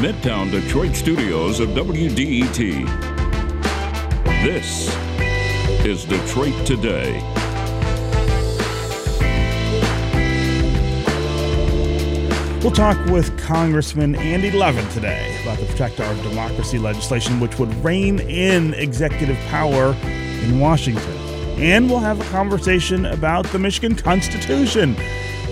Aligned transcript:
the 0.00 0.08
Midtown 0.08 0.50
Detroit 0.50 0.94
studios 0.94 1.60
of 1.60 1.70
WDET. 1.70 2.86
This 4.42 4.94
is 5.84 6.04
Detroit 6.04 6.54
Today. 6.66 7.20
We'll 12.62 12.72
talk 12.72 12.96
with 13.06 13.36
Congressman 13.38 14.14
Andy 14.16 14.50
Levin 14.50 14.86
today 14.90 15.40
about 15.42 15.58
the 15.58 15.66
Protect 15.66 16.00
Our 16.00 16.14
Democracy 16.16 16.78
legislation, 16.78 17.40
which 17.40 17.58
would 17.58 17.72
rein 17.84 18.20
in 18.20 18.74
executive 18.74 19.38
power 19.48 19.94
in 20.04 20.60
Washington. 20.60 21.16
And 21.58 21.88
we'll 21.88 22.00
have 22.00 22.20
a 22.20 22.30
conversation 22.30 23.06
about 23.06 23.46
the 23.46 23.58
Michigan 23.58 23.96
Constitution 23.96 24.96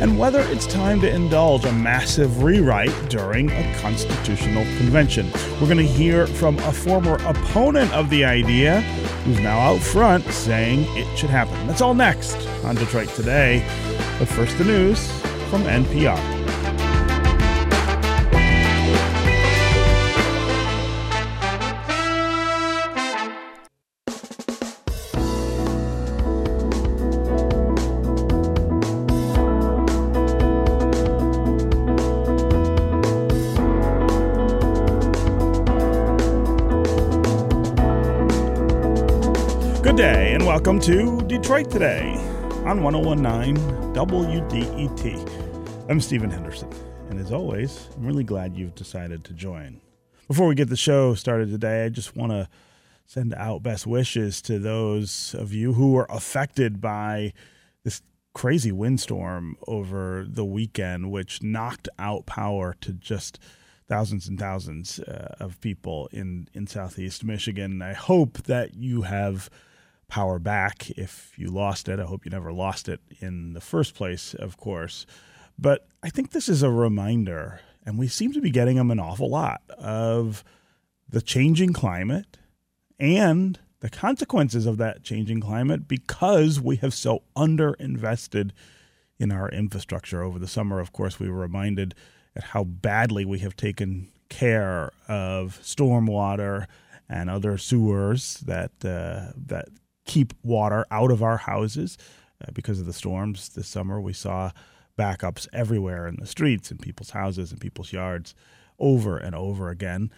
and 0.00 0.18
whether 0.18 0.40
it's 0.40 0.66
time 0.66 1.00
to 1.00 1.10
indulge 1.10 1.64
a 1.64 1.72
massive 1.72 2.42
rewrite 2.42 2.92
during 3.08 3.50
a 3.50 3.78
constitutional 3.80 4.64
convention. 4.76 5.30
We're 5.60 5.66
going 5.66 5.78
to 5.78 5.82
hear 5.82 6.26
from 6.26 6.58
a 6.60 6.72
former 6.72 7.14
opponent 7.26 7.92
of 7.92 8.10
the 8.10 8.24
idea 8.24 8.80
who's 9.24 9.40
now 9.40 9.58
out 9.58 9.80
front 9.80 10.24
saying 10.24 10.84
it 10.96 11.16
should 11.16 11.30
happen. 11.30 11.66
That's 11.66 11.80
all 11.80 11.94
next 11.94 12.36
on 12.64 12.74
Detroit 12.74 13.08
Today. 13.08 13.64
But 14.18 14.28
first, 14.28 14.56
the 14.58 14.64
news 14.64 15.10
from 15.50 15.62
NPR. 15.62 16.35
Welcome 40.66 40.82
to 40.82 41.22
Detroit 41.28 41.70
Today 41.70 42.14
on 42.64 42.82
1019 42.82 43.56
WDET. 43.94 45.88
I'm 45.88 46.00
Stephen 46.00 46.28
Henderson, 46.28 46.68
and 47.08 47.20
as 47.20 47.30
always, 47.30 47.88
I'm 47.94 48.04
really 48.04 48.24
glad 48.24 48.56
you've 48.56 48.74
decided 48.74 49.22
to 49.26 49.32
join. 49.32 49.80
Before 50.26 50.48
we 50.48 50.56
get 50.56 50.68
the 50.68 50.76
show 50.76 51.14
started 51.14 51.50
today, 51.50 51.84
I 51.84 51.88
just 51.88 52.16
want 52.16 52.32
to 52.32 52.48
send 53.06 53.32
out 53.34 53.62
best 53.62 53.86
wishes 53.86 54.42
to 54.42 54.58
those 54.58 55.36
of 55.38 55.52
you 55.52 55.74
who 55.74 55.92
were 55.92 56.08
affected 56.10 56.80
by 56.80 57.32
this 57.84 58.02
crazy 58.34 58.72
windstorm 58.72 59.56
over 59.68 60.26
the 60.28 60.44
weekend, 60.44 61.12
which 61.12 61.44
knocked 61.44 61.88
out 61.96 62.26
power 62.26 62.74
to 62.80 62.92
just 62.92 63.38
thousands 63.86 64.26
and 64.26 64.36
thousands 64.36 64.98
uh, 64.98 65.36
of 65.38 65.60
people 65.60 66.08
in, 66.10 66.48
in 66.54 66.66
southeast 66.66 67.22
Michigan. 67.22 67.82
I 67.82 67.92
hope 67.92 68.38
that 68.48 68.74
you 68.74 69.02
have 69.02 69.48
power 70.08 70.38
back 70.38 70.90
if 70.90 71.32
you 71.36 71.48
lost 71.48 71.88
it. 71.88 71.98
I 71.98 72.04
hope 72.04 72.24
you 72.24 72.30
never 72.30 72.52
lost 72.52 72.88
it 72.88 73.00
in 73.20 73.52
the 73.52 73.60
first 73.60 73.94
place, 73.94 74.34
of 74.34 74.56
course. 74.56 75.06
But 75.58 75.88
I 76.02 76.10
think 76.10 76.30
this 76.30 76.48
is 76.48 76.62
a 76.62 76.70
reminder, 76.70 77.60
and 77.84 77.98
we 77.98 78.08
seem 78.08 78.32
to 78.32 78.40
be 78.40 78.50
getting 78.50 78.76
them 78.76 78.90
an 78.90 79.00
awful 79.00 79.30
lot, 79.30 79.62
of 79.78 80.44
the 81.08 81.22
changing 81.22 81.72
climate 81.72 82.38
and 82.98 83.58
the 83.80 83.90
consequences 83.90 84.66
of 84.66 84.78
that 84.78 85.02
changing 85.02 85.40
climate 85.40 85.86
because 85.86 86.60
we 86.60 86.76
have 86.76 86.94
so 86.94 87.22
underinvested 87.36 88.50
in 89.18 89.32
our 89.32 89.48
infrastructure. 89.48 90.22
Over 90.22 90.38
the 90.38 90.48
summer, 90.48 90.80
of 90.80 90.92
course, 90.92 91.18
we 91.20 91.30
were 91.30 91.38
reminded 91.38 91.94
at 92.34 92.44
how 92.44 92.64
badly 92.64 93.24
we 93.24 93.38
have 93.40 93.56
taken 93.56 94.10
care 94.28 94.90
of 95.08 95.58
stormwater 95.62 96.66
and 97.08 97.30
other 97.30 97.56
sewers 97.56 98.38
that 98.40 98.72
uh, 98.84 99.32
that 99.36 99.68
keep 100.06 100.32
water 100.42 100.86
out 100.90 101.10
of 101.10 101.22
our 101.22 101.36
houses 101.36 101.98
uh, 102.42 102.50
because 102.52 102.80
of 102.80 102.86
the 102.86 102.92
storms 102.92 103.50
this 103.50 103.68
summer. 103.68 104.00
We 104.00 104.12
saw 104.12 104.52
backups 104.98 105.46
everywhere 105.52 106.06
in 106.06 106.16
the 106.16 106.26
streets, 106.26 106.70
in 106.70 106.78
people's 106.78 107.10
houses, 107.10 107.52
in 107.52 107.58
people's 107.58 107.92
yards, 107.92 108.34
over 108.78 109.18
and 109.18 109.34
over 109.34 109.68
again. 109.68 110.10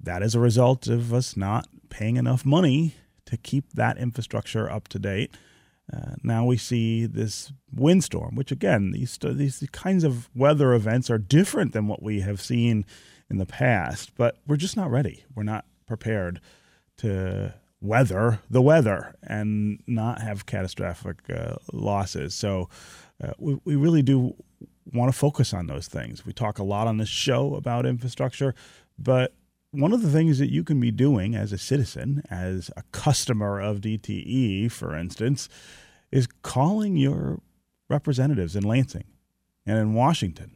That 0.00 0.22
is 0.22 0.34
a 0.34 0.40
result 0.40 0.86
of 0.86 1.12
us 1.12 1.36
not 1.36 1.68
paying 1.90 2.16
enough 2.16 2.44
money 2.44 2.94
to 3.26 3.36
keep 3.36 3.72
that 3.74 3.98
infrastructure 3.98 4.70
up 4.70 4.88
to 4.88 4.98
date. 4.98 5.34
Uh, 5.92 6.14
now 6.22 6.44
we 6.44 6.56
see 6.56 7.06
this 7.06 7.52
windstorm, 7.74 8.34
which 8.34 8.52
again, 8.52 8.92
these 8.92 9.18
these 9.20 9.66
kinds 9.72 10.04
of 10.04 10.30
weather 10.34 10.72
events 10.72 11.10
are 11.10 11.18
different 11.18 11.72
than 11.72 11.86
what 11.86 12.02
we 12.02 12.20
have 12.20 12.40
seen 12.40 12.84
in 13.28 13.38
the 13.38 13.46
past, 13.46 14.12
but 14.16 14.38
we're 14.46 14.56
just 14.56 14.76
not 14.76 14.90
ready. 14.90 15.24
We're 15.34 15.42
not 15.42 15.64
prepared 15.86 16.40
to 16.98 17.54
weather 17.82 18.38
the 18.48 18.62
weather 18.62 19.14
and 19.22 19.82
not 19.86 20.22
have 20.22 20.46
catastrophic 20.46 21.18
uh, 21.28 21.56
losses. 21.72 22.34
So 22.34 22.68
uh, 23.22 23.32
we, 23.38 23.58
we 23.64 23.76
really 23.76 24.02
do 24.02 24.34
want 24.92 25.12
to 25.12 25.18
focus 25.18 25.52
on 25.52 25.66
those 25.66 25.88
things. 25.88 26.24
We 26.24 26.32
talk 26.32 26.58
a 26.58 26.64
lot 26.64 26.86
on 26.86 26.96
this 26.96 27.08
show 27.08 27.54
about 27.54 27.84
infrastructure, 27.84 28.54
but 28.98 29.34
one 29.72 29.92
of 29.92 30.02
the 30.02 30.10
things 30.10 30.38
that 30.38 30.50
you 30.50 30.64
can 30.64 30.80
be 30.80 30.90
doing 30.90 31.34
as 31.34 31.52
a 31.52 31.58
citizen, 31.58 32.22
as 32.30 32.70
a 32.76 32.82
customer 32.92 33.60
of 33.60 33.80
DTE, 33.80 34.70
for 34.70 34.94
instance, 34.94 35.48
is 36.10 36.28
calling 36.42 36.96
your 36.96 37.40
representatives 37.88 38.54
in 38.54 38.64
Lansing 38.64 39.04
and 39.64 39.78
in 39.78 39.94
Washington, 39.94 40.52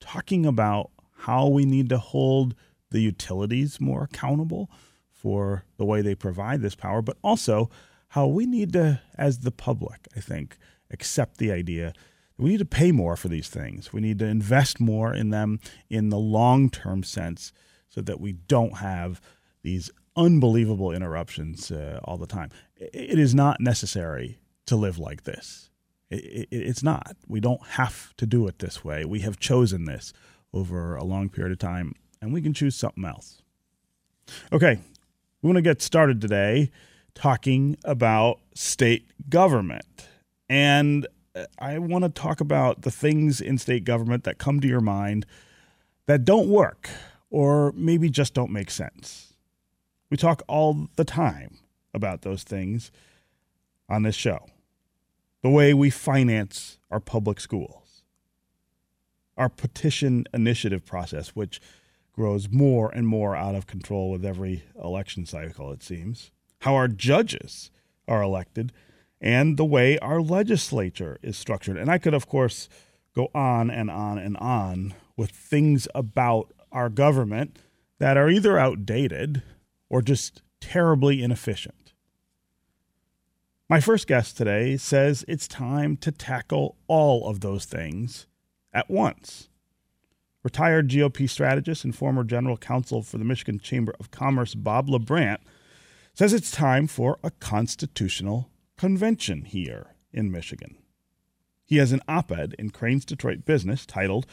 talking 0.00 0.44
about 0.44 0.90
how 1.20 1.46
we 1.48 1.64
need 1.64 1.88
to 1.88 1.98
hold 1.98 2.54
the 2.90 3.00
utilities 3.00 3.80
more 3.80 4.04
accountable 4.04 4.70
for 5.20 5.64
the 5.76 5.84
way 5.84 6.00
they 6.00 6.14
provide 6.14 6.62
this 6.62 6.74
power, 6.74 7.02
but 7.02 7.18
also 7.22 7.68
how 8.08 8.26
we 8.26 8.46
need 8.46 8.72
to, 8.72 9.00
as 9.16 9.40
the 9.40 9.50
public, 9.50 10.08
I 10.16 10.20
think, 10.20 10.56
accept 10.90 11.36
the 11.36 11.52
idea 11.52 11.92
that 12.36 12.42
we 12.42 12.50
need 12.50 12.58
to 12.58 12.64
pay 12.64 12.90
more 12.90 13.16
for 13.16 13.28
these 13.28 13.48
things. 13.48 13.92
We 13.92 14.00
need 14.00 14.18
to 14.20 14.26
invest 14.26 14.80
more 14.80 15.14
in 15.14 15.30
them 15.30 15.60
in 15.88 16.08
the 16.08 16.18
long 16.18 16.70
term 16.70 17.02
sense 17.02 17.52
so 17.88 18.00
that 18.00 18.20
we 18.20 18.32
don't 18.32 18.78
have 18.78 19.20
these 19.62 19.90
unbelievable 20.16 20.90
interruptions 20.90 21.70
uh, 21.70 22.00
all 22.04 22.16
the 22.16 22.26
time. 22.26 22.50
It 22.76 23.18
is 23.18 23.34
not 23.34 23.60
necessary 23.60 24.38
to 24.66 24.76
live 24.76 24.98
like 24.98 25.24
this. 25.24 25.70
it's 26.10 26.82
not. 26.82 27.16
We 27.28 27.40
don't 27.40 27.64
have 27.68 28.16
to 28.16 28.26
do 28.26 28.48
it 28.48 28.58
this 28.58 28.82
way. 28.84 29.04
We 29.04 29.20
have 29.20 29.38
chosen 29.38 29.84
this 29.84 30.12
over 30.52 30.96
a 30.96 31.04
long 31.04 31.28
period 31.28 31.52
of 31.52 31.58
time, 31.58 31.94
and 32.20 32.32
we 32.32 32.42
can 32.42 32.54
choose 32.54 32.74
something 32.74 33.04
else. 33.04 33.42
Okay, 34.52 34.78
we 35.42 35.48
want 35.48 35.56
to 35.56 35.62
get 35.62 35.80
started 35.80 36.20
today 36.20 36.70
talking 37.14 37.76
about 37.84 38.40
state 38.54 39.10
government. 39.30 40.08
And 40.48 41.06
uh, 41.34 41.44
I 41.58 41.78
want 41.78 42.04
to 42.04 42.10
talk 42.10 42.40
about 42.40 42.82
the 42.82 42.90
things 42.90 43.40
in 43.40 43.56
state 43.58 43.84
government 43.84 44.24
that 44.24 44.38
come 44.38 44.60
to 44.60 44.68
your 44.68 44.80
mind 44.80 45.24
that 46.06 46.24
don't 46.24 46.48
work 46.48 46.90
or 47.30 47.72
maybe 47.72 48.10
just 48.10 48.34
don't 48.34 48.50
make 48.50 48.70
sense. 48.70 49.34
We 50.10 50.16
talk 50.16 50.42
all 50.48 50.88
the 50.96 51.04
time 51.04 51.58
about 51.94 52.22
those 52.22 52.42
things 52.42 52.90
on 53.88 54.02
this 54.02 54.16
show. 54.16 54.46
The 55.42 55.50
way 55.50 55.72
we 55.72 55.88
finance 55.88 56.78
our 56.90 57.00
public 57.00 57.40
schools, 57.40 58.02
our 59.36 59.48
petition 59.48 60.26
initiative 60.34 60.84
process, 60.84 61.30
which 61.30 61.60
grows 62.20 62.50
more 62.50 62.90
and 62.90 63.06
more 63.06 63.34
out 63.34 63.54
of 63.54 63.66
control 63.66 64.10
with 64.10 64.26
every 64.26 64.62
election 64.78 65.24
cycle, 65.24 65.72
it 65.72 65.82
seems. 65.82 66.30
How 66.60 66.74
our 66.74 66.86
judges 66.86 67.70
are 68.06 68.20
elected, 68.22 68.74
and 69.22 69.56
the 69.56 69.64
way 69.64 69.98
our 70.00 70.20
legislature 70.20 71.18
is 71.22 71.38
structured. 71.38 71.78
And 71.78 71.90
I 71.90 71.96
could, 71.96 72.12
of 72.12 72.26
course, 72.26 72.68
go 73.16 73.30
on 73.34 73.70
and 73.70 73.90
on 73.90 74.18
and 74.18 74.36
on 74.36 74.92
with 75.16 75.30
things 75.30 75.88
about 75.94 76.52
our 76.70 76.90
government 76.90 77.58
that 78.00 78.18
are 78.18 78.28
either 78.28 78.58
outdated 78.58 79.42
or 79.88 80.02
just 80.02 80.42
terribly 80.60 81.22
inefficient. 81.22 81.94
My 83.66 83.80
first 83.80 84.06
guest 84.06 84.36
today 84.36 84.76
says 84.76 85.24
it's 85.26 85.48
time 85.48 85.96
to 85.98 86.12
tackle 86.12 86.76
all 86.86 87.30
of 87.30 87.40
those 87.40 87.64
things 87.64 88.26
at 88.74 88.90
once. 88.90 89.49
Retired 90.42 90.88
GOP 90.88 91.28
strategist 91.28 91.84
and 91.84 91.94
former 91.94 92.24
general 92.24 92.56
counsel 92.56 93.02
for 93.02 93.18
the 93.18 93.24
Michigan 93.24 93.60
Chamber 93.60 93.94
of 94.00 94.10
Commerce, 94.10 94.54
Bob 94.54 94.88
LaBrant, 94.88 95.38
says 96.14 96.32
it's 96.32 96.50
time 96.50 96.86
for 96.86 97.18
a 97.22 97.30
constitutional 97.30 98.50
convention 98.76 99.44
here 99.44 99.94
in 100.12 100.30
Michigan. 100.30 100.76
He 101.64 101.76
has 101.76 101.92
an 101.92 102.00
op 102.08 102.32
ed 102.32 102.54
in 102.58 102.70
Crain's 102.70 103.04
Detroit 103.04 103.44
Business 103.44 103.84
titled 103.84 104.26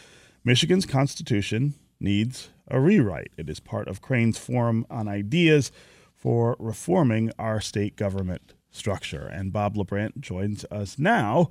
Michigan's 0.43 0.85
Constitution 0.85 1.75
Needs 1.99 2.49
a 2.67 2.79
Rewrite. 2.79 3.31
It 3.37 3.49
is 3.49 3.59
part 3.59 3.87
of 3.87 4.01
Crain's 4.01 4.37
Forum 4.37 4.85
on 4.89 5.07
Ideas 5.07 5.71
for 6.15 6.55
Reforming 6.59 7.31
Our 7.37 7.61
State 7.61 7.95
Government 7.95 8.53
Structure. 8.71 9.25
And 9.27 9.53
Bob 9.53 9.75
LaBrant 9.75 10.19
joins 10.19 10.65
us 10.71 10.97
now 10.97 11.49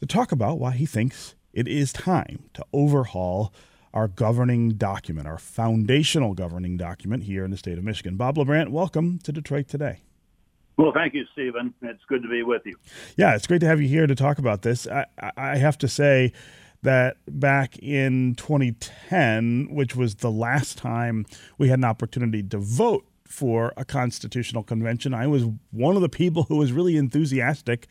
to 0.00 0.06
talk 0.06 0.32
about 0.32 0.58
why 0.58 0.72
he 0.72 0.86
thinks 0.86 1.34
it 1.52 1.68
is 1.68 1.92
time 1.92 2.50
to 2.54 2.64
overhaul 2.72 3.52
our 3.92 4.08
governing 4.08 4.70
document, 4.70 5.26
our 5.26 5.38
foundational 5.38 6.34
governing 6.34 6.76
document 6.76 7.24
here 7.24 7.44
in 7.44 7.50
the 7.50 7.56
state 7.56 7.78
of 7.78 7.84
Michigan. 7.84 8.16
Bob 8.16 8.36
LaBrant, 8.36 8.70
welcome 8.70 9.18
to 9.20 9.32
Detroit 9.32 9.68
Today. 9.68 10.00
Well, 10.76 10.92
thank 10.94 11.14
you, 11.14 11.24
Stephen. 11.32 11.74
It's 11.82 12.04
good 12.08 12.22
to 12.22 12.28
be 12.28 12.42
with 12.42 12.62
you. 12.64 12.76
Yeah, 13.16 13.34
it's 13.34 13.46
great 13.46 13.60
to 13.60 13.66
have 13.66 13.80
you 13.80 13.88
here 13.88 14.06
to 14.06 14.14
talk 14.14 14.38
about 14.38 14.62
this. 14.62 14.86
I, 14.86 15.06
I 15.36 15.56
have 15.56 15.76
to 15.78 15.88
say 15.88 16.32
that 16.82 17.16
back 17.26 17.76
in 17.78 18.36
2010, 18.36 19.68
which 19.70 19.96
was 19.96 20.16
the 20.16 20.30
last 20.30 20.78
time 20.78 21.26
we 21.58 21.68
had 21.68 21.80
an 21.80 21.84
opportunity 21.84 22.42
to 22.44 22.58
vote 22.58 23.04
for 23.26 23.72
a 23.76 23.84
constitutional 23.84 24.62
convention, 24.62 25.12
I 25.12 25.26
was 25.26 25.44
one 25.70 25.96
of 25.96 26.02
the 26.02 26.08
people 26.08 26.44
who 26.44 26.56
was 26.56 26.72
really 26.72 26.96
enthusiastic 26.96 27.88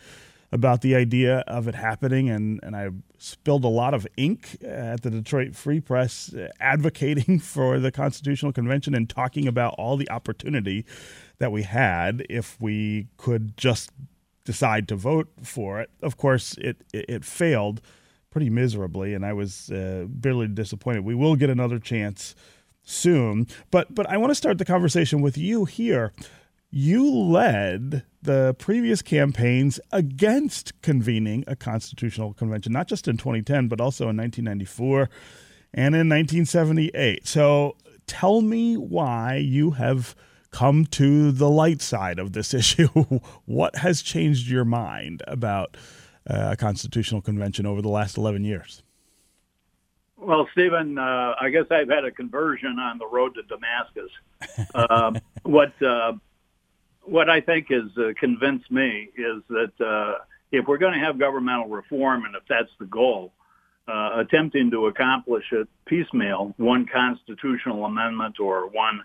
about 0.51 0.81
the 0.81 0.95
idea 0.95 1.39
of 1.39 1.67
it 1.67 1.75
happening, 1.75 2.29
and, 2.29 2.59
and 2.63 2.75
I 2.75 2.89
spilled 3.17 3.65
a 3.65 3.69
lot 3.69 3.94
of 3.94 4.07
ink 4.15 4.57
at 4.63 5.01
the 5.01 5.09
Detroit 5.09 5.55
Free 5.55 5.81
Press 5.81 6.33
advocating 6.59 7.39
for 7.41 7.79
the 7.79 7.91
Constitutional 7.91 8.53
Convention 8.53 8.95
and 8.95 9.09
talking 9.09 9.47
about 9.47 9.75
all 9.77 9.97
the 9.97 10.09
opportunity 10.09 10.85
that 11.39 11.51
we 11.51 11.63
had 11.63 12.25
if 12.29 12.59
we 12.61 13.07
could 13.17 13.57
just 13.57 13.91
decide 14.45 14.88
to 14.88 14.95
vote 14.95 15.27
for 15.44 15.81
it. 15.81 15.89
Of 16.01 16.15
course, 16.15 16.55
it, 16.59 16.77
it, 16.93 17.05
it 17.09 17.25
failed 17.25 17.81
pretty 18.29 18.50
miserably, 18.50 19.13
and 19.13 19.25
I 19.25 19.33
was 19.33 19.69
uh, 19.69 20.05
bitterly 20.19 20.47
disappointed. 20.47 21.03
We 21.03 21.15
will 21.15 21.35
get 21.35 21.50
another 21.50 21.79
chance 21.79 22.35
soon, 22.83 23.47
but 23.69 23.93
but 23.93 24.09
I 24.09 24.15
want 24.15 24.31
to 24.31 24.35
start 24.35 24.59
the 24.59 24.65
conversation 24.65 25.21
with 25.21 25.38
you 25.38 25.65
here 25.65 26.13
you 26.69 27.09
led 27.09 28.03
the 28.21 28.55
previous 28.59 29.01
campaigns 29.01 29.79
against 29.91 30.79
convening 30.81 31.43
a 31.47 31.55
constitutional 31.55 32.33
convention, 32.33 32.73
not 32.73 32.87
just 32.87 33.07
in 33.07 33.17
2010, 33.17 33.67
but 33.67 33.79
also 33.79 34.09
in 34.09 34.17
1994 34.17 35.09
and 35.73 35.95
in 35.95 36.09
1978. 36.09 37.25
So 37.27 37.77
tell 38.05 38.41
me 38.41 38.75
why 38.75 39.35
you 39.35 39.71
have 39.71 40.15
come 40.51 40.85
to 40.85 41.31
the 41.31 41.49
light 41.49 41.81
side 41.81 42.19
of 42.19 42.33
this 42.33 42.53
issue. 42.61 42.87
what 43.45 43.77
has 43.77 44.01
changed 44.01 44.49
your 44.49 44.65
mind 44.65 45.21
about 45.27 45.77
uh, 46.29 46.49
a 46.51 46.57
constitutional 46.57 47.21
convention 47.21 47.65
over 47.65 47.81
the 47.81 47.89
last 47.89 48.17
11 48.17 48.43
years? 48.43 48.83
Well, 50.17 50.49
Stephen, 50.51 50.97
uh, 50.97 51.35
I 51.39 51.49
guess 51.49 51.65
I've 51.69 51.89
had 51.89 52.03
a 52.03 52.11
conversion 52.11 52.79
on 52.79 52.97
the 52.97 53.05
road 53.05 53.35
to 53.35 53.43
Damascus. 53.43 54.11
Uh, 54.75 55.11
what 55.43 55.73
uh, 55.81 56.13
what 57.07 57.30
I 57.30 57.42
think 57.42 57.68
has 57.69 57.89
uh, 57.98 58.13
convinced 58.19 58.69
me 58.69 59.09
is 59.18 59.42
that 59.50 59.71
uh, 59.80 60.24
if 60.51 60.68
we're 60.68 60.77
going 60.77 60.94
to 60.94 61.06
have 61.06 61.18
governmental 61.18 61.68
reform, 61.68 62.25
and 62.25 62.36
if 62.36 62.44
that's 62.50 62.69
the 62.80 62.86
goal, 62.86 63.33
uh, 63.88 64.19
attempting 64.19 64.69
to 64.71 64.88
accomplish 64.88 65.45
it 65.51 65.68
piecemeal, 65.86 66.54
one 66.57 66.86
constitutional 66.86 67.86
amendment 67.86 68.39
or 68.39 68.68
one 68.68 69.01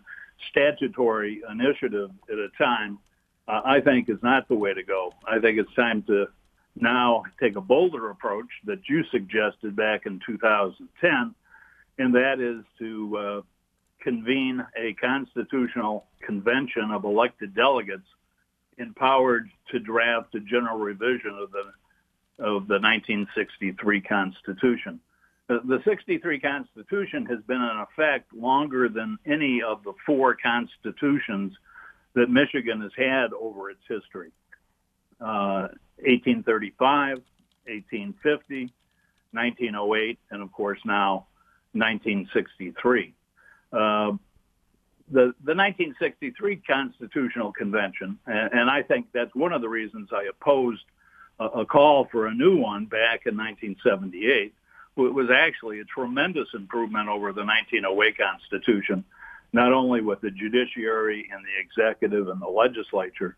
statutory 0.50 1.40
initiative 1.50 2.10
at 2.30 2.38
a 2.38 2.48
time, 2.58 2.98
uh, 3.46 3.60
I 3.64 3.80
think 3.80 4.08
is 4.08 4.18
not 4.22 4.48
the 4.48 4.56
way 4.56 4.74
to 4.74 4.82
go. 4.82 5.12
I 5.26 5.38
think 5.38 5.58
it's 5.58 5.72
time 5.74 6.02
to 6.08 6.26
now 6.74 7.22
take 7.40 7.56
a 7.56 7.60
bolder 7.60 8.10
approach 8.10 8.48
that 8.64 8.80
you 8.88 9.04
suggested 9.12 9.76
back 9.76 10.06
in 10.06 10.20
2010, 10.26 11.34
and 11.98 12.14
that 12.14 12.40
is 12.40 12.64
to 12.78 13.16
uh, 13.16 13.40
convene 14.02 14.64
a 14.76 14.94
constitutional 14.94 16.06
convention 16.20 16.90
of 16.90 17.04
elected 17.04 17.54
delegates 17.54 18.06
empowered 18.78 19.50
to 19.70 19.78
draft 19.78 20.34
a 20.34 20.40
general 20.40 20.78
revision 20.78 21.36
of 21.40 21.50
the 21.52 21.64
of 22.38 22.66
the 22.66 22.80
1963 22.80 24.00
Constitution. 24.00 25.00
The, 25.48 25.60
the 25.64 25.82
63 25.84 26.40
Constitution 26.40 27.26
has 27.26 27.38
been 27.46 27.60
in 27.60 27.84
effect 27.88 28.32
longer 28.34 28.88
than 28.88 29.18
any 29.26 29.62
of 29.62 29.84
the 29.84 29.92
four 30.06 30.34
constitutions 30.34 31.52
that 32.14 32.30
Michigan 32.30 32.80
has 32.80 32.90
had 32.96 33.32
over 33.32 33.70
its 33.70 33.82
history. 33.88 34.30
Uh, 35.20 35.68
1835, 35.98 37.18
1850, 37.66 38.72
1908, 39.32 40.18
and 40.30 40.42
of 40.42 40.52
course 40.52 40.80
now 40.84 41.26
1963. 41.72 43.14
Uh, 43.72 44.12
the, 45.08 45.34
the 45.44 45.54
1963 45.54 46.56
Constitutional 46.56 47.52
Convention, 47.52 48.18
and, 48.26 48.52
and, 48.52 48.70
I 48.70 48.82
think 48.82 49.08
that's 49.12 49.34
one 49.34 49.52
of 49.52 49.60
the 49.60 49.68
reasons 49.68 50.08
I 50.12 50.24
opposed 50.24 50.84
a, 51.38 51.44
a 51.44 51.66
call 51.66 52.06
for 52.10 52.26
a 52.26 52.34
new 52.34 52.56
one 52.56 52.86
back 52.86 53.26
in 53.26 53.36
1978, 53.36 54.54
It 54.96 55.14
was 55.14 55.30
actually 55.30 55.80
a 55.80 55.84
tremendous 55.84 56.48
improvement 56.54 57.08
over 57.08 57.32
the 57.32 57.44
1908 57.44 58.16
Constitution, 58.16 59.04
not 59.52 59.72
only 59.72 60.00
with 60.00 60.20
the 60.20 60.30
judiciary 60.30 61.28
and 61.32 61.44
the 61.44 61.60
executive 61.60 62.28
and 62.28 62.40
the 62.40 62.48
legislature, 62.48 63.36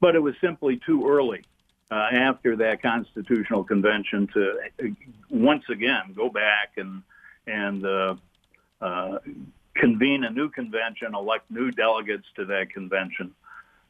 but 0.00 0.14
it 0.14 0.20
was 0.20 0.34
simply 0.40 0.80
too 0.84 1.08
early 1.08 1.42
uh, 1.90 2.08
after 2.12 2.56
that 2.56 2.82
constitutional 2.82 3.64
convention 3.64 4.28
to 4.34 4.58
uh, 4.82 4.86
once 5.30 5.64
again 5.70 6.12
go 6.14 6.28
back 6.28 6.72
and 6.76 7.02
and 7.46 7.86
uh, 7.86 8.14
uh, 8.80 9.18
convene 9.76 10.24
a 10.24 10.30
new 10.30 10.48
convention, 10.48 11.14
elect 11.14 11.50
new 11.50 11.70
delegates 11.70 12.26
to 12.36 12.44
that 12.46 12.70
convention. 12.70 13.34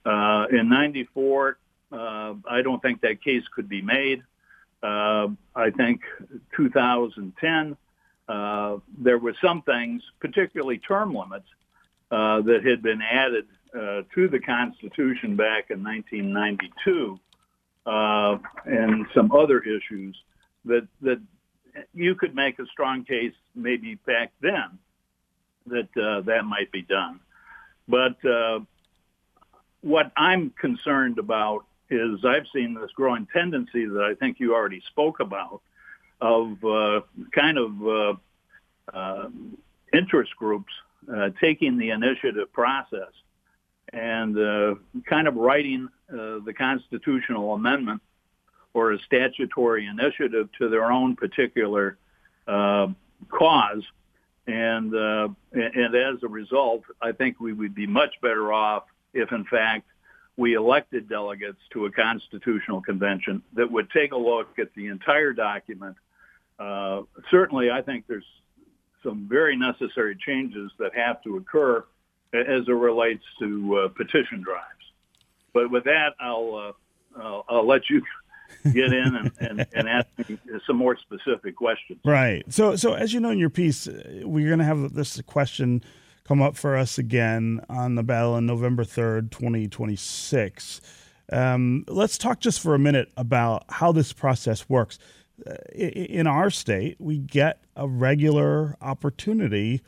Uh, 0.04 0.46
in 0.50 0.68
94, 0.68 1.58
uh, 1.92 2.34
I 2.48 2.62
don't 2.62 2.80
think 2.80 3.00
that 3.00 3.22
case 3.22 3.42
could 3.54 3.68
be 3.68 3.82
made. 3.82 4.22
Uh, 4.82 5.28
I 5.54 5.70
think 5.70 6.02
2010, 6.56 7.76
uh, 8.28 8.76
there 8.98 9.18
were 9.18 9.34
some 9.42 9.62
things, 9.62 10.02
particularly 10.20 10.78
term 10.78 11.14
limits, 11.14 11.48
uh, 12.10 12.40
that 12.42 12.64
had 12.64 12.82
been 12.82 13.00
added 13.02 13.46
uh, 13.74 14.02
to 14.14 14.28
the 14.28 14.38
Constitution 14.38 15.36
back 15.36 15.70
in 15.70 15.82
1992, 15.82 17.18
and 17.86 19.06
some 19.14 19.32
other 19.32 19.60
issues 19.60 20.16
that 20.64 20.86
that 21.02 21.20
you 21.94 22.14
could 22.14 22.34
make 22.34 22.58
a 22.58 22.66
strong 22.66 23.04
case 23.04 23.34
maybe 23.54 23.96
back 24.06 24.32
then 24.40 24.78
that 25.66 25.88
uh, 25.96 26.20
that 26.22 26.44
might 26.44 26.70
be 26.72 26.82
done. 26.82 27.20
But 27.88 28.24
uh, 28.24 28.60
what 29.82 30.12
I'm 30.16 30.50
concerned 30.50 31.18
about 31.18 31.64
is 31.90 32.24
I've 32.24 32.46
seen 32.52 32.74
this 32.74 32.90
growing 32.96 33.26
tendency 33.32 33.86
that 33.86 34.02
I 34.02 34.14
think 34.14 34.40
you 34.40 34.54
already 34.54 34.82
spoke 34.88 35.20
about 35.20 35.62
of 36.20 36.64
uh, 36.64 37.00
kind 37.32 37.58
of 37.58 37.86
uh, 37.86 38.14
uh, 38.92 39.28
interest 39.92 40.34
groups 40.36 40.72
uh, 41.14 41.30
taking 41.40 41.78
the 41.78 41.90
initiative 41.90 42.52
process 42.52 43.12
and 43.92 44.36
kind 45.08 45.28
of 45.28 45.36
writing 45.36 45.88
the 46.08 46.54
constitutional 46.58 47.54
amendment 47.54 48.02
or 48.74 48.92
a 48.92 48.98
statutory 49.00 49.86
initiative 49.86 50.48
to 50.58 50.68
their 50.68 50.90
own 50.90 51.14
particular 51.14 51.96
cause 52.46 53.82
and, 54.46 54.94
uh, 54.94 55.28
and 55.52 55.94
as 55.94 56.22
a 56.22 56.28
result, 56.28 56.82
I 57.02 57.12
think 57.12 57.40
we 57.40 57.52
would 57.52 57.74
be 57.74 57.86
much 57.86 58.14
better 58.22 58.52
off 58.52 58.84
if, 59.12 59.32
in 59.32 59.44
fact, 59.44 59.86
we 60.36 60.54
elected 60.54 61.08
delegates 61.08 61.58
to 61.72 61.86
a 61.86 61.90
constitutional 61.90 62.82
convention 62.82 63.42
that 63.54 63.70
would 63.70 63.90
take 63.90 64.12
a 64.12 64.16
look 64.16 64.58
at 64.58 64.72
the 64.74 64.86
entire 64.88 65.32
document. 65.32 65.96
Uh, 66.58 67.02
certainly, 67.30 67.70
I 67.70 67.82
think 67.82 68.04
there's 68.06 68.24
some 69.02 69.26
very 69.28 69.56
necessary 69.56 70.16
changes 70.16 70.70
that 70.78 70.94
have 70.94 71.22
to 71.22 71.36
occur 71.36 71.84
as 72.34 72.68
it 72.68 72.72
relates 72.72 73.24
to 73.38 73.76
uh, 73.76 73.88
petition 73.88 74.42
drives. 74.42 74.62
But 75.54 75.70
with 75.70 75.84
that, 75.84 76.10
I'll, 76.20 76.74
uh, 77.16 77.20
I'll, 77.22 77.44
I'll 77.48 77.66
let 77.66 77.88
you 77.88 78.02
get 78.64 78.92
in 78.92 79.16
and, 79.16 79.32
and, 79.40 79.66
and 79.72 79.88
ask 79.88 80.06
me 80.18 80.38
some 80.66 80.76
more 80.76 80.96
specific 80.96 81.56
questions. 81.56 82.00
Right. 82.04 82.42
So, 82.48 82.76
so 82.76 82.94
as 82.94 83.12
you 83.12 83.20
know 83.20 83.30
in 83.30 83.38
your 83.38 83.50
piece, 83.50 83.86
uh, 83.88 84.22
we're 84.24 84.48
going 84.48 84.58
to 84.58 84.64
have 84.64 84.94
this 84.94 85.20
question 85.22 85.82
come 86.24 86.42
up 86.42 86.56
for 86.56 86.76
us 86.76 86.98
again 86.98 87.60
on 87.68 87.94
the 87.94 88.02
ballot 88.02 88.38
on 88.38 88.46
November 88.46 88.84
3rd, 88.84 89.30
2026. 89.30 90.80
Um, 91.32 91.84
let's 91.88 92.18
talk 92.18 92.40
just 92.40 92.60
for 92.60 92.74
a 92.74 92.78
minute 92.78 93.12
about 93.16 93.64
how 93.68 93.92
this 93.92 94.12
process 94.12 94.68
works. 94.68 94.98
Uh, 95.46 95.54
in 95.74 96.26
our 96.26 96.50
state, 96.50 96.96
we 96.98 97.18
get 97.18 97.62
a 97.76 97.86
regular 97.86 98.76
opportunity 98.80 99.82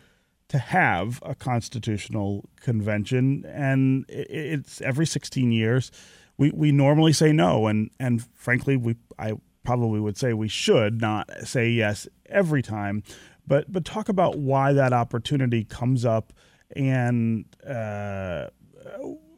to 0.49 0.59
have 0.59 1.21
a 1.25 1.35
constitutional 1.35 2.49
convention, 2.61 3.45
and 3.47 4.05
it's 4.09 4.81
every 4.81 5.07
16 5.07 5.53
years 5.53 5.91
we, 6.39 6.51
we 6.53 6.73
normally 6.73 7.13
say 7.13 7.33
no, 7.33 7.67
and 7.67 7.91
and 8.01 8.25
frankly, 8.35 8.77
we 8.77 8.97
I 9.19 9.35
probably 9.65 10.01
would 10.01 10.17
say 10.17 10.33
we 10.33 10.49
should 10.49 11.01
not 11.01 11.31
say 11.45 11.69
yes 11.69 12.09
every 12.27 12.63
time, 12.63 13.03
but 13.47 13.71
but 13.71 13.85
talk 13.85 14.09
about 14.09 14.39
why 14.39 14.73
that 14.73 14.93
opportunity 14.93 15.65
comes 15.65 16.05
up 16.05 16.33
and 16.75 17.45
uh, 17.67 18.47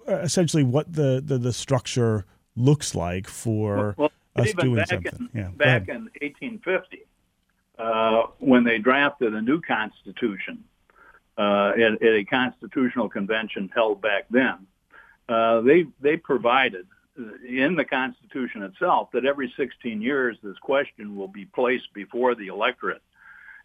essentially 0.06 0.62
what 0.64 0.92
the, 0.92 1.22
the, 1.24 1.38
the 1.38 1.52
structure 1.52 2.26
looks 2.56 2.94
like 2.94 3.28
for 3.28 3.94
well, 3.96 4.10
well, 4.34 4.44
us 4.46 4.52
doing 4.54 4.84
something. 4.86 5.30
In, 5.34 5.40
yeah, 5.40 5.48
back 5.48 5.88
in 5.88 6.08
1850, 6.20 7.06
uh, 7.78 8.22
when 8.38 8.64
they 8.64 8.78
drafted 8.78 9.34
a 9.34 9.40
new 9.40 9.60
constitution 9.60 10.64
uh, 11.38 11.72
at, 11.76 12.02
at, 12.02 12.14
a 12.14 12.24
constitutional 12.24 13.08
convention 13.08 13.70
held 13.74 14.02
back 14.02 14.26
then, 14.30 14.66
uh, 15.28 15.60
they 15.60 15.86
they 16.00 16.16
provided 16.16 16.86
in 17.46 17.76
the 17.76 17.84
Constitution 17.84 18.62
itself 18.62 19.10
that 19.12 19.24
every 19.24 19.52
16 19.56 20.00
years 20.00 20.36
this 20.42 20.58
question 20.58 21.16
will 21.16 21.28
be 21.28 21.44
placed 21.44 21.92
before 21.92 22.34
the 22.34 22.46
electorate 22.48 23.02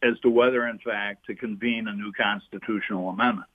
as 0.03 0.19
to 0.21 0.29
whether, 0.29 0.67
in 0.67 0.79
fact, 0.79 1.25
to 1.25 1.35
convene 1.35 1.87
a 1.87 1.93
new 1.93 2.11
constitutional 2.11 3.09
amendment. 3.09 3.47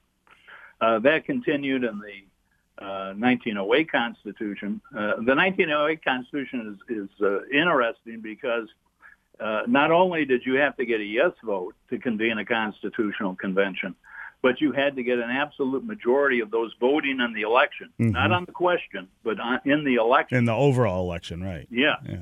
Uh, 0.81 0.99
that 1.01 1.27
continued 1.27 1.85
in 1.85 1.99
the 1.99 2.85
uh, 2.85 3.13
1908 3.15 3.93
Constitution. 3.93 4.81
Uh, 4.95 5.17
the 5.17 5.35
1908 5.35 6.03
Constitution 6.03 6.79
is, 6.89 6.97
is 6.97 7.09
uh, 7.21 7.45
interesting 7.49 8.21
because 8.21 8.69
uh, 9.39 9.63
not 9.67 9.91
only 9.91 10.25
did 10.25 10.45
you 10.47 10.55
have 10.55 10.77
to 10.77 10.87
get 10.87 11.01
a 11.01 11.05
yes 11.05 11.33
vote 11.45 11.75
to 11.91 11.99
convene 11.99 12.39
a 12.39 12.45
constitutional 12.45 13.35
convention, 13.35 13.95
but 14.43 14.61
you 14.61 14.73
had 14.73 14.97
to 14.97 15.03
get 15.03 15.19
an 15.19 15.31
absolute 15.31 15.85
majority 15.85 16.41
of 16.41 16.51
those 16.51 16.73
voting 16.81 17.21
in 17.21 17.35
the 17.35 17.43
election, 17.43 17.91
mm-hmm. 17.99 18.13
not 18.13 18.33
on 18.33 18.45
the 18.45 18.53
question, 18.53 19.09
but 19.23 19.39
on, 19.39 19.61
in 19.65 19.85
the 19.85 19.97
election. 19.97 20.39
In 20.39 20.45
the 20.47 20.55
overall 20.55 21.05
election, 21.05 21.43
right? 21.43 21.67
Yeah. 21.71 21.97
yeah. 22.09 22.17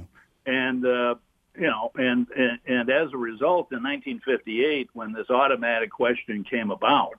And 0.46 0.84
uh, 0.84 1.14
you 1.54 1.66
know, 1.66 1.90
and, 1.96 2.26
and 2.37 2.58
and 2.66 2.90
as 2.90 3.12
a 3.12 3.16
result, 3.16 3.72
in 3.72 3.82
1958, 3.82 4.90
when 4.92 5.12
this 5.12 5.28
automatic 5.30 5.90
question 5.90 6.44
came 6.44 6.70
about, 6.70 7.14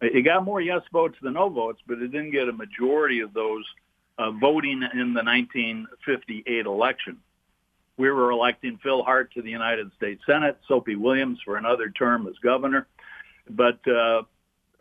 it 0.00 0.24
got 0.24 0.44
more 0.44 0.60
yes 0.60 0.82
votes 0.92 1.16
than 1.22 1.34
no 1.34 1.48
votes, 1.48 1.80
but 1.86 1.98
it 1.98 2.08
didn't 2.08 2.30
get 2.30 2.48
a 2.48 2.52
majority 2.52 3.20
of 3.20 3.32
those 3.34 3.64
uh, 4.18 4.30
voting 4.32 4.82
in 4.94 5.14
the 5.14 5.22
1958 5.22 6.66
election. 6.66 7.18
We 7.96 8.10
were 8.10 8.30
electing 8.30 8.78
Phil 8.82 9.02
Hart 9.02 9.32
to 9.34 9.42
the 9.42 9.50
United 9.50 9.90
States 9.96 10.22
Senate, 10.24 10.58
Soapy 10.68 10.94
Williams 10.94 11.40
for 11.44 11.56
another 11.56 11.90
term 11.90 12.26
as 12.28 12.34
governor. 12.42 12.86
But 13.50 13.86
uh, 13.88 14.22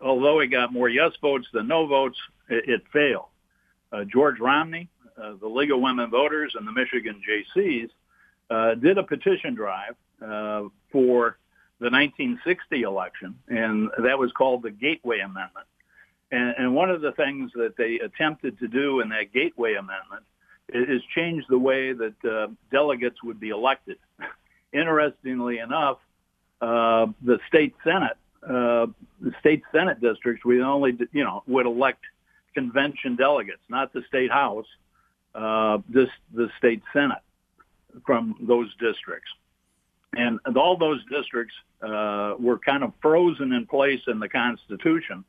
although 0.02 0.40
it 0.40 0.48
got 0.48 0.74
more 0.74 0.90
yes 0.90 1.12
votes 1.22 1.48
than 1.54 1.68
no 1.68 1.88
votes, 1.88 2.18
it, 2.50 2.70
it 2.70 2.84
failed. 2.92 3.28
Uh, 3.92 4.04
George 4.04 4.40
Romney, 4.40 4.90
uh, 5.22 5.34
the 5.40 5.48
League 5.48 5.72
of 5.72 5.80
Women 5.80 6.10
Voters, 6.10 6.54
and 6.56 6.68
the 6.68 6.72
Michigan 6.72 7.22
Jaycees 7.28 7.90
uh, 8.50 8.76
did 8.76 8.98
a 8.98 9.04
petition 9.04 9.56
drive 9.56 9.96
uh, 10.22 10.68
for 10.92 11.38
the 11.80 11.90
1960 11.90 12.82
election, 12.82 13.38
and 13.48 13.90
that 14.04 14.18
was 14.18 14.32
called 14.32 14.64
the 14.64 14.72
Gateway 14.72 15.20
Amendment. 15.20 15.68
And, 16.32 16.56
and 16.58 16.76
one 16.76 16.90
of 16.90 17.02
the 17.02 17.12
things 17.14 17.52
that 17.56 17.78
they 17.78 18.00
attempted 18.00 18.60
to 18.60 18.68
do 18.68 19.00
in 19.00 19.10
that 19.10 19.32
Gateway 19.34 19.76
Amendment 19.76 20.24
is, 20.70 20.98
is 20.98 21.02
change 21.16 21.46
the 21.50 21.58
way 21.58 21.94
that 21.94 22.16
uh, 22.26 22.48
delegates 22.72 23.24
would 23.24 23.40
be 23.40 23.50
elected. 23.50 23.98
Interestingly 24.74 25.60
enough, 25.60 26.00
uh, 26.62 27.08
the 27.22 27.40
state 27.48 27.76
senate 27.84 28.18
uh, 28.44 28.88
the 29.22 29.34
state 29.40 29.64
senate 29.72 30.00
districts, 30.02 30.46
we 30.46 30.62
only, 30.62 30.98
you 31.12 31.24
know, 31.24 31.44
would 31.48 31.66
elect 31.66 32.04
convention 32.54 33.16
delegates, 33.16 33.62
not 33.70 33.94
the 33.94 34.04
state 34.08 34.32
house, 34.32 34.66
uh, 35.36 35.78
the 35.90 36.08
state 36.58 36.82
senate 36.94 37.22
from 38.06 38.36
those 38.40 38.70
districts, 38.78 39.30
and, 40.16 40.40
and 40.46 40.58
all 40.58 40.78
those 40.78 41.04
districts 41.06 41.54
uh, 41.82 42.34
were 42.40 42.58
kind 42.58 42.84
of 42.84 42.94
frozen 43.02 43.52
in 43.54 43.66
place 43.66 44.02
in 44.08 44.20
the 44.20 44.30
Constitution. 44.30 45.24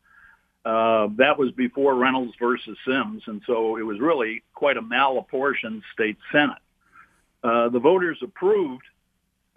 Uh, 0.64 1.08
that 1.16 1.38
was 1.38 1.50
before 1.52 1.94
Reynolds 1.94 2.34
versus 2.38 2.76
Sims, 2.86 3.22
and 3.26 3.42
so 3.46 3.76
it 3.76 3.82
was 3.82 4.00
really 4.00 4.42
quite 4.54 4.76
a 4.76 4.82
malapportioned 4.82 5.82
state 5.92 6.18
senate. 6.32 6.58
Uh, 7.42 7.68
the 7.68 7.78
voters 7.78 8.18
approved 8.22 8.82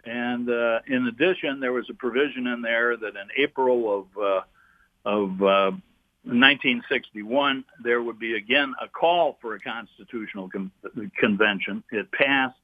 and 0.05 0.49
uh, 0.49 0.79
in 0.87 1.07
addition, 1.07 1.59
there 1.59 1.73
was 1.73 1.85
a 1.89 1.93
provision 1.93 2.47
in 2.47 2.61
there 2.61 2.97
that 2.97 3.15
in 3.15 3.27
April 3.37 3.99
of 3.99 4.17
uh, 4.17 4.41
of 5.03 5.41
uh, 5.41 5.71
1961, 6.23 7.63
there 7.83 8.01
would 8.01 8.19
be 8.19 8.35
again 8.35 8.73
a 8.81 8.87
call 8.87 9.37
for 9.41 9.55
a 9.55 9.59
constitutional 9.59 10.49
con- 10.49 10.71
convention. 11.17 11.83
It 11.91 12.11
passed, 12.11 12.57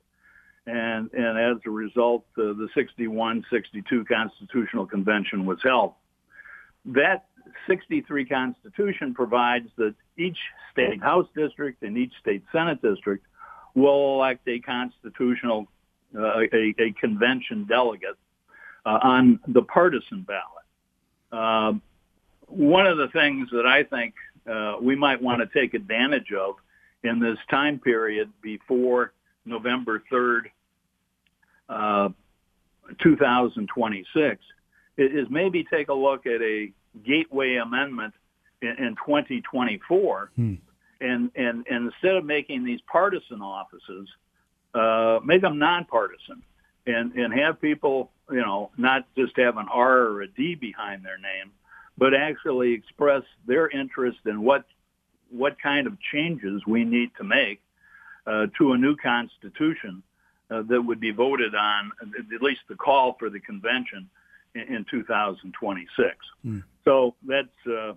and 0.66 1.12
and 1.14 1.38
as 1.38 1.58
a 1.66 1.70
result, 1.70 2.26
uh, 2.38 2.54
the 2.54 2.70
61-62 2.76 4.08
constitutional 4.08 4.86
convention 4.86 5.46
was 5.46 5.60
held. 5.64 5.94
That 6.86 7.26
63 7.68 8.26
Constitution 8.26 9.14
provides 9.14 9.70
that 9.78 9.96
each 10.18 10.38
state 10.72 11.02
House 11.02 11.28
district 11.36 11.84
and 11.84 11.98
each 11.98 12.14
state 12.20 12.44
Senate 12.52 12.82
district 12.82 13.26
will 13.76 14.16
elect 14.16 14.48
a 14.48 14.60
constitutional 14.60 15.68
uh, 16.16 16.40
a, 16.54 16.74
a, 16.80 16.92
convention 17.00 17.66
delegate 17.66 18.18
uh, 18.86 19.00
on 19.04 19.40
the 19.48 19.62
partisan 19.64 20.22
ballot. 20.22 20.44
Uh, 21.32 21.74
one 22.48 22.88
of 22.88 22.98
the 22.98 23.10
things 23.10 23.50
that 23.52 23.66
I 23.66 23.84
think 23.84 24.14
uh, 24.50 24.76
we 24.82 24.96
might 24.96 25.22
want 25.22 25.42
to 25.42 25.60
take 25.60 25.74
advantage 25.74 26.32
of 26.32 26.56
in 27.04 27.20
this 27.20 27.38
time 27.50 27.80
period 27.80 28.32
before 28.42 29.14
November 29.46 30.02
3rd, 30.12 30.44
uh, 31.70 32.10
2026 33.02 34.42
is 34.98 35.28
maybe 35.30 35.64
take 35.66 35.90
a 35.90 35.94
look 35.94 36.26
at 36.26 36.42
a 36.42 36.72
gateway 37.06 37.56
amendment 37.56 38.14
in, 38.62 38.70
in 38.70 38.96
2024 39.06 40.32
hmm. 40.36 40.54
and, 41.02 41.32
and, 41.36 41.66
and 41.70 41.92
instead 41.92 42.16
of 42.16 42.26
making 42.26 42.64
these 42.64 42.80
partisan 42.92 43.42
offices 43.42 44.08
uh, 44.74 45.20
make 45.24 45.42
them 45.42 45.58
nonpartisan 45.60 46.44
and, 46.86 47.14
and 47.14 47.34
have 47.34 47.60
people, 47.62 48.12
you 48.30 48.42
know, 48.42 48.72
not 48.78 49.06
just 49.16 49.38
have 49.38 49.58
an 49.58 49.68
R 49.72 50.00
or 50.00 50.22
a 50.22 50.28
D 50.28 50.56
behind 50.56 51.04
their 51.04 51.18
name, 51.18 51.52
but 51.98 52.14
actually 52.14 52.74
express 52.74 53.24
their 53.46 53.70
interest 53.70 54.20
in 54.26 54.42
what, 54.42 54.66
what 55.30 55.60
kind 55.62 55.88
of 55.88 55.98
changes 56.12 56.62
we 56.66 56.84
need 56.84 57.12
to 57.18 57.24
make 57.24 57.62
uh, 58.26 58.48
to 58.58 58.74
a 58.74 58.78
new 58.78 58.96
constitution 58.96 60.04
uh, 60.50 60.62
that 60.64 60.82
would 60.82 61.00
be 61.00 61.12
voted 61.12 61.56
on, 61.56 61.92
at 62.02 62.42
least 62.42 62.62
the 62.70 62.76
call 62.76 63.16
for 63.20 63.30
the 63.30 63.40
convention 63.40 64.10
in, 64.56 64.62
in 64.62 64.86
2026. 64.90 66.16
Mm. 66.46 66.64
So 66.86 67.16
that's, 67.26 67.48
uh, 67.70 67.94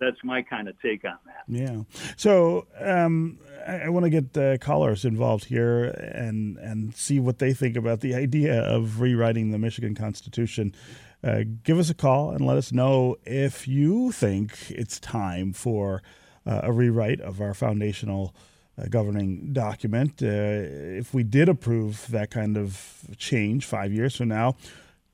that's 0.00 0.22
my 0.22 0.42
kind 0.42 0.68
of 0.68 0.80
take 0.80 1.04
on 1.04 1.18
that. 1.26 1.44
Yeah. 1.48 1.82
So 2.16 2.66
um, 2.80 3.38
I, 3.66 3.80
I 3.80 3.88
want 3.88 4.04
to 4.04 4.10
get 4.10 4.32
the 4.32 4.58
callers 4.60 5.04
involved 5.04 5.44
here 5.46 5.84
and 5.84 6.56
and 6.58 6.94
see 6.94 7.20
what 7.20 7.38
they 7.38 7.52
think 7.52 7.76
about 7.76 8.00
the 8.00 8.14
idea 8.14 8.60
of 8.60 9.00
rewriting 9.00 9.50
the 9.50 9.58
Michigan 9.58 9.94
Constitution. 9.94 10.74
Uh, 11.22 11.40
give 11.64 11.78
us 11.78 11.90
a 11.90 11.94
call 11.94 12.30
and 12.30 12.46
let 12.46 12.56
us 12.56 12.72
know 12.72 13.16
if 13.24 13.66
you 13.66 14.12
think 14.12 14.70
it's 14.70 15.00
time 15.00 15.52
for 15.52 16.00
uh, 16.46 16.60
a 16.62 16.72
rewrite 16.72 17.20
of 17.20 17.40
our 17.40 17.54
foundational 17.54 18.34
uh, 18.78 18.84
governing 18.88 19.52
document. 19.52 20.22
Uh, 20.22 20.26
if 20.26 21.12
we 21.12 21.24
did 21.24 21.48
approve 21.48 22.06
that 22.10 22.30
kind 22.30 22.56
of 22.56 23.04
change 23.16 23.66
five 23.66 23.92
years 23.92 24.14
from 24.16 24.28
now, 24.28 24.54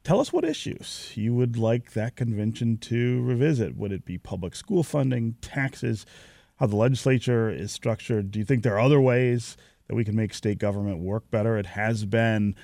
Tell 0.05 0.21
us 0.21 0.35
what 0.35 0.45
issues 0.45 1.13
you 1.15 1.33
would 1.35 1.57
like 1.57 1.95
that 1.95 2.15
convention 2.15 2.77
to 2.77 3.23
revisit. 3.23 3.75
Would 3.75 3.91
it 3.91 4.05
be 4.05 4.19
public 4.19 4.55
school 4.55 4.83
funding, 4.83 5.37
taxes, 5.41 6.05
how 6.57 6.67
the 6.67 6.77
legislature 6.77 7.49
is 7.49 7.73
structured? 7.73 8.31
Do 8.31 8.39
you 8.39 8.45
think 8.45 8.63
there 8.63 8.75
are 8.75 8.81
other 8.81 9.01
ways 9.01 9.57
that 9.89 9.95
we 9.95 10.05
can 10.05 10.15
make 10.15 10.35
state 10.35 10.59
government 10.59 10.99
work 10.99 11.31
better? 11.31 11.57
It 11.57 11.65
has 11.65 12.05
been 12.05 12.55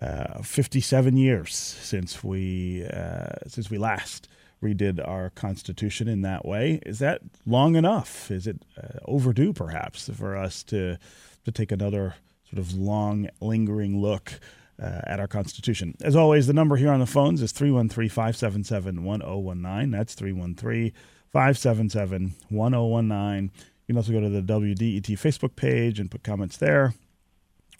uh, 0.00 0.42
57 0.42 1.16
years 1.16 1.54
since 1.54 2.24
we 2.24 2.84
uh, 2.92 3.46
since 3.46 3.70
we 3.70 3.78
last 3.78 4.26
redid 4.60 5.06
our 5.06 5.30
constitution 5.30 6.08
in 6.08 6.22
that 6.22 6.44
way. 6.44 6.80
Is 6.84 6.98
that 6.98 7.20
long 7.46 7.76
enough? 7.76 8.28
Is 8.28 8.48
it 8.48 8.60
uh, 8.76 8.98
overdue, 9.04 9.52
perhaps, 9.52 10.10
for 10.12 10.36
us 10.36 10.64
to 10.64 10.98
to 11.44 11.52
take 11.52 11.70
another 11.70 12.16
sort 12.50 12.58
of 12.58 12.74
long, 12.74 13.28
lingering 13.40 14.00
look? 14.00 14.40
Uh, 14.82 15.00
at 15.04 15.20
our 15.20 15.28
Constitution. 15.28 15.94
As 16.02 16.16
always, 16.16 16.46
the 16.46 16.52
number 16.52 16.76
here 16.76 16.90
on 16.90 17.00
the 17.00 17.06
phones 17.06 17.40
is 17.40 17.52
313 17.52 18.08
577 18.08 19.04
1019. 19.04 19.90
That's 19.90 20.14
313 20.14 20.92
577 21.32 22.34
1019. 22.48 23.44
You 23.44 23.86
can 23.86 23.96
also 23.96 24.12
go 24.12 24.20
to 24.20 24.28
the 24.28 24.42
WDET 24.42 25.06
Facebook 25.18 25.54
page 25.54 26.00
and 26.00 26.10
put 26.10 26.24
comments 26.24 26.56
there, 26.56 26.94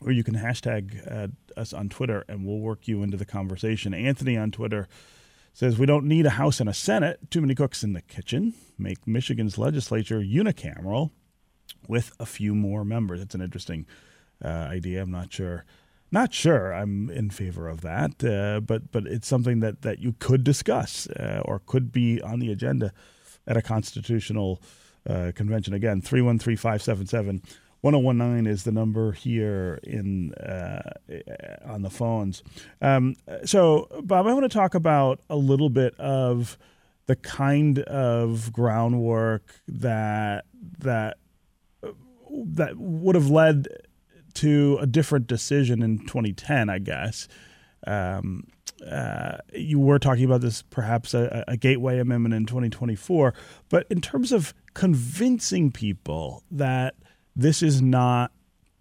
or 0.01 0.11
you 0.11 0.23
can 0.23 0.35
hashtag 0.35 1.11
uh, 1.11 1.27
us 1.59 1.73
on 1.73 1.89
Twitter 1.89 2.23
and 2.27 2.45
we'll 2.45 2.59
work 2.59 2.87
you 2.87 3.03
into 3.03 3.17
the 3.17 3.25
conversation. 3.25 3.93
Anthony 3.93 4.37
on 4.37 4.51
Twitter 4.51 4.87
says, 5.53 5.77
We 5.77 5.85
don't 5.85 6.05
need 6.05 6.25
a 6.25 6.31
House 6.31 6.59
and 6.59 6.69
a 6.69 6.73
Senate, 6.73 7.19
too 7.29 7.41
many 7.41 7.55
cooks 7.55 7.83
in 7.83 7.93
the 7.93 8.01
kitchen. 8.01 8.53
Make 8.77 9.05
Michigan's 9.05 9.57
legislature 9.57 10.21
unicameral 10.21 11.11
with 11.87 12.13
a 12.19 12.25
few 12.25 12.55
more 12.55 12.85
members. 12.85 13.19
That's 13.19 13.35
an 13.35 13.41
interesting 13.41 13.85
uh, 14.43 14.47
idea. 14.47 15.01
I'm 15.01 15.11
not 15.11 15.33
sure 15.33 15.65
not 16.13 16.33
sure 16.33 16.71
I'm 16.73 17.09
in 17.09 17.31
favor 17.31 17.67
of 17.67 17.81
that, 17.81 18.23
uh, 18.23 18.59
but 18.59 18.91
but 18.91 19.07
it's 19.07 19.27
something 19.27 19.59
that, 19.61 19.81
that 19.81 19.99
you 19.99 20.15
could 20.19 20.43
discuss 20.43 21.07
uh, 21.07 21.41
or 21.43 21.59
could 21.59 21.91
be 21.91 22.21
on 22.21 22.39
the 22.39 22.51
agenda 22.51 22.93
at 23.47 23.57
a 23.57 23.61
constitutional 23.61 24.61
uh, 25.09 25.31
convention. 25.35 25.73
Again, 25.73 26.01
313 26.01 26.55
577 26.55 27.41
1019 27.81 28.47
is 28.47 28.63
the 28.63 28.71
number 28.71 29.11
here 29.11 29.79
in 29.83 30.33
uh, 30.35 30.93
on 31.65 31.81
the 31.81 31.89
phones. 31.89 32.43
Um, 32.81 33.15
so, 33.43 33.89
Bob, 34.03 34.25
I 34.27 34.33
want 34.33 34.49
to 34.49 34.55
talk 34.55 34.75
about 34.75 35.19
a 35.29 35.35
little 35.35 35.69
bit 35.69 35.99
of 35.99 36.57
the 37.07 37.17
kind 37.17 37.79
of 37.79 38.53
groundwork 38.53 39.61
that 39.67 40.45
that 40.79 41.17
that 41.81 42.77
would 42.77 43.15
have 43.15 43.29
led 43.29 43.67
to 44.35 44.77
a 44.81 44.87
different 44.87 45.27
decision 45.27 45.81
in 45.81 45.99
2010, 45.99 46.69
I 46.69 46.79
guess. 46.79 47.27
Um, 47.85 48.47
uh, 48.89 49.37
you 49.53 49.79
were 49.79 49.99
talking 49.99 50.25
about 50.25 50.41
this 50.41 50.61
perhaps 50.61 51.13
a, 51.13 51.43
a, 51.47 51.55
gateway 51.55 51.99
amendment 51.99 52.33
in 52.33 52.45
2024, 52.45 53.33
but 53.69 53.85
in 53.89 54.01
terms 54.01 54.31
of 54.31 54.53
convincing 54.73 55.71
people 55.71 56.43
that 56.51 56.95
this 57.35 57.61
is 57.61 57.81
not 57.81 58.31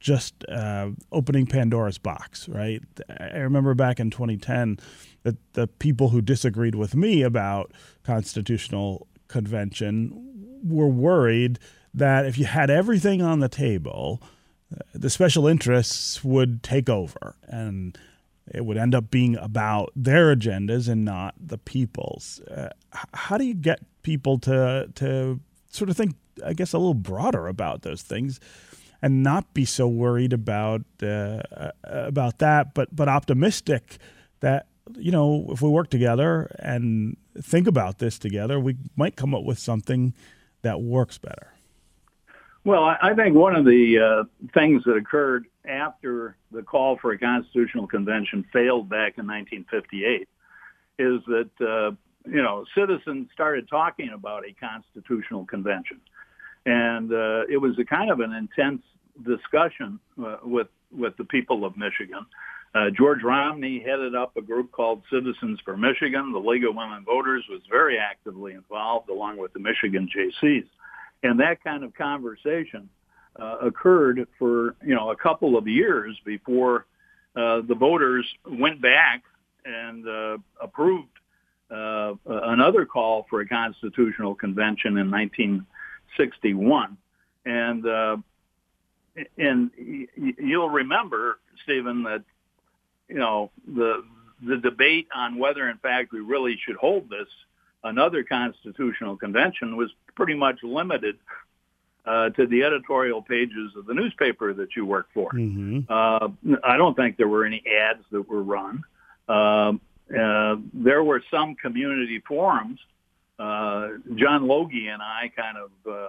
just 0.01 0.45
uh, 0.49 0.91
opening 1.13 1.47
Pandora's 1.47 1.99
box, 1.99 2.49
right? 2.49 2.83
I 3.21 3.39
remember 3.39 3.75
back 3.75 4.01
in 4.01 4.11
2010 4.11 4.79
that 5.23 5.37
the 5.53 5.69
people 5.69 6.09
who 6.09 6.21
disagreed 6.21 6.75
with 6.75 6.97
me 6.97 7.23
about 7.23 7.73
constitutional 8.03 9.07
convention 9.29 10.61
were 10.65 10.89
worried 10.89 11.61
that 11.95 12.27
if 12.27 12.37
you 12.39 12.47
had 12.47 12.71
everything 12.71 13.23
on 13.23 13.39
the 13.39 13.49
table, 13.49 14.21
the 14.95 15.11
special 15.11 15.47
interests 15.47 16.23
would 16.25 16.63
take 16.63 16.89
over 16.89 17.37
and 17.49 17.99
it 18.51 18.65
would 18.65 18.77
end 18.77 18.95
up 18.95 19.11
being 19.11 19.37
about 19.37 19.93
their 19.95 20.35
agendas 20.35 20.89
and 20.89 21.05
not 21.05 21.35
the 21.39 21.59
people's. 21.59 22.41
Uh, 22.41 22.71
how 23.15 23.39
do 23.39 23.45
you 23.45 23.55
get 23.55 23.81
people 24.03 24.39
to 24.41 24.91
to 24.95 25.41
sort 25.71 25.91
of 25.91 25.97
think, 25.97 26.17
I 26.45 26.53
guess, 26.53 26.73
a 26.73 26.79
little 26.79 26.95
broader 26.95 27.47
about 27.47 27.83
those 27.83 28.03
things, 28.03 28.41
and 29.01 29.23
not 29.23 29.55
be 29.55 29.65
so 29.65 29.87
worried 29.87 30.33
about 30.33 30.83
uh, 31.03 31.41
uh, 31.57 31.71
about 31.85 32.39
that, 32.39 32.75
but 32.75 32.95
but 32.95 33.09
optimistic 33.09 33.99
that 34.41 34.67
you 34.97 35.13
know 35.13 35.47
if 35.51 35.63
we 35.63 35.69
work 35.69 35.89
together 35.89 36.55
and 36.59 37.17
think 37.41 37.67
about 37.67 37.99
this 37.99 38.19
together, 38.19 38.59
we 38.59 38.77
might 38.97 39.17
come 39.17 39.35
up 39.35 39.45
with 39.45 39.59
something 39.59 40.15
that 40.63 40.81
works 40.81 41.17
better. 41.19 41.52
Well, 42.65 42.85
I 42.85 43.13
think 43.15 43.35
one 43.35 43.57
of 43.57 43.65
the 43.65 43.99
uh, 43.99 44.49
things 44.55 44.85
that 44.85 44.93
occurred 44.93 45.47
after 45.65 46.37
the 46.53 46.63
call 46.63 46.97
for 46.97 47.11
a 47.11 47.19
constitutional 47.19 47.89
convention 47.89 48.45
failed 48.53 48.89
back 48.89 49.19
in 49.19 49.27
1958 49.27 50.29
is 50.99 51.21
that 51.27 51.51
uh, 51.61 51.91
you 52.31 52.43
know 52.43 52.65
citizens 52.77 53.29
started 53.33 53.69
talking 53.69 54.11
about 54.11 54.45
a 54.47 54.53
constitutional 54.55 55.45
convention, 55.45 56.01
and 56.65 57.13
uh, 57.13 57.43
it 57.51 57.61
was 57.61 57.77
a 57.81 57.85
kind 57.85 58.13
of 58.13 58.21
an 58.21 58.33
intense 58.33 58.83
discussion 59.27 59.99
uh, 60.25 60.37
with 60.45 60.69
with 60.93 61.17
the 61.17 61.25
people 61.25 61.65
of 61.65 61.77
Michigan. 61.77 62.25
Uh, 62.75 62.91
George 62.97 63.25
Romney 63.25 63.83
headed 63.85 64.15
up 64.15 64.37
a 64.37 64.41
group 64.41 64.71
called 64.71 65.03
Citizens 65.11 65.59
for 65.65 65.77
Michigan. 65.77 66.33
The 66.33 66.39
League 66.39 66.65
of 66.65 66.77
Women 66.77 67.05
Voters 67.05 67.45
was 67.51 67.61
very 67.69 67.99
actively 67.99 68.53
involved, 68.53 69.11
along 69.11 69.39
with 69.39 69.53
the 69.53 69.59
Michigan 69.59 70.09
Jaycees. 70.09 70.67
And 71.23 71.39
that 71.41 71.63
kind 71.63 71.85
of 71.85 71.95
conversation 71.95 72.89
uh, 73.41 73.59
occurred 73.63 74.27
for 74.39 74.77
you 74.85 74.95
know 74.95 75.11
a 75.11 75.17
couple 75.17 75.57
of 75.57 75.67
years 75.67 76.17
before 76.25 76.87
uh, 77.37 77.63
the 77.67 77.75
voters 77.75 78.27
went 78.47 78.83
back 78.83 79.23
and 79.65 80.07
uh, 80.07 80.39
approved 80.61 81.09
uh, 81.71 82.15
another 82.27 82.85
call 82.85 83.27
for 83.31 83.41
a 83.41 83.49
constitutional 83.49 84.35
convention 84.35 84.99
in 84.99 85.11
1961, 85.11 86.97
and 87.47 87.87
uh, 87.87 88.17
and 89.39 89.71
you'll 90.39 90.71
remember, 90.71 91.39
Stephen, 91.65 92.03
that 92.03 92.23
you 93.09 93.19
know 93.19 93.51
the 93.67 94.05
the 94.47 94.57
debate 94.57 95.07
on 95.15 95.39
whether 95.39 95.71
in 95.71 95.79
fact 95.79 96.13
we 96.13 96.21
really 96.21 96.59
should 96.67 96.77
hold 96.77 97.09
this 97.09 97.29
another 97.85 98.23
constitutional 98.23 99.17
convention 99.17 99.77
was 99.77 99.91
pretty 100.15 100.35
much 100.35 100.63
limited 100.63 101.19
uh, 102.05 102.31
to 102.31 102.47
the 102.47 102.65
editorial 102.65 103.23
pages 103.23 103.73
of 103.77 103.87
the 103.87 103.95
newspaper 103.95 104.53
that 104.55 104.75
you 104.77 104.85
work 104.85 105.09
for. 105.15 105.31
Mm-hmm. 105.33 105.81
Uh, 105.89 106.57
I 106.65 106.77
don't 106.77 106.95
think 106.97 107.17
there 107.17 107.29
were 107.29 107.45
any 107.45 107.63
ads 107.67 108.03
that 108.11 108.29
were 108.29 108.43
run. 108.43 108.83
Uh, 109.29 109.73
uh, 110.19 110.57
there 110.75 111.05
were 111.05 111.23
some 111.31 111.55
community 111.55 112.23
forums. 112.27 112.81
Uh, 113.39 113.89
John 114.17 114.47
Logie 114.47 114.89
and 114.89 115.01
I 115.01 115.33
kind 115.35 115.57
of 115.57 115.71
uh, 115.91 116.09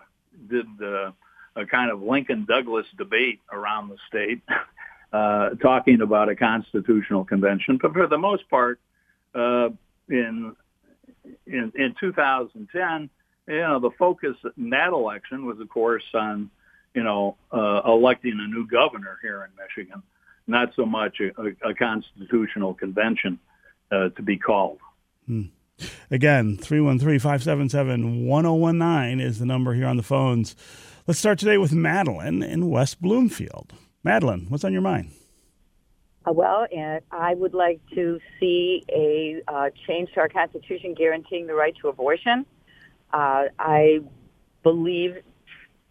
did 0.50 0.66
uh, 0.82 1.12
a 1.56 1.66
kind 1.66 1.92
of 1.92 2.02
Lincoln 2.02 2.46
Douglas 2.46 2.86
debate 2.98 3.40
around 3.52 3.90
the 3.90 3.98
state, 4.08 4.42
uh, 5.14 5.52
talking 5.62 6.02
about 6.02 6.30
a 6.30 6.36
constitutional 6.36 7.24
convention. 7.24 7.80
But 7.82 7.94
for 7.94 8.08
the 8.08 8.18
most 8.18 8.50
part, 8.50 8.80
uh, 9.34 9.70
in 10.10 10.56
in, 11.46 11.72
in 11.76 11.96
2010, 12.00 13.10
you 13.48 13.60
know, 13.60 13.80
the 13.80 13.92
focus 13.98 14.36
in 14.58 14.70
that 14.72 14.90
election 14.90 15.46
was, 15.46 15.58
of 15.60 15.70
course, 15.70 16.04
on, 16.14 16.52
you 16.94 17.04
know, 17.04 17.38
uh, 17.52 17.82
electing 17.86 18.38
a 18.40 18.48
new 18.48 18.68
governor 18.68 19.18
here 19.22 19.44
in 19.44 19.50
Michigan, 19.62 20.02
not 20.48 20.74
so 20.76 20.86
much 20.86 21.20
a, 21.20 21.32
a 21.68 21.74
constitutional 21.74 22.74
convention 22.74 23.38
uh, 23.92 24.08
to 24.10 24.22
be 24.22 24.38
called. 24.38 24.80
Hmm. 25.26 25.44
Again, 26.12 26.58
313-577-1019 26.58 29.22
is 29.22 29.40
the 29.40 29.46
number 29.46 29.74
here 29.74 29.88
on 29.88 29.98
the 29.98 30.04
phones. 30.04 30.56
Let's 31.08 31.20
start 31.20 31.40
today 31.40 31.58
with 31.58 31.74
Madeline 31.74 32.44
in 32.44 32.70
West 32.70 33.02
Bloomfield. 33.02 33.74
Madeline, 34.04 34.46
what's 34.50 34.64
on 34.64 34.72
your 34.72 34.82
mind? 34.82 35.12
Uh, 36.26 36.32
well, 36.32 36.66
and 36.76 37.02
I 37.12 37.34
would 37.34 37.54
like 37.54 37.82
to 37.96 38.20
see 38.40 38.84
a 38.90 39.42
uh, 39.48 39.70
change 39.88 40.10
to 40.14 40.22
our 40.22 40.30
Constitution 40.30 40.94
guaranteeing 40.94 41.48
the 41.48 41.54
right 41.54 41.76
to 41.82 41.90
abortion. 41.90 42.46
Uh, 43.14 43.46
I 43.60 44.00
believe, 44.64 45.18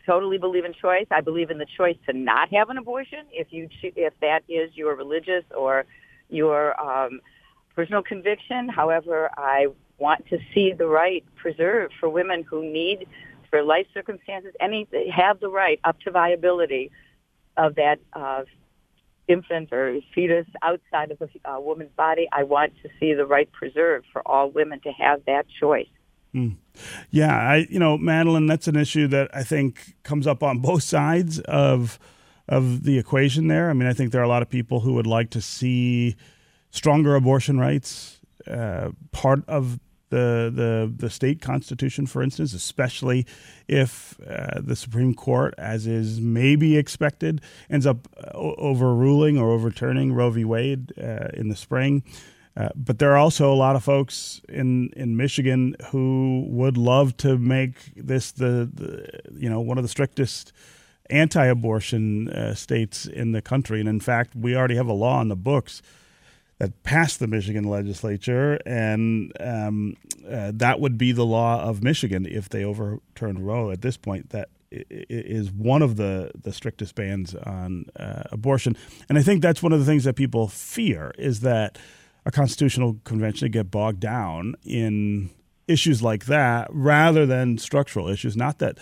totally 0.05 0.39
believe 0.39 0.65
in 0.65 0.75
choice. 0.75 1.07
I 1.11 1.21
believe 1.21 1.51
in 1.51 1.59
the 1.59 1.67
choice 1.77 1.97
to 2.07 2.13
not 2.13 2.53
have 2.53 2.69
an 2.69 2.79
abortion 2.79 3.21
if 3.31 3.53
you 3.53 3.69
if 3.83 4.13
that 4.21 4.43
is 4.49 4.75
your 4.75 4.97
religious 4.97 5.45
or 5.57 5.85
your 6.29 6.79
um, 6.81 7.21
personal 7.77 8.03
conviction. 8.03 8.69
However, 8.69 9.31
I 9.37 9.69
want 9.99 10.27
to 10.31 10.39
see 10.53 10.73
the 10.73 10.87
right 10.87 11.25
preserved 11.37 11.95
for 12.01 12.09
women 12.09 12.43
who 12.43 12.65
need, 12.65 13.07
for 13.51 13.63
life 13.63 13.87
circumstances, 13.95 14.53
any 14.61 14.89
have 15.15 15.39
the 15.39 15.49
right 15.49 15.79
up 15.85 16.01
to 16.01 16.11
viability 16.11 16.91
of 17.57 17.77
that 17.77 18.01
uh, 18.15 18.43
infant 19.29 19.73
or 19.73 20.01
fetus 20.15 20.47
outside 20.63 21.13
of 21.13 21.21
a 21.21 21.51
uh, 21.51 21.61
woman's 21.61 21.93
body. 21.97 22.29
I 22.33 22.43
want 22.43 22.73
to 22.83 22.89
see 22.99 23.15
the 23.15 23.27
right 23.27 23.51
preserved 23.53 24.07
for 24.13 24.27
all 24.27 24.51
women 24.51 24.81
to 24.81 24.91
have 24.93 25.25
that 25.27 25.47
choice. 25.61 25.87
Mm. 26.35 26.57
Yeah, 27.11 27.35
I 27.37 27.67
you 27.69 27.79
know, 27.79 27.99
Madeline, 27.99 28.47
that's 28.47 28.69
an 28.69 28.77
issue 28.77 29.07
that 29.09 29.31
I 29.35 29.43
think 29.43 29.95
comes 30.03 30.27
up 30.27 30.43
on 30.43 30.59
both 30.61 30.83
sides 30.83 31.39
of 31.41 31.99
of 32.49 32.85
the 32.85 32.99
equation 32.99 33.49
there. 33.49 33.71
I 33.71 33.73
mean, 33.73 33.89
I 33.89 33.93
think 33.93 34.13
there 34.13 34.21
are 34.21 34.25
a 34.25 34.29
lot 34.29 34.43
of 34.43 34.49
people 34.49 34.81
who 34.81 34.95
would 34.95 35.07
like 35.07 35.31
to 35.31 35.41
see 35.41 36.17
stronger 36.71 37.15
abortion 37.15 37.59
rights 37.59 38.21
uh, 38.47 38.91
part 39.13 39.47
of 39.49 39.79
the, 40.11 40.53
the 40.55 40.93
the 40.95 41.11
state 41.11 41.41
constitution, 41.41 42.07
for 42.07 42.23
instance, 42.23 42.53
especially 42.53 43.27
if 43.67 44.19
uh, 44.29 44.61
the 44.61 44.77
Supreme 44.77 45.15
Court, 45.15 45.55
as 45.57 45.87
is 45.87 46.21
maybe 46.21 46.77
expected, 46.77 47.41
ends 47.71 47.87
up 47.87 48.09
uh, 48.19 48.31
overruling 48.37 49.39
or 49.39 49.51
overturning 49.51 50.13
Roe 50.13 50.31
v. 50.31 50.45
Wade 50.45 50.93
uh, 50.99 51.29
in 51.33 51.49
the 51.49 51.57
spring. 51.57 52.03
Uh, 52.57 52.69
but 52.75 52.99
there 52.99 53.13
are 53.13 53.17
also 53.17 53.53
a 53.53 53.57
lot 53.57 53.77
of 53.77 53.83
folks 53.83 54.43
in, 54.49 54.91
in 54.95 55.17
Michigan 55.17 55.75
who 55.91 56.45
would 56.49 56.77
love 56.77 57.17
to 57.19 57.39
make 57.39 57.93
this 57.97 58.33
the, 58.33 58.69
the 58.73 59.21
you 59.35 59.49
know 59.49 59.61
one 59.61 59.79
of 59.79 59.85
the 59.85 59.89
strictest 59.89 60.53
anti-abortion 61.09 62.29
uh, 62.29 62.55
states 62.55 63.07
in 63.07 63.33
the 63.33 63.43
country, 63.43 63.81
and 63.81 63.89
in 63.89 64.01
fact, 64.01 64.35
we 64.35 64.57
already 64.57 64.77
have 64.77 64.87
a 64.87 64.93
law 64.93 65.19
on 65.19 65.29
the 65.29 65.37
books 65.37 65.83
that 66.59 66.83
passed 66.83 67.19
the 67.19 67.27
Michigan 67.27 67.65
legislature, 67.65 68.59
and 68.65 69.33
um, 69.41 69.97
uh, 70.31 70.53
that 70.55 70.79
would 70.79 70.97
be 70.97 71.13
the 71.13 71.27
law 71.27 71.63
of 71.63 71.83
Michigan 71.83 72.27
if 72.27 72.49
they 72.49 72.65
overturned 72.65 73.47
Roe. 73.47 73.71
At 73.71 73.83
this 73.83 73.97
point, 73.97 74.31
that 74.31 74.49
is 74.71 75.51
one 75.51 75.83
of 75.83 75.97
the 75.97 76.31
the 76.41 76.53
strictest 76.53 76.95
bans 76.95 77.35
on 77.35 77.87
uh, 77.97 78.25
abortion, 78.31 78.77
and 79.09 79.19
I 79.19 79.23
think 79.23 79.43
that's 79.43 79.63
one 79.63 79.73
of 79.73 79.81
the 79.81 79.87
things 79.87 80.05
that 80.05 80.17
people 80.17 80.49
fear 80.49 81.13
is 81.19 81.41
that 81.41 81.79
a 82.25 82.31
constitutional 82.31 82.99
convention 83.05 83.47
to 83.47 83.49
get 83.51 83.71
bogged 83.71 84.01
down 84.01 84.55
in 84.65 85.31
issues 85.69 86.03
like 86.03 86.27
that 86.27 86.69
rather 86.71 87.27
than 87.27 87.59
structural 87.59 88.09
issues. 88.09 88.37
Not 88.37 88.59
that 88.59 88.79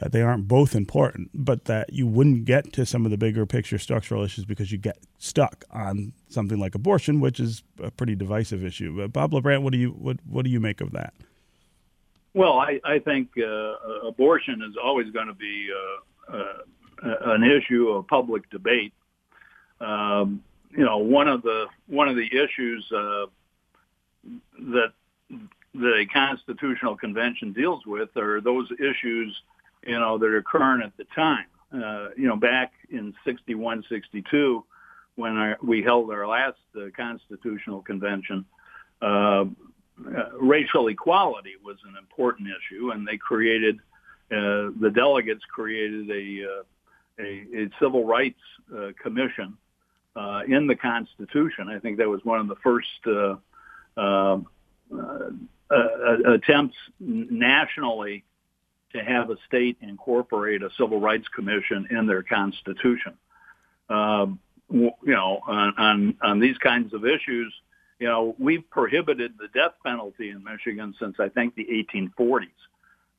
uh, 0.00 0.08
they 0.08 0.22
aren't 0.22 0.46
both 0.46 0.74
important, 0.74 1.30
but 1.32 1.64
that 1.64 1.92
you 1.92 2.06
wouldn't 2.06 2.44
get 2.44 2.72
to 2.74 2.84
some 2.84 3.04
of 3.04 3.10
the 3.10 3.16
bigger 3.16 3.46
picture 3.46 3.78
structural 3.78 4.22
issues 4.22 4.44
because 4.44 4.70
you 4.70 4.78
get 4.78 4.98
stuck 5.18 5.64
on 5.70 6.12
something 6.28 6.58
like 6.58 6.74
abortion, 6.74 7.20
which 7.20 7.40
is 7.40 7.62
a 7.82 7.90
pretty 7.90 8.14
divisive 8.14 8.64
issue. 8.64 9.02
Uh, 9.02 9.08
Bob 9.08 9.32
LaBrant, 9.32 9.62
what 9.62 9.72
do 9.72 9.78
you 9.78 9.90
what 9.90 10.18
what 10.28 10.44
do 10.44 10.50
you 10.50 10.60
make 10.60 10.80
of 10.80 10.92
that? 10.92 11.14
Well, 12.34 12.58
I, 12.58 12.80
I 12.84 12.98
think 12.98 13.30
uh, 13.38 14.06
abortion 14.06 14.60
is 14.68 14.76
always 14.82 15.10
going 15.10 15.28
to 15.28 15.34
be 15.34 15.68
uh, 16.30 16.36
uh, 16.36 16.52
an 17.02 17.42
issue 17.42 17.88
of 17.88 18.06
public 18.06 18.50
debate. 18.50 18.92
Um, 19.80 20.42
you 20.76 20.84
know, 20.84 20.98
one 20.98 21.26
of 21.26 21.42
the 21.42 21.66
one 21.86 22.08
of 22.08 22.16
the 22.16 22.26
issues 22.26 22.86
uh, 22.92 23.26
that 24.58 24.92
the 25.74 26.06
Constitutional 26.12 26.96
Convention 26.96 27.52
deals 27.52 27.86
with 27.86 28.14
are 28.16 28.40
those 28.40 28.70
issues, 28.78 29.34
you 29.86 29.98
know, 29.98 30.18
that 30.18 30.26
are 30.26 30.42
current 30.42 30.84
at 30.84 30.96
the 30.96 31.06
time. 31.14 31.46
Uh, 31.72 32.08
you 32.16 32.28
know, 32.28 32.36
back 32.36 32.72
in 32.90 33.14
61, 33.24 33.84
62, 33.88 34.64
when 35.16 35.36
our, 35.36 35.58
we 35.62 35.82
held 35.82 36.10
our 36.10 36.26
last 36.26 36.58
uh, 36.76 36.86
Constitutional 36.96 37.82
Convention, 37.82 38.44
uh, 39.02 39.06
uh, 39.06 39.44
racial 40.38 40.88
equality 40.88 41.54
was 41.64 41.76
an 41.88 41.96
important 41.98 42.48
issue, 42.48 42.90
and 42.90 43.06
they 43.06 43.16
created, 43.16 43.76
uh, 44.30 44.70
the 44.80 44.92
delegates 44.94 45.42
created 45.44 46.10
a, 46.10 46.62
a, 47.18 47.64
a 47.64 47.70
civil 47.80 48.04
rights 48.04 48.40
commission 49.02 49.56
uh, 50.16 50.42
in 50.48 50.66
the 50.66 50.74
Constitution. 50.74 51.68
I 51.68 51.78
think 51.78 51.98
that 51.98 52.08
was 52.08 52.24
one 52.24 52.40
of 52.40 52.48
the 52.48 52.56
first 52.56 52.88
uh, 53.06 53.36
uh, 53.96 54.38
uh, 55.70 56.32
attempts 56.32 56.76
nationally 56.98 58.24
to 58.92 59.04
have 59.04 59.30
a 59.30 59.36
state 59.46 59.76
incorporate 59.80 60.62
a 60.62 60.70
civil 60.78 61.00
rights 61.00 61.28
commission 61.28 61.86
in 61.90 62.06
their 62.06 62.22
constitution. 62.22 63.14
Um, 63.88 64.38
you 64.70 64.92
know, 65.04 65.40
on, 65.46 65.74
on, 65.76 66.16
on 66.22 66.40
these 66.40 66.58
kinds 66.58 66.92
of 66.94 67.04
issues, 67.04 67.52
you 67.98 68.08
know, 68.08 68.34
we've 68.38 68.68
prohibited 68.70 69.34
the 69.38 69.48
death 69.48 69.72
penalty 69.84 70.30
in 70.30 70.42
Michigan 70.42 70.94
since 70.98 71.16
I 71.18 71.28
think 71.28 71.54
the 71.54 71.66
1840s, 71.94 72.48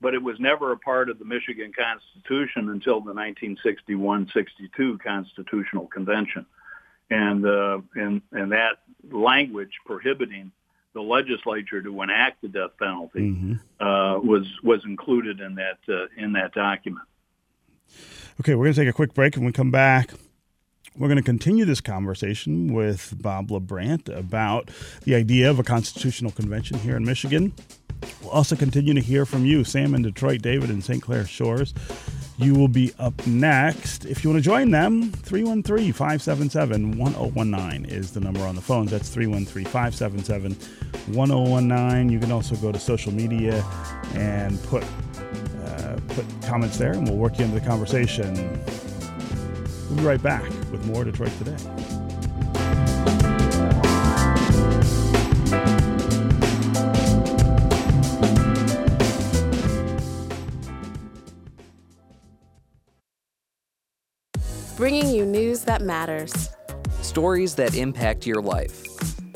but 0.02 0.14
it 0.14 0.22
was 0.22 0.40
never 0.40 0.72
a 0.72 0.78
part 0.78 1.10
of 1.10 1.20
the 1.20 1.26
Michigan 1.26 1.72
Constitution 1.74 2.70
until 2.70 3.02
the 3.02 3.14
1961-62 3.14 5.00
Constitutional 5.02 5.88
Convention, 5.88 6.46
and 7.10 7.46
uh, 7.46 7.80
and 7.96 8.22
and 8.32 8.52
that 8.52 8.80
language 9.12 9.72
prohibiting 9.86 10.52
the 10.94 11.02
legislature 11.02 11.82
to 11.82 12.02
enact 12.02 12.42
the 12.42 12.48
death 12.48 12.72
penalty 12.80 13.20
mm-hmm. 13.20 13.54
uh, 13.86 14.18
was 14.20 14.48
was 14.64 14.84
included 14.86 15.40
in 15.40 15.56
that 15.56 15.78
uh, 15.88 16.08
in 16.18 16.34
that 16.34 16.54
document. 16.54 17.06
Okay, 18.40 18.56
we're 18.56 18.66
going 18.66 18.74
to 18.74 18.82
take 18.82 18.90
a 18.90 18.94
quick 18.94 19.14
break, 19.14 19.36
and 19.36 19.44
when 19.44 19.50
we 19.50 19.54
come 19.54 19.72
back. 19.72 20.12
We're 20.96 21.10
going 21.10 21.18
to 21.18 21.24
continue 21.24 21.64
this 21.64 21.80
conversation 21.80 22.74
with 22.74 23.22
Bob 23.22 23.50
LaBrant 23.50 24.10
about 24.10 24.72
the 25.04 25.14
idea 25.14 25.48
of 25.48 25.60
a 25.60 25.64
constitutional 25.64 26.32
convention 26.32 26.80
here 26.80 26.98
in 26.98 27.06
Michigan. 27.06 27.54
We'll 28.22 28.32
also 28.32 28.56
continue 28.56 28.96
to 28.96 29.02
hear 29.02 29.24
from 29.24 29.46
you, 29.46 29.64
Sam 29.64 29.94
in 29.94 30.02
Detroit, 30.02 30.42
David 30.42 30.72
in 30.72 30.82
St. 30.82 31.00
Clair 31.00 31.26
Shores. 31.26 31.76
You 32.40 32.54
will 32.54 32.68
be 32.68 32.94
up 33.00 33.26
next. 33.26 34.06
If 34.06 34.24
you 34.24 34.30
want 34.30 34.44
to 34.44 34.48
join 34.48 34.70
them, 34.70 35.12
313 35.12 35.92
577 35.92 36.98
1019 36.98 37.86
is 37.86 38.12
the 38.12 38.20
number 38.20 38.42
on 38.42 38.56
the 38.56 38.62
phones. 38.62 38.92
That's 38.92 39.10
313 39.10 39.66
577 39.66 40.54
1019. 41.16 42.10
You 42.10 42.20
can 42.20 42.32
also 42.32 42.56
go 42.58 42.72
to 42.72 42.80
social 42.80 43.12
media 43.12 43.66
and 44.14 44.62
put, 44.64 44.84
uh, 44.84 45.98
put 46.10 46.26
comments 46.44 46.78
there, 46.78 46.92
and 46.92 47.08
we'll 47.08 47.18
work 47.18 47.40
you 47.40 47.46
into 47.46 47.60
the 47.60 47.66
conversation. 47.66 48.36
We'll 49.90 49.98
be 49.98 50.04
right 50.04 50.22
back 50.22 50.44
with 50.72 50.86
more 50.86 51.04
Detroit 51.04 51.32
Today. 51.40 51.87
Bringing 64.78 65.10
you 65.10 65.26
news 65.26 65.62
that 65.62 65.82
matters, 65.82 66.52
stories 67.02 67.56
that 67.56 67.76
impact 67.76 68.28
your 68.28 68.44
life, 68.44 68.84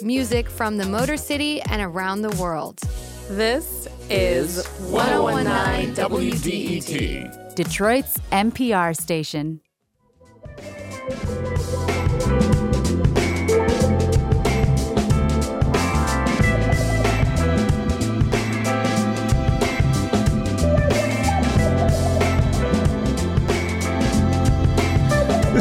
music 0.03 0.47
from 0.47 0.77
the 0.77 0.85
Motor 0.85 1.17
City 1.17 1.59
and 1.63 1.81
around 1.81 2.21
the 2.21 2.29
world. 2.39 2.79
This 3.27 3.87
is 4.07 4.63
1019 4.91 5.95
WDET, 5.95 7.55
Detroit's 7.55 8.19
NPR 8.31 8.95
station. 8.95 9.59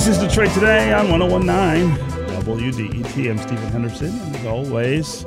This 0.00 0.16
is 0.16 0.18
Detroit 0.18 0.50
Today 0.52 0.94
on 0.94 1.10
1019 1.10 1.94
WDET. 2.42 3.30
I'm 3.30 3.36
Stephen 3.36 3.68
Henderson, 3.68 4.08
and 4.08 4.34
as 4.34 4.46
always, 4.46 5.24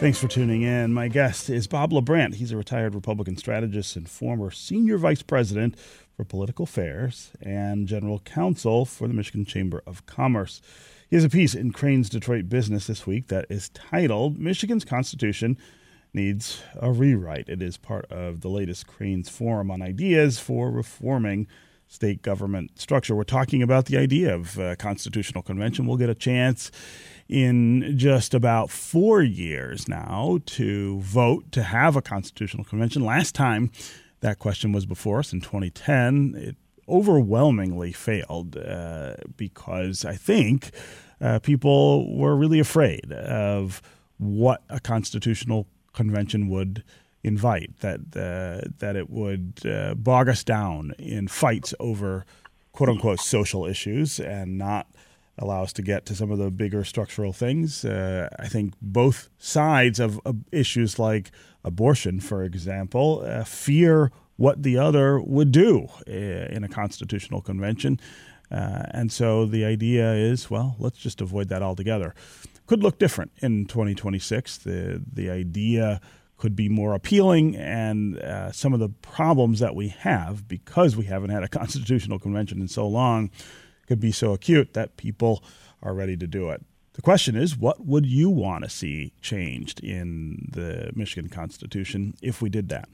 thanks 0.00 0.18
for 0.18 0.26
tuning 0.26 0.62
in. 0.62 0.92
My 0.92 1.06
guest 1.06 1.48
is 1.48 1.68
Bob 1.68 1.92
LaBrant. 1.92 2.34
He's 2.34 2.50
a 2.50 2.56
retired 2.56 2.96
Republican 2.96 3.36
strategist 3.36 3.94
and 3.94 4.10
former 4.10 4.50
senior 4.50 4.98
vice 4.98 5.22
president 5.22 5.78
for 6.16 6.24
political 6.24 6.64
affairs 6.64 7.30
and 7.40 7.86
general 7.86 8.18
counsel 8.18 8.84
for 8.84 9.06
the 9.06 9.14
Michigan 9.14 9.44
Chamber 9.44 9.84
of 9.86 10.04
Commerce. 10.06 10.60
He 11.08 11.14
has 11.14 11.24
a 11.24 11.30
piece 11.30 11.54
in 11.54 11.70
Crain's 11.70 12.08
Detroit 12.08 12.48
Business 12.48 12.88
this 12.88 13.06
week 13.06 13.28
that 13.28 13.46
is 13.48 13.68
titled 13.68 14.36
Michigan's 14.36 14.84
Constitution 14.84 15.56
Needs 16.12 16.60
a 16.74 16.90
Rewrite. 16.90 17.48
It 17.48 17.62
is 17.62 17.76
part 17.76 18.10
of 18.10 18.40
the 18.40 18.48
latest 18.48 18.88
Crain's 18.88 19.28
Forum 19.28 19.70
on 19.70 19.80
Ideas 19.80 20.40
for 20.40 20.72
Reforming 20.72 21.46
state 21.88 22.22
government 22.22 22.78
structure. 22.78 23.16
We're 23.16 23.24
talking 23.24 23.62
about 23.62 23.86
the 23.86 23.96
idea 23.96 24.34
of 24.34 24.58
a 24.58 24.76
constitutional 24.76 25.42
convention. 25.42 25.86
We'll 25.86 25.96
get 25.96 26.10
a 26.10 26.14
chance 26.14 26.70
in 27.28 27.98
just 27.98 28.34
about 28.34 28.70
four 28.70 29.22
years 29.22 29.88
now 29.88 30.38
to 30.46 31.00
vote 31.00 31.50
to 31.52 31.62
have 31.62 31.96
a 31.96 32.02
constitutional 32.02 32.64
convention. 32.64 33.04
Last 33.04 33.34
time 33.34 33.70
that 34.20 34.38
question 34.38 34.72
was 34.72 34.86
before 34.86 35.18
us 35.18 35.32
in 35.32 35.40
2010, 35.40 36.34
it 36.36 36.56
overwhelmingly 36.88 37.92
failed 37.92 38.56
uh, 38.56 39.14
because 39.36 40.04
I 40.04 40.14
think 40.14 40.70
uh, 41.20 41.38
people 41.38 42.16
were 42.16 42.36
really 42.36 42.60
afraid 42.60 43.12
of 43.12 43.82
what 44.18 44.62
a 44.68 44.80
constitutional 44.80 45.66
convention 45.92 46.48
would 46.48 46.84
invite 47.24 47.80
that 47.80 48.00
uh, 48.16 48.68
that 48.78 48.96
it 48.96 49.10
would 49.10 49.60
uh, 49.64 49.94
bog 49.94 50.28
us 50.28 50.44
down 50.44 50.92
in 50.98 51.28
fights 51.28 51.74
over 51.80 52.24
quote 52.72 52.88
unquote 52.88 53.20
social 53.20 53.66
issues 53.66 54.20
and 54.20 54.56
not 54.56 54.86
allow 55.38 55.62
us 55.62 55.72
to 55.72 55.82
get 55.82 56.04
to 56.06 56.14
some 56.14 56.30
of 56.30 56.38
the 56.38 56.50
bigger 56.50 56.84
structural 56.84 57.32
things. 57.32 57.84
Uh, 57.84 58.28
I 58.38 58.48
think 58.48 58.74
both 58.82 59.28
sides 59.38 60.00
of, 60.00 60.20
issues 60.50 60.98
like 60.98 61.30
abortion, 61.64 62.20
for 62.20 62.42
example, 62.42 63.22
uh, 63.24 63.44
fear 63.44 64.10
what 64.36 64.62
the 64.62 64.78
other 64.78 65.20
would 65.20 65.52
do 65.52 65.88
uh, 66.08 66.12
in 66.12 66.64
a 66.64 66.68
constitutional 66.68 67.40
convention. 67.40 68.00
Uh, 68.50 68.82
and 68.90 69.12
so 69.12 69.44
the 69.44 69.64
idea 69.64 70.12
is, 70.14 70.50
well, 70.50 70.76
let's 70.78 70.98
just 70.98 71.20
avoid 71.20 71.48
that 71.48 71.62
altogether. 71.62 72.14
Could 72.66 72.82
look 72.82 72.98
different 72.98 73.32
in 73.38 73.66
2026. 73.66 74.58
The 74.58 75.02
the 75.12 75.30
idea 75.30 76.00
could 76.38 76.56
be 76.56 76.68
more 76.68 76.94
appealing, 76.94 77.56
and 77.56 78.18
uh, 78.18 78.50
some 78.52 78.72
of 78.72 78.80
the 78.80 78.88
problems 78.88 79.60
that 79.60 79.74
we 79.74 79.88
have 79.88 80.48
because 80.48 80.96
we 80.96 81.04
haven't 81.04 81.30
had 81.30 81.42
a 81.42 81.48
constitutional 81.60 82.18
convention 82.18 82.60
in 82.60 82.68
so 82.68 82.86
long 82.86 83.30
could 83.86 84.00
be 84.00 84.12
so 84.12 84.32
acute 84.32 84.74
that 84.74 84.96
people 84.96 85.42
are 85.82 85.94
ready 85.94 86.16
to 86.16 86.26
do 86.26 86.50
it. 86.50 86.64
The 86.94 87.02
question 87.02 87.36
is, 87.36 87.56
what 87.56 87.86
would 87.86 88.06
you 88.06 88.28
want 88.28 88.64
to 88.64 88.70
see 88.70 89.12
changed 89.20 89.80
in 89.84 90.48
the 90.50 90.90
Michigan 90.96 91.30
Constitution 91.30 92.14
if 92.22 92.42
we 92.42 92.48
did 92.48 92.68
that? 92.70 92.88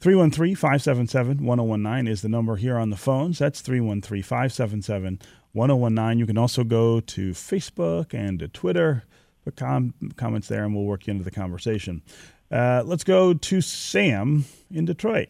313 0.00 0.54
577 0.54 1.42
1019 1.42 2.12
is 2.12 2.20
the 2.20 2.28
number 2.28 2.56
here 2.56 2.76
on 2.76 2.90
the 2.90 2.96
phones. 2.96 3.38
That's 3.38 3.62
313 3.62 4.22
577 4.22 5.20
1019. 5.52 6.18
You 6.18 6.26
can 6.26 6.36
also 6.36 6.64
go 6.64 7.00
to 7.00 7.30
Facebook 7.30 8.12
and 8.12 8.38
to 8.40 8.48
Twitter, 8.48 9.04
put 9.42 9.56
com- 9.56 9.94
comments 10.16 10.48
there, 10.48 10.64
and 10.64 10.74
we'll 10.74 10.84
work 10.84 11.06
you 11.06 11.12
into 11.12 11.24
the 11.24 11.30
conversation. 11.30 12.02
Uh, 12.50 12.82
let's 12.84 13.04
go 13.04 13.34
to 13.34 13.60
Sam 13.60 14.44
in 14.70 14.84
Detroit. 14.84 15.28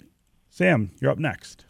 Sam, 0.50 0.90
you're 1.00 1.10
up 1.10 1.18
next. 1.18 1.64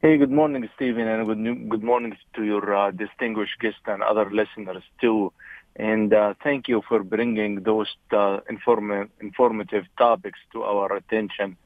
Hey, 0.00 0.16
good 0.16 0.30
morning, 0.30 0.68
Stephen, 0.74 1.06
and 1.06 1.26
good, 1.26 1.70
good 1.70 1.82
morning 1.82 2.16
to 2.34 2.44
your 2.44 2.74
uh, 2.74 2.90
distinguished 2.90 3.58
guests 3.60 3.80
and 3.86 4.02
other 4.02 4.30
listeners 4.30 4.82
too. 5.00 5.32
And 5.76 6.12
uh, 6.12 6.34
thank 6.42 6.68
you 6.68 6.82
for 6.88 7.02
bringing 7.02 7.62
those 7.62 7.88
uh, 8.10 8.40
inform- 8.48 9.10
informative 9.20 9.84
topics 9.96 10.38
to 10.52 10.64
our 10.64 10.94
attention. 10.94 11.56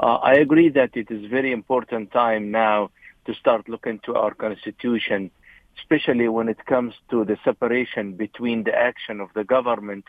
Uh, 0.00 0.16
I 0.16 0.34
agree 0.34 0.68
that 0.70 0.96
it 0.96 1.10
is 1.10 1.30
very 1.30 1.52
important 1.52 2.10
time 2.12 2.50
now 2.50 2.90
to 3.26 3.34
start 3.34 3.68
looking 3.68 4.00
to 4.00 4.14
our 4.16 4.34
constitution, 4.34 5.30
especially 5.78 6.28
when 6.28 6.48
it 6.48 6.64
comes 6.66 6.94
to 7.10 7.24
the 7.24 7.36
separation 7.44 8.14
between 8.14 8.64
the 8.64 8.74
action 8.74 9.20
of 9.20 9.28
the 9.34 9.44
government 9.44 10.04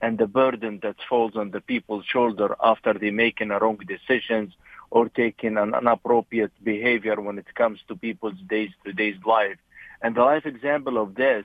and 0.00 0.18
the 0.18 0.26
burden 0.26 0.80
that 0.82 0.96
falls 1.08 1.36
on 1.36 1.50
the 1.50 1.60
people's 1.60 2.04
shoulder 2.04 2.54
after 2.62 2.92
they 2.94 3.10
making 3.10 3.48
the 3.48 3.58
wrong 3.58 3.78
decisions 3.86 4.52
or 4.90 5.08
taking 5.08 5.56
an 5.56 5.74
inappropriate 5.74 6.52
behavior 6.62 7.20
when 7.20 7.38
it 7.38 7.54
comes 7.54 7.80
to 7.88 7.96
people's 7.96 8.38
days-to-day 8.46 9.14
life. 9.26 9.58
And 10.02 10.14
the 10.14 10.22
life 10.22 10.46
example 10.46 10.98
of 10.98 11.14
this 11.14 11.44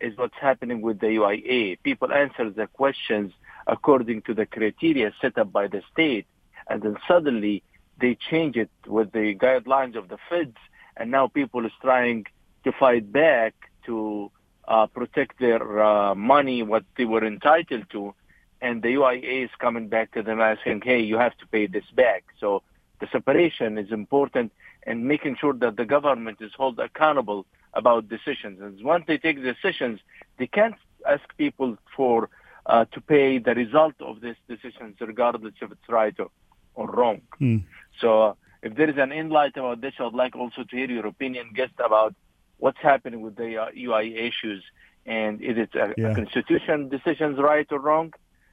is 0.00 0.16
what's 0.16 0.34
happening 0.40 0.80
with 0.80 1.00
the 1.00 1.08
UIA. 1.08 1.78
People 1.82 2.12
answer 2.12 2.50
the 2.50 2.66
questions 2.66 3.32
according 3.66 4.22
to 4.22 4.34
the 4.34 4.46
criteria 4.46 5.12
set 5.20 5.36
up 5.38 5.52
by 5.52 5.66
the 5.66 5.82
state, 5.92 6.26
and 6.68 6.82
then 6.82 6.96
suddenly 7.06 7.62
they 8.00 8.14
change 8.14 8.56
it 8.56 8.70
with 8.86 9.12
the 9.12 9.34
guidelines 9.34 9.96
of 9.96 10.08
the 10.08 10.18
feds, 10.28 10.56
and 10.96 11.10
now 11.10 11.28
people 11.28 11.66
is 11.66 11.72
trying 11.82 12.24
to 12.64 12.72
fight 12.72 13.12
back 13.12 13.54
to 13.84 14.30
uh, 14.70 14.86
protect 14.86 15.40
their 15.40 15.82
uh, 15.82 16.14
money, 16.14 16.62
what 16.62 16.84
they 16.96 17.04
were 17.04 17.26
entitled 17.26 17.84
to, 17.90 18.14
and 18.62 18.82
the 18.82 18.88
UIA 18.88 19.44
is 19.44 19.50
coming 19.58 19.88
back 19.88 20.12
to 20.12 20.22
them 20.22 20.40
asking, 20.40 20.80
hey, 20.84 21.00
you 21.00 21.18
have 21.18 21.36
to 21.38 21.46
pay 21.48 21.66
this 21.66 21.84
back. 21.94 22.22
So 22.38 22.62
the 23.00 23.08
separation 23.10 23.78
is 23.78 23.90
important 23.90 24.52
and 24.86 25.04
making 25.04 25.36
sure 25.40 25.54
that 25.54 25.76
the 25.76 25.84
government 25.84 26.38
is 26.40 26.52
held 26.56 26.78
accountable 26.78 27.46
about 27.74 28.08
decisions. 28.08 28.60
And 28.60 28.82
once 28.84 29.04
they 29.08 29.18
take 29.18 29.42
decisions, 29.42 29.98
they 30.38 30.46
can't 30.46 30.76
ask 31.08 31.24
people 31.36 31.76
for 31.96 32.30
uh, 32.66 32.84
to 32.92 33.00
pay 33.00 33.38
the 33.38 33.54
result 33.54 33.94
of 34.00 34.20
these 34.20 34.36
decisions, 34.48 34.96
regardless 35.00 35.54
if 35.60 35.72
it's 35.72 35.88
right 35.88 36.14
or, 36.20 36.30
or 36.74 36.88
wrong. 36.90 37.22
Mm. 37.40 37.64
So 38.00 38.22
uh, 38.22 38.34
if 38.62 38.76
there 38.76 38.88
is 38.88 38.98
an 38.98 39.10
inlight 39.10 39.56
about 39.56 39.80
this, 39.80 39.94
I'd 39.98 40.12
like 40.12 40.36
also 40.36 40.62
to 40.62 40.76
hear 40.76 40.90
your 40.90 41.06
opinion, 41.06 41.50
guest, 41.54 41.72
about 41.84 42.14
what's 42.60 42.78
happening 42.80 43.20
with 43.22 43.36
the 43.36 43.56
uh, 43.56 43.66
UI 43.76 44.14
issues 44.28 44.62
and 45.06 45.40
is 45.40 45.56
it 45.58 45.74
a, 45.74 45.94
Yeah. 45.96 46.10
a 46.10 46.14
constitution 46.14 46.88
decisions 46.88 47.38
right 47.38 47.66
or 47.72 47.80
wrong? 47.80 48.12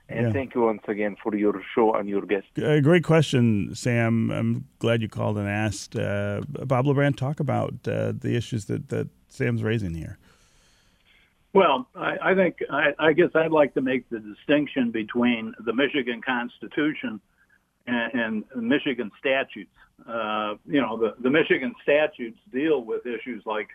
And 0.10 0.28
Yeah. 0.28 0.32
thank 0.32 0.56
you 0.56 0.62
once 0.62 0.84
again 0.88 1.18
for 1.22 1.36
your 1.36 1.62
show 1.76 1.94
and 1.94 2.08
your 2.08 2.22
guest. 2.22 2.48
A 2.58 2.82
great 2.82 3.04
question, 3.04 3.76
Sam. 3.76 4.32
I'm 4.32 4.66
glad 4.80 5.02
you 5.02 5.10
called 5.10 5.38
and 5.38 5.48
asked. 5.50 5.96
Uh, 5.98 6.42
Bob 6.48 6.86
LaBrant, 6.86 7.18
talk 7.18 7.40
about 7.42 7.74
uh, 7.88 8.14
the 8.18 8.36
issues 8.36 8.66
that, 8.66 8.88
that 8.90 9.08
Sam's 9.28 9.62
raising 9.64 9.94
here. 9.94 10.18
Well, 11.54 11.88
I, 11.96 12.18
I 12.32 12.36
think 12.36 12.58
I, 12.70 12.94
I 13.00 13.14
guess 13.14 13.32
I'd 13.36 13.52
like 13.52 13.74
to 13.74 13.82
make 13.82 14.08
the 14.10 14.20
distinction 14.20 14.92
between 14.92 15.54
the 15.66 15.74
Michigan 15.74 16.22
Constitution 16.22 17.20
and, 17.88 18.44
and 18.54 18.70
Michigan 18.70 19.12
statutes. 19.20 19.72
Uh, 20.08 20.56
you 20.66 20.80
know, 20.80 20.98
the, 20.98 21.16
the 21.20 21.30
Michigan 21.30 21.74
statutes 21.82 22.38
deal 22.54 22.84
with 22.84 23.06
issues 23.06 23.44
like 23.46 23.70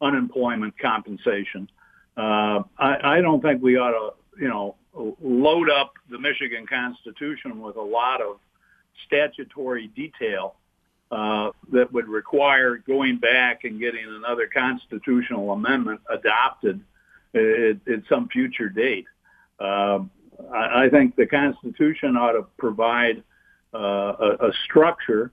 unemployment 0.00 0.78
compensation. 0.78 1.68
Uh, 2.16 2.62
I, 2.78 3.16
I 3.16 3.20
don't 3.20 3.42
think 3.42 3.62
we 3.62 3.76
ought 3.76 3.92
to, 3.92 4.40
you 4.40 4.48
know, 4.48 4.76
load 5.20 5.70
up 5.70 5.94
the 6.10 6.18
Michigan 6.18 6.66
Constitution 6.66 7.60
with 7.60 7.76
a 7.76 7.82
lot 7.82 8.20
of 8.20 8.38
statutory 9.06 9.88
detail 9.88 10.54
uh, 11.10 11.50
that 11.72 11.92
would 11.92 12.08
require 12.08 12.78
going 12.78 13.18
back 13.18 13.64
and 13.64 13.78
getting 13.78 14.04
another 14.06 14.48
constitutional 14.52 15.52
amendment 15.52 16.00
adopted 16.10 16.80
at, 17.34 17.76
at 17.92 18.02
some 18.08 18.28
future 18.28 18.68
date. 18.68 19.06
Um 19.60 20.10
I, 20.52 20.84
I 20.84 20.88
think 20.90 21.16
the 21.16 21.26
Constitution 21.26 22.16
ought 22.16 22.32
to 22.32 22.46
provide 22.58 23.22
uh, 23.74 23.78
a, 23.78 24.48
a 24.48 24.52
structure 24.64 25.32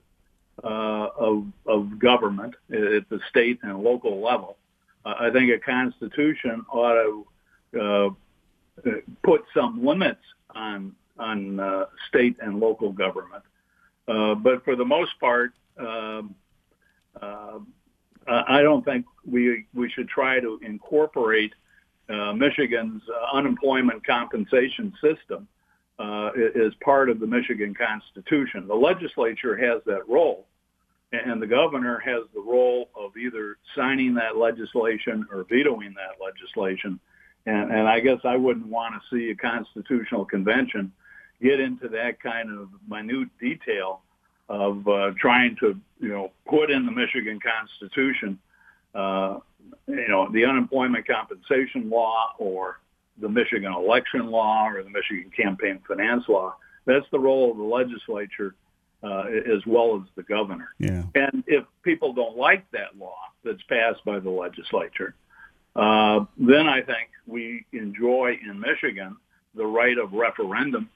uh, 0.63 1.07
of, 1.17 1.45
of 1.65 1.99
government 1.99 2.55
at 2.71 3.07
the 3.09 3.19
state 3.29 3.59
and 3.63 3.79
local 3.79 4.21
level. 4.21 4.57
Uh, 5.05 5.15
I 5.19 5.31
think 5.31 5.51
a 5.51 5.59
Constitution 5.59 6.65
ought 6.71 7.25
to 7.73 8.15
uh, 8.85 8.89
put 9.23 9.43
some 9.53 9.85
limits 9.85 10.21
on 10.53 10.95
on 11.19 11.59
uh, 11.59 11.85
state 12.07 12.35
and 12.41 12.59
local 12.59 12.91
government. 12.91 13.43
Uh, 14.07 14.33
but 14.35 14.63
for 14.65 14.75
the 14.75 14.85
most 14.85 15.11
part, 15.19 15.51
um, 15.77 16.35
uh, 17.21 17.59
I 18.27 18.61
don't 18.61 18.83
think 18.83 19.05
we 19.25 19.65
we 19.73 19.89
should 19.89 20.07
try 20.07 20.39
to 20.39 20.59
incorporate 20.63 21.53
uh, 22.09 22.33
Michigan's 22.33 23.01
uh, 23.09 23.37
unemployment 23.37 24.05
compensation 24.05 24.93
system 25.01 25.47
uh, 25.99 26.29
as 26.55 26.73
part 26.83 27.09
of 27.09 27.19
the 27.19 27.27
Michigan 27.27 27.73
Constitution. 27.75 28.67
The 28.67 28.75
legislature 28.75 29.55
has 29.55 29.81
that 29.85 30.07
role, 30.07 30.47
and 31.11 31.41
the 31.41 31.47
governor 31.47 31.99
has 31.99 32.23
the 32.33 32.41
role 32.41 32.89
of 32.95 33.15
either 33.17 33.57
signing 33.75 34.15
that 34.15 34.37
legislation 34.37 35.25
or 35.31 35.43
vetoing 35.43 35.93
that 35.95 36.23
legislation. 36.23 36.99
And, 37.45 37.71
and 37.71 37.87
I 37.87 37.99
guess 37.99 38.19
I 38.23 38.37
wouldn't 38.37 38.67
want 38.67 38.95
to 38.95 39.15
see 39.15 39.29
a 39.29 39.35
constitutional 39.35 40.25
convention 40.25 40.91
get 41.41 41.59
into 41.59 41.89
that 41.89 42.21
kind 42.21 42.49
of 42.57 42.69
minute 42.87 43.29
detail 43.39 44.01
of 44.49 44.87
uh, 44.87 45.11
trying 45.19 45.55
to, 45.59 45.79
you 45.99 46.09
know, 46.09 46.31
put 46.47 46.71
in 46.71 46.85
the 46.85 46.91
Michigan 46.91 47.39
Constitution, 47.39 48.39
uh, 48.95 49.39
you 49.87 50.07
know, 50.07 50.31
the 50.31 50.45
unemployment 50.45 51.07
compensation 51.07 51.89
law 51.89 52.33
or 52.37 52.79
the 53.19 53.29
Michigan 53.29 53.73
election 53.73 54.27
law 54.27 54.67
or 54.67 54.83
the 54.83 54.89
Michigan 54.89 55.31
campaign 55.35 55.79
finance 55.87 56.23
law. 56.27 56.55
That's 56.85 57.05
the 57.11 57.19
role 57.19 57.51
of 57.51 57.57
the 57.57 57.63
legislature 57.63 58.55
uh, 59.03 59.25
as 59.27 59.65
well 59.65 59.95
as 60.01 60.07
the 60.15 60.23
governor. 60.23 60.69
Yeah. 60.79 61.03
And 61.15 61.43
if 61.47 61.65
people 61.83 62.13
don't 62.13 62.37
like 62.37 62.69
that 62.71 62.97
law 62.97 63.17
that's 63.43 63.61
passed 63.63 64.03
by 64.05 64.19
the 64.19 64.29
legislature, 64.29 65.13
uh, 65.75 66.25
then 66.37 66.67
I 66.67 66.81
think 66.81 67.09
we 67.27 67.65
enjoy 67.71 68.39
in 68.43 68.59
Michigan 68.59 69.17
the 69.55 69.65
right 69.65 69.97
of 69.97 70.13
referendum, 70.13 70.89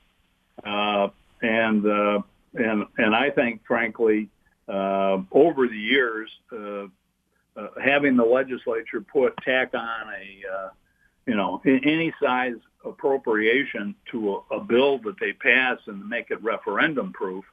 uh, 0.64 1.10
and 1.42 1.86
uh, 1.86 2.22
and 2.54 2.86
and 2.98 3.16
I 3.16 3.30
think, 3.30 3.62
frankly, 3.68 4.30
uh, 4.68 5.18
over 5.32 5.68
the 5.68 5.78
years, 5.78 6.30
uh, 6.52 6.86
uh, 7.60 7.68
having 7.84 8.18
the 8.18 8.24
legislature 8.24 9.02
put 9.02 9.36
tack 9.38 9.74
on 9.74 10.08
a 10.10 10.54
uh, 10.54 10.70
you 11.28 11.36
know 11.36 11.62
any 11.66 12.14
size 12.22 12.56
appropriation 12.86 13.94
to 14.12 14.44
a, 14.52 14.56
a 14.56 14.60
bill 14.60 14.98
that 15.00 15.20
they 15.20 15.34
pass 15.34 15.78
and 15.88 16.08
make 16.08 16.32
it 16.32 16.42
referendum 16.42 17.12
proof, 17.14 17.44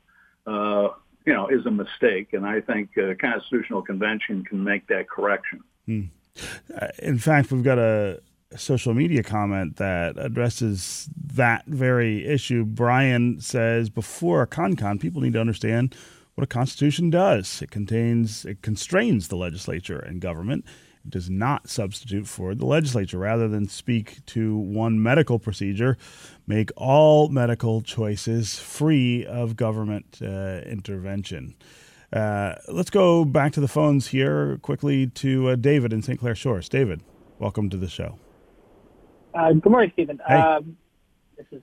uh, 0.47 0.89
you 1.27 1.33
know, 1.33 1.49
is 1.49 1.67
a 1.67 1.71
mistake, 1.71 2.33
and 2.33 2.47
I 2.47 2.61
think 2.61 2.97
a 2.97 3.15
constitutional 3.15 3.83
convention 3.83 4.45
can 4.45 4.63
make 4.63 4.87
that 4.89 5.09
correction. 5.09 5.63
Uh, 5.89 6.89
in 6.99 7.19
fact, 7.19 7.51
we've 7.51 7.63
got 7.63 7.79
a 7.79 8.21
social 8.57 8.95
media 8.95 9.23
comment 9.23 9.77
that 9.77 10.17
addresses 10.19 11.09
that 11.17 11.65
very 11.67 12.27
issue. 12.27 12.65
Brian 12.65 13.41
says 13.41 13.91
before 13.91 14.43
a 14.43 14.47
con 14.47 14.77
people 14.99 15.21
need 15.21 15.33
to 15.33 15.41
understand 15.41 15.95
what 16.35 16.45
a 16.45 16.49
constitution 16.49 17.11
does. 17.11 17.63
It 17.63 17.71
contains 17.71 18.45
it 18.45 18.63
constrains 18.63 19.29
the 19.29 19.37
legislature 19.37 19.99
and 19.99 20.21
government. 20.21 20.65
Does 21.07 21.29
not 21.29 21.69
substitute 21.69 22.27
for 22.27 22.55
the 22.55 22.65
legislature. 22.65 23.19
Rather 23.19 23.49
than 23.49 23.69
speak 23.69 24.25
to 24.27 24.57
one 24.57 25.03
medical 25.03 25.39
procedure, 25.39 25.99
make 26.47 26.71
all 26.77 27.29
medical 27.29 27.83
choices 27.83 28.59
free 28.59 29.27
of 29.27 29.57
government 29.57 30.19
uh, 30.23 30.61
intervention. 30.65 31.55
Uh, 32.13 32.55
let's 32.69 32.91
go 32.91 33.25
back 33.25 33.53
to 33.53 33.61
the 33.61 33.69
phones 33.69 34.09
here 34.09 34.59
quickly 34.59 35.09
to 35.09 35.51
uh, 35.51 35.57
David 35.57 35.93
in 35.93 36.01
St. 36.01 36.19
Clair 36.19 36.35
Shores. 36.35 36.69
David, 36.69 37.03
welcome 37.39 37.69
to 37.71 37.77
the 37.77 37.89
show. 37.89 38.19
Uh, 39.35 39.53
good 39.53 39.71
morning, 39.71 39.91
Stephen. 39.95 40.21
Hey. 40.27 40.37
Um, 40.37 40.77
this 41.37 41.47
is 41.51 41.63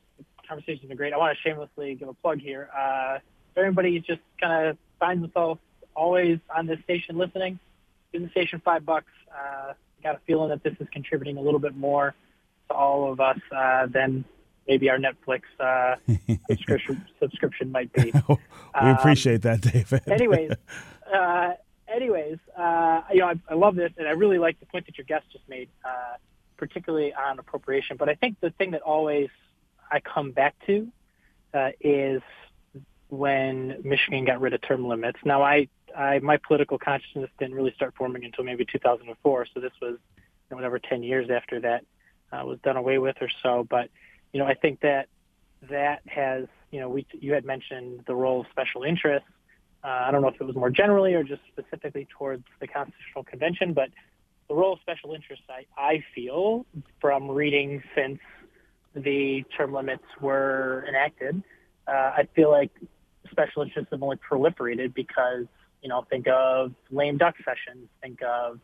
conversation's 0.51 0.89
been 0.89 0.97
great. 0.97 1.13
I 1.13 1.17
want 1.17 1.37
to 1.37 1.41
shamelessly 1.41 1.95
give 1.95 2.09
a 2.09 2.13
plug 2.13 2.41
here. 2.41 2.69
Uh, 2.77 3.19
if 3.51 3.57
everybody 3.57 3.97
just 3.99 4.19
kind 4.39 4.67
of 4.67 4.77
finds 4.99 5.21
themselves 5.21 5.61
always 5.95 6.39
on 6.53 6.67
this 6.67 6.79
station 6.83 7.17
listening, 7.17 7.57
give 8.11 8.21
the 8.21 8.29
station 8.31 8.61
five 8.63 8.85
bucks. 8.85 9.11
Uh, 9.35 9.73
got 10.03 10.15
a 10.15 10.19
feeling 10.25 10.49
that 10.49 10.63
this 10.63 10.73
is 10.79 10.87
contributing 10.91 11.37
a 11.37 11.41
little 11.41 11.59
bit 11.59 11.75
more 11.75 12.15
to 12.69 12.73
all 12.75 13.11
of 13.11 13.19
us 13.19 13.37
uh, 13.55 13.85
than 13.87 14.25
maybe 14.67 14.89
our 14.89 14.97
Netflix 14.97 15.41
uh, 15.59 15.95
subscription 16.49 17.05
subscription 17.19 17.71
might 17.71 17.91
be. 17.93 18.11
we 18.29 18.37
Um, 18.75 18.95
appreciate 18.95 19.41
that, 19.43 19.61
David. 19.61 20.01
anyways, 20.07 20.51
uh, 21.13 21.51
anyways, 21.87 22.37
uh, 22.57 23.01
you 23.11 23.19
know, 23.19 23.27
I, 23.27 23.33
I 23.49 23.53
love 23.55 23.75
this, 23.75 23.91
and 23.97 24.07
I 24.07 24.11
really 24.11 24.39
like 24.39 24.59
the 24.59 24.65
point 24.65 24.85
that 24.87 24.97
your 24.97 25.05
guest 25.05 25.25
just 25.31 25.47
made, 25.47 25.69
uh, 25.85 26.15
particularly 26.57 27.13
on 27.13 27.37
appropriation. 27.39 27.97
But 27.97 28.09
I 28.09 28.15
think 28.15 28.39
the 28.39 28.49
thing 28.51 28.71
that 28.71 28.81
always 28.81 29.29
I 29.91 29.99
come 29.99 30.31
back 30.31 30.55
to 30.67 30.87
uh, 31.53 31.69
is 31.79 32.21
when 33.11 33.75
Michigan 33.83 34.23
got 34.23 34.39
rid 34.39 34.53
of 34.53 34.61
term 34.61 34.87
limits. 34.87 35.19
Now, 35.25 35.43
I, 35.43 35.67
I 35.95 36.19
my 36.19 36.37
political 36.37 36.79
consciousness 36.79 37.29
didn't 37.37 37.55
really 37.55 37.73
start 37.75 37.93
forming 37.97 38.23
until 38.23 38.45
maybe 38.45 38.65
2004, 38.65 39.47
so 39.53 39.59
this 39.59 39.73
was 39.81 39.97
you 40.15 40.17
know, 40.49 40.55
whatever 40.55 40.79
10 40.79 41.03
years 41.03 41.29
after 41.29 41.59
that 41.59 41.83
uh, 42.31 42.45
was 42.45 42.57
done 42.63 42.77
away 42.77 42.99
with 42.99 43.17
or 43.19 43.29
so. 43.43 43.67
But 43.69 43.89
you 44.31 44.39
know, 44.39 44.45
I 44.45 44.53
think 44.53 44.79
that 44.79 45.09
that 45.69 46.01
has, 46.07 46.45
you 46.71 46.79
know, 46.79 46.87
we 46.87 47.05
you 47.11 47.33
had 47.33 47.43
mentioned 47.43 48.05
the 48.07 48.15
role 48.15 48.39
of 48.41 48.47
special 48.49 48.83
interests. 48.83 49.27
Uh, 49.83 49.87
I 49.87 50.11
don't 50.11 50.21
know 50.21 50.29
if 50.29 50.39
it 50.39 50.45
was 50.45 50.55
more 50.55 50.69
generally 50.69 51.13
or 51.13 51.23
just 51.23 51.41
specifically 51.51 52.07
towards 52.17 52.45
the 52.61 52.67
Constitutional 52.67 53.25
Convention, 53.25 53.73
but 53.73 53.89
the 54.47 54.55
role 54.55 54.73
of 54.73 54.79
special 54.79 55.13
interests, 55.13 55.45
I, 55.49 55.65
I 55.77 56.03
feel 56.15 56.65
from 57.01 57.29
reading 57.29 57.83
since 57.93 58.19
the 58.95 59.43
term 59.57 59.73
limits 59.73 60.03
were 60.21 60.85
enacted, 60.87 61.43
uh, 61.87 61.91
I 61.91 62.27
feel 62.35 62.51
like 62.51 62.71
special 63.31 63.61
interests 63.63 63.89
have 63.91 64.03
only 64.03 64.17
proliferated 64.17 64.93
because 64.93 65.45
you 65.81 65.89
know 65.89 66.05
think 66.09 66.27
of 66.27 66.73
lame 66.91 67.17
duck 67.17 67.35
sessions, 67.45 67.87
think 68.01 68.21
of 68.21 68.59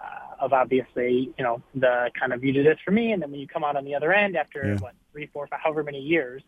uh, 0.00 0.04
of 0.44 0.52
obviously 0.52 1.32
you 1.38 1.44
know 1.44 1.62
the 1.74 2.10
kind 2.18 2.32
of 2.32 2.42
you 2.44 2.52
do 2.52 2.62
this 2.62 2.78
for 2.84 2.90
me, 2.90 3.12
and 3.12 3.22
then 3.22 3.30
when 3.30 3.40
you 3.40 3.46
come 3.46 3.64
out 3.64 3.76
on 3.76 3.84
the 3.84 3.94
other 3.94 4.12
end 4.12 4.36
after 4.36 4.66
Yeah. 4.66 4.76
what 4.78 4.94
three, 5.12 5.26
four, 5.26 5.46
five, 5.46 5.60
however 5.62 5.82
many 5.82 6.00
years, 6.00 6.42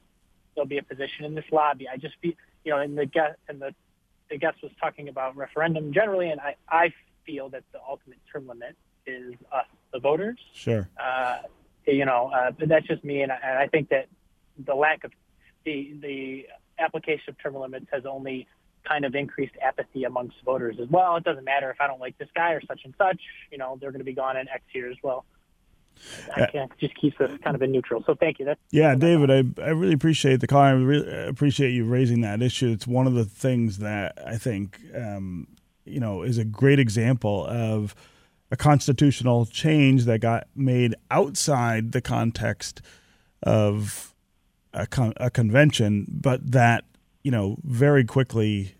there'll 0.54 0.68
be 0.68 0.78
a 0.78 0.82
position 0.82 1.24
in 1.24 1.34
this 1.34 1.44
lobby. 1.50 1.88
I 1.88 1.96
just 1.96 2.20
be 2.20 2.36
you 2.64 2.70
know, 2.72 2.78
and 2.78 2.96
the 2.96 3.06
guest 3.06 3.38
and 3.48 3.60
the 3.60 3.74
the 4.30 4.38
guest 4.38 4.62
was 4.62 4.72
talking 4.80 5.08
about 5.08 5.36
referendum 5.36 5.92
generally, 5.92 6.30
and 6.30 6.40
I 6.40 6.56
I 6.68 6.92
feel 7.26 7.48
that 7.50 7.64
the 7.72 7.78
ultimate 7.88 8.18
term 8.32 8.46
limit 8.48 8.76
is 9.06 9.34
us, 9.52 9.66
the 9.92 9.98
voters. 9.98 10.38
Sure. 10.54 10.88
Uh, 10.98 11.38
you 11.86 12.04
know, 12.04 12.30
uh, 12.32 12.52
but 12.52 12.68
that's 12.68 12.86
just 12.86 13.02
me, 13.04 13.22
and 13.22 13.32
I, 13.32 13.38
and 13.42 13.58
I 13.58 13.66
think 13.66 13.88
that 13.88 14.06
the 14.64 14.74
lack 14.74 15.02
of 15.04 15.12
the 15.64 15.94
the 16.00 16.46
application 16.78 17.30
of 17.30 17.38
term 17.42 17.54
limits 17.54 17.86
has 17.92 18.04
only 18.06 18.46
kind 18.86 19.04
of 19.04 19.14
increased 19.14 19.54
apathy 19.62 20.04
amongst 20.04 20.36
voters 20.44 20.76
as 20.80 20.88
well. 20.88 21.16
It 21.16 21.24
doesn't 21.24 21.44
matter 21.44 21.70
if 21.70 21.80
I 21.80 21.86
don't 21.86 22.00
like 22.00 22.18
this 22.18 22.28
guy 22.34 22.52
or 22.52 22.60
such 22.62 22.80
and 22.84 22.94
such. 22.98 23.20
You 23.50 23.58
know, 23.58 23.78
they're 23.80 23.92
going 23.92 24.00
to 24.00 24.04
be 24.04 24.14
gone 24.14 24.36
in 24.36 24.48
X 24.48 24.64
years. 24.72 24.96
Well, 25.02 25.24
I 26.34 26.46
can't 26.46 26.72
just 26.78 26.94
keep 26.96 27.16
this 27.18 27.30
kind 27.44 27.54
of 27.54 27.62
in 27.62 27.70
neutral. 27.70 28.02
So 28.04 28.14
thank 28.14 28.38
you. 28.38 28.44
That's 28.44 28.60
Yeah, 28.70 28.94
David, 28.94 29.30
I, 29.30 29.62
I 29.62 29.70
really 29.70 29.92
appreciate 29.92 30.40
the 30.40 30.46
call. 30.46 30.60
I 30.60 30.70
really 30.70 31.28
appreciate 31.28 31.70
you 31.70 31.84
raising 31.84 32.22
that 32.22 32.42
issue. 32.42 32.70
It's 32.70 32.86
one 32.86 33.06
of 33.06 33.14
the 33.14 33.24
things 33.24 33.78
that 33.78 34.18
I 34.26 34.36
think, 34.36 34.80
um, 34.94 35.46
you 35.84 36.00
know, 36.00 36.22
is 36.22 36.38
a 36.38 36.44
great 36.44 36.78
example 36.78 37.46
of 37.46 37.94
a 38.50 38.56
constitutional 38.56 39.46
change 39.46 40.04
that 40.04 40.20
got 40.20 40.46
made 40.54 40.94
outside 41.10 41.92
the 41.92 42.00
context 42.00 42.82
of 43.42 44.11
a, 44.74 44.86
con- 44.86 45.14
a 45.16 45.30
convention, 45.30 46.06
but 46.08 46.52
that, 46.52 46.84
you 47.22 47.30
know, 47.30 47.56
very 47.64 48.04
quickly 48.04 48.74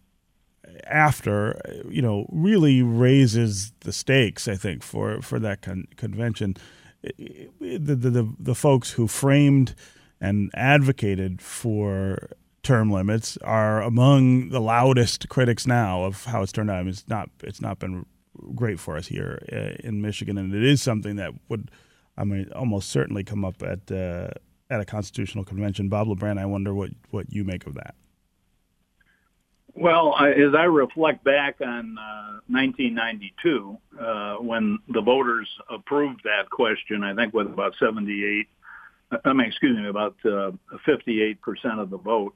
after, 0.85 1.61
you 1.89 2.03
know, 2.03 2.27
really 2.31 2.83
raises 2.83 3.73
the 3.81 3.93
stakes, 3.93 4.49
I 4.49 4.57
think, 4.57 4.83
for, 4.83 5.21
for 5.23 5.39
that 5.39 5.63
con- 5.63 5.87
convention 5.97 6.57
the, 7.03 7.49
the 7.61 8.11
the 8.11 8.35
the 8.39 8.55
folks 8.55 8.93
who 8.93 9.07
framed 9.09 9.75
and 10.21 10.51
advocated 10.55 11.41
for 11.43 12.31
term 12.63 12.91
limits 12.91 13.37
are 13.39 13.83
among 13.83 14.51
the 14.51 14.61
loudest 14.61 15.29
critics 15.29 15.67
now 15.67 16.05
of 16.05 16.25
how 16.27 16.43
it's 16.43 16.53
turned 16.53 16.71
out. 16.71 16.77
I 16.77 16.83
mean, 16.83 16.91
it's 16.91 17.09
not 17.09 17.29
it's 17.43 17.61
not 17.61 17.79
been 17.79 18.07
great 18.55 18.79
for 18.79 18.97
us 18.97 19.09
here 19.09 19.45
uh, 19.53 19.87
in 19.87 20.01
Michigan, 20.01 20.39
and 20.39 20.55
it 20.55 20.63
is 20.63 20.83
something 20.83 21.17
that 21.17 21.33
would, 21.49 21.71
I 22.17 22.25
mean, 22.25 22.51
almost 22.55 22.91
certainly 22.91 23.25
come 23.25 23.45
up 23.45 23.63
at 23.63 23.91
uh, 23.91 24.31
at 24.73 24.81
a 24.81 24.85
constitutional 24.85 25.45
convention. 25.45 25.89
Bob 25.89 26.09
LaBrant, 26.09 26.39
I 26.39 26.47
wonder 26.47 26.75
what 26.75 26.91
what 27.11 27.31
you 27.31 27.45
make 27.45 27.67
of 27.67 27.75
that. 27.75 27.95
Well, 29.75 30.15
as 30.17 30.55
I 30.57 30.65
reflect 30.65 31.25
back 31.25 31.61
on 31.63 31.97
uh, 31.99 32.41
1992, 32.49 33.79
uh, 33.99 34.35
when 34.35 34.79
the 34.89 35.01
voters 35.01 35.49
approved 35.71 36.23
that 36.25 36.51
question, 36.51 37.03
I 37.03 37.15
think 37.15 37.33
with 37.33 37.47
about 37.47 37.73
78, 37.81 38.49
I 39.25 39.33
mean, 39.33 39.47
excuse 39.47 39.79
me, 39.79 39.89
about 39.89 40.17
uh, 40.27 40.53
58% 40.87 41.39
of 41.79 41.89
the 41.89 41.97
vote, 41.97 42.35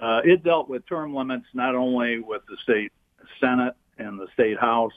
uh, 0.00 0.20
it 0.24 0.44
dealt 0.44 0.68
with 0.68 0.86
term 0.86 1.14
limits 1.14 1.46
not 1.54 1.74
only 1.74 2.18
with 2.18 2.42
the 2.46 2.58
state 2.62 2.92
Senate 3.40 3.74
and 3.96 4.18
the 4.18 4.26
state 4.34 4.58
House, 4.58 4.92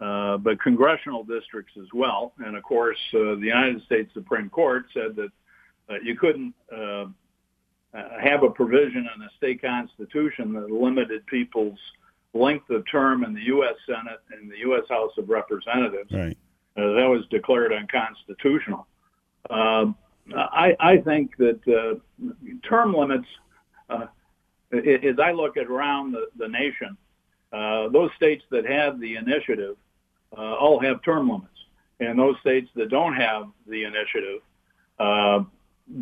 uh, 0.00 0.36
but 0.36 0.60
congressional 0.60 1.24
districts 1.24 1.72
as 1.80 1.88
well. 1.94 2.32
And 2.38 2.54
of 2.54 2.62
course, 2.62 2.98
uh, 3.14 3.34
the 3.36 3.46
United 3.46 3.82
States 3.84 4.12
Supreme 4.12 4.50
Court 4.50 4.84
said 4.92 5.16
that 5.16 5.30
you 6.02 6.16
couldn't 6.16 6.54
uh, 6.72 6.76
uh, 6.76 7.06
have 8.22 8.42
a 8.42 8.50
provision 8.50 9.08
in 9.14 9.20
the 9.20 9.30
state 9.36 9.62
constitution 9.62 10.52
that 10.52 10.70
limited 10.70 11.26
people's 11.26 11.78
length 12.34 12.68
of 12.70 12.84
term 12.90 13.24
in 13.24 13.32
the 13.34 13.42
U.S. 13.46 13.74
Senate 13.86 14.20
and 14.32 14.50
the 14.50 14.58
U.S. 14.58 14.84
House 14.88 15.12
of 15.16 15.28
Representatives. 15.28 16.10
Right. 16.12 16.36
Uh, 16.76 16.92
that 16.94 17.08
was 17.08 17.24
declared 17.30 17.72
unconstitutional. 17.72 18.86
Um 19.50 19.96
I, 20.36 20.76
I 20.78 20.96
think 20.98 21.36
that 21.38 21.60
uh, 21.66 21.94
term 22.68 22.94
limits, 22.94 23.26
uh, 23.88 24.06
as 24.72 25.18
I 25.18 25.32
look 25.32 25.56
at 25.56 25.66
around 25.66 26.12
the, 26.12 26.26
the 26.36 26.48
nation, 26.48 26.96
uh, 27.52 27.88
those 27.88 28.10
states 28.16 28.44
that 28.50 28.66
have 28.66 29.00
the 29.00 29.16
initiative 29.16 29.76
uh, 30.36 30.54
all 30.54 30.78
have 30.80 31.02
term 31.02 31.30
limits, 31.30 31.48
and 32.00 32.18
those 32.18 32.36
states 32.40 32.68
that 32.74 32.90
don't 32.90 33.14
have 33.14 33.48
the 33.66 33.84
initiative 33.84 34.40
uh, 34.98 35.42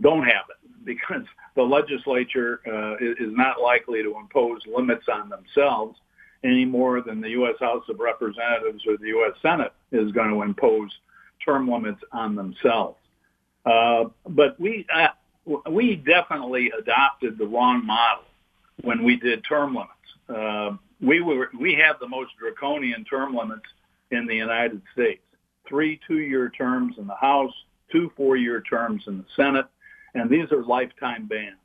don't 0.01 0.25
have 0.25 0.47
it 0.51 0.57
because 0.85 1.23
the 1.55 1.63
legislature 1.63 2.61
uh, 2.67 2.97
is, 3.01 3.33
not 3.33 3.61
likely 3.61 4.03
to 4.03 4.17
impose 4.17 4.61
limits 4.67 5.07
on 5.13 5.29
themselves 5.29 5.99
any 6.45 6.65
more 6.65 7.01
than 7.01 7.21
the 7.21 7.31
U.S. 7.31 7.57
House 7.59 7.83
of 7.89 7.99
Representatives 7.99 8.83
or 8.87 8.97
the 8.97 9.09
U.S. 9.09 9.33
Senate 9.43 9.73
is 9.91 10.13
going 10.13 10.31
to 10.31 10.43
impose 10.43 10.91
term 11.45 11.69
limits 11.69 12.01
on 12.13 12.37
themselves. 12.37 12.99
Uh, 13.65 14.05
but 14.29 14.59
we 14.61 14.87
uh, 14.95 15.09
we 15.71 15.97
definitely 15.97 16.71
adopted 16.79 17.39
the 17.39 17.47
wrong 17.47 17.85
model 17.85 18.25
when 18.83 19.03
we 19.03 19.17
did 19.17 19.45
term 19.49 19.75
limits. 19.75 19.93
Uh, 20.29 20.77
we 21.01 21.21
were 21.21 21.51
we 21.59 21.75
have 21.75 21.99
the 21.99 22.09
most 22.09 22.33
draconian 22.39 23.05
term 23.05 23.35
limits 23.35 23.67
in 24.11 24.27
the 24.27 24.37
United 24.37 24.81
States: 24.93 25.23
three 25.69 26.01
two-year 26.07 26.51
terms 26.51 26.95
in 26.99 27.07
the 27.07 27.17
House, 27.17 27.53
two 27.91 28.13
four-year 28.17 28.61
terms 28.61 29.03
in 29.07 29.19
the 29.19 29.25
Senate, 29.35 29.67
and 30.17 30.31
these 30.31 30.51
are 30.51 30.65
lifetime 30.65 31.27
bans. 31.27 31.57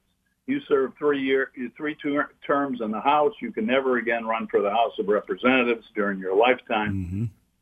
You 0.47 0.59
serve 0.67 0.91
three 0.97 1.21
year 1.21 1.51
three 1.77 1.95
two 2.01 2.21
terms 2.45 2.81
in 2.81 2.91
the 2.91 2.99
House, 2.99 3.33
you 3.41 3.51
can 3.51 3.65
never 3.65 3.97
again 3.97 4.25
run 4.25 4.47
for 4.47 4.61
the 4.61 4.69
House 4.69 4.93
of 4.99 5.07
Representatives 5.07 5.85
during 5.95 6.19
your 6.19 6.35
lifetime. 6.35 6.95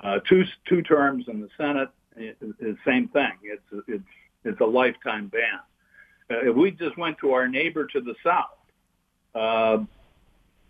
Uh, 0.02 0.19
two 0.28 0.43
two 0.67 0.82
terms 0.82 1.25
in 1.28 1.39
the 1.41 1.49
Senate 1.58 1.89
is 2.17 2.36
the 2.60 2.78
same 2.86 3.08
thing. 3.10 3.32
It's 3.43 3.86
it's 3.88 4.04
it's 4.43 4.62
a 4.62 4.65
lifetime 4.65 5.28
ban. 5.28 5.60
Uh, 6.32 6.49
if 6.49 6.56
we 6.56 6.71
just 6.71 6.97
went 6.97 7.17
to 7.19 7.32
our 7.32 7.47
neighbor 7.47 7.86
to 7.86 8.02
the 8.02 8.15
south, 8.23 8.58
uh, 9.36 9.84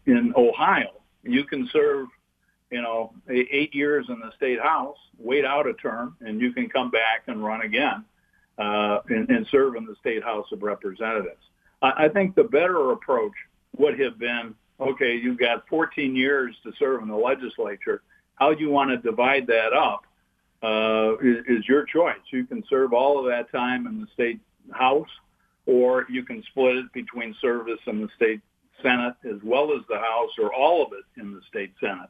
in 0.06 0.34
Ohio, 0.36 1.02
you 1.24 1.44
can 1.44 1.70
serve, 1.72 2.08
you 2.72 2.82
know, 2.82 3.14
eight 3.30 3.74
years 3.76 4.08
in 4.10 4.20
the 4.20 4.32
state 4.36 4.60
house, 4.60 4.98
wait 5.18 5.46
out 5.46 5.68
a 5.68 5.74
term, 5.74 6.18
and 6.22 6.42
you 6.42 6.52
can 6.52 6.68
come 6.68 6.90
back 6.90 7.24
and 7.28 7.44
run 7.44 7.62
again 7.62 8.04
uh, 8.60 9.00
and, 9.10 9.30
and 9.30 9.48
serve 9.50 9.76
in 9.76 9.86
the 9.86 9.96
state 10.00 10.24
house 10.24 10.48
of 10.52 10.62
representatives. 10.62 11.42
I, 11.82 12.06
I 12.06 12.10
think 12.10 12.36
the 12.36 12.44
better 12.44 12.92
approach 12.92 13.34
would 13.78 14.00
have 14.00 14.20
been, 14.20 14.54
okay, 14.80 15.16
you've 15.16 15.40
got 15.40 15.68
14 15.70 16.16
years 16.16 16.56
to 16.64 16.72
serve 16.78 17.02
in 17.02 17.08
the 17.08 17.16
legislature. 17.16 18.02
How 18.36 18.54
do 18.54 18.62
you 18.62 18.70
want 18.70 18.90
to 18.92 18.98
divide 18.98 19.48
that 19.48 19.74
up 19.74 20.06
uh, 20.62 21.18
is, 21.22 21.38
is 21.48 21.68
your 21.68 21.86
choice. 21.86 22.18
You 22.32 22.46
can 22.46 22.64
serve 22.70 22.94
all 22.94 23.20
of 23.20 23.26
that 23.26 23.52
time 23.52 23.88
in 23.88 24.02
the 24.02 24.08
state 24.14 24.40
house, 24.72 25.10
or 25.66 26.06
you 26.10 26.24
can 26.24 26.44
split 26.44 26.76
it 26.78 26.94
between 26.94 27.36
service 27.42 27.80
in 27.88 28.02
the 28.02 28.10
state 28.16 28.42
senate 28.82 29.16
as 29.26 29.42
well 29.44 29.74
as 29.74 29.82
the 29.90 29.98
house, 29.98 30.32
or 30.40 30.54
all 30.54 30.86
of 30.86 30.94
it 30.94 31.22
in 31.22 31.34
the 31.34 31.42
state 31.50 31.74
senate. 31.80 32.10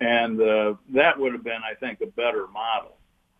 And 0.00 0.40
uh, 0.40 0.74
that 0.90 1.18
would 1.18 1.32
have 1.32 1.44
been, 1.44 1.62
I 1.62 1.74
think, 1.74 2.00
a 2.02 2.06
better 2.06 2.46
model. 2.48 2.96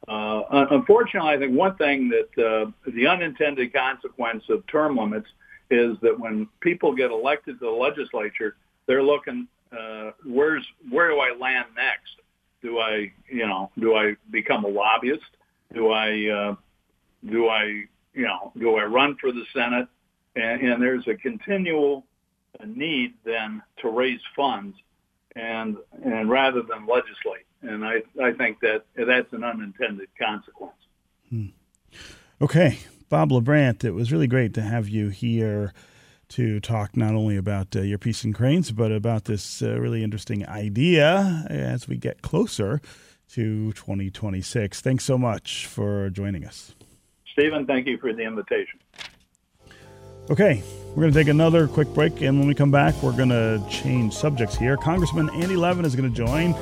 Uh, 0.08 0.66
unfortunately, 0.70 1.30
I 1.30 1.38
think 1.38 1.56
one 1.56 1.76
thing 1.76 2.08
that 2.10 2.44
uh, 2.44 2.70
the 2.86 3.06
unintended 3.06 3.72
consequence 3.72 4.44
of 4.48 4.66
term 4.68 4.96
limits 4.96 5.26
is 5.70 5.96
that 6.02 6.18
when 6.18 6.48
people 6.60 6.94
get 6.94 7.10
elected 7.10 7.58
to 7.58 7.64
the 7.66 7.70
legislature, 7.70 8.56
they're 8.86 9.02
looking, 9.02 9.48
uh, 9.76 10.12
where's 10.24 10.64
where 10.90 11.10
do 11.10 11.18
I 11.18 11.36
land 11.36 11.66
next? 11.74 12.14
Do 12.62 12.78
I, 12.78 13.12
you 13.28 13.46
know, 13.46 13.70
do 13.78 13.96
I 13.96 14.14
become 14.30 14.64
a 14.64 14.68
lobbyist? 14.68 15.24
Do 15.74 15.90
I, 15.90 16.28
uh, 16.28 16.54
do 17.28 17.48
I, 17.48 17.64
you 18.14 18.26
know, 18.26 18.52
do 18.58 18.76
I 18.76 18.84
run 18.84 19.16
for 19.20 19.32
the 19.32 19.44
Senate? 19.52 19.88
And, 20.36 20.60
and 20.62 20.82
there's 20.82 21.06
a 21.08 21.14
continual 21.14 22.04
need 22.64 23.14
then 23.24 23.62
to 23.78 23.88
raise 23.88 24.20
funds, 24.34 24.76
and 25.34 25.76
and 26.04 26.30
rather 26.30 26.62
than 26.62 26.86
legislate. 26.86 27.45
And 27.62 27.84
I 27.84 28.02
I 28.22 28.32
think 28.32 28.60
that 28.60 28.84
that's 28.94 29.32
an 29.32 29.44
unintended 29.44 30.08
consequence. 30.18 30.72
Okay, 32.40 32.78
Bob 33.08 33.30
LaBrant, 33.30 33.84
it 33.84 33.92
was 33.92 34.12
really 34.12 34.26
great 34.26 34.54
to 34.54 34.62
have 34.62 34.88
you 34.88 35.08
here 35.08 35.72
to 36.28 36.60
talk 36.60 36.96
not 36.96 37.14
only 37.14 37.36
about 37.36 37.74
uh, 37.76 37.80
your 37.80 37.98
piece 37.98 38.24
in 38.24 38.32
Crain's, 38.32 38.72
but 38.72 38.92
about 38.92 39.24
this 39.24 39.62
uh, 39.62 39.78
really 39.80 40.02
interesting 40.02 40.46
idea 40.48 41.46
as 41.48 41.86
we 41.86 41.96
get 41.96 42.22
closer 42.22 42.80
to 43.30 43.72
2026. 43.72 44.80
Thanks 44.80 45.04
so 45.04 45.16
much 45.16 45.66
for 45.66 46.10
joining 46.10 46.44
us. 46.44 46.74
Stephen, 47.32 47.66
thank 47.66 47.86
you 47.86 47.98
for 47.98 48.12
the 48.12 48.22
invitation. 48.22 48.80
Okay, 50.28 50.62
we're 50.90 51.02
going 51.02 51.12
to 51.12 51.18
take 51.18 51.28
another 51.28 51.68
quick 51.68 51.88
break, 51.94 52.20
and 52.20 52.38
when 52.38 52.48
we 52.48 52.54
come 52.54 52.72
back, 52.72 53.00
we're 53.02 53.16
going 53.16 53.28
to 53.28 53.64
change 53.70 54.12
subjects 54.12 54.56
here. 54.56 54.76
Congressman 54.76 55.30
Andy 55.30 55.54
Levin 55.54 55.84
is 55.84 55.94
going 55.94 56.12
to 56.12 56.16
join 56.16 56.52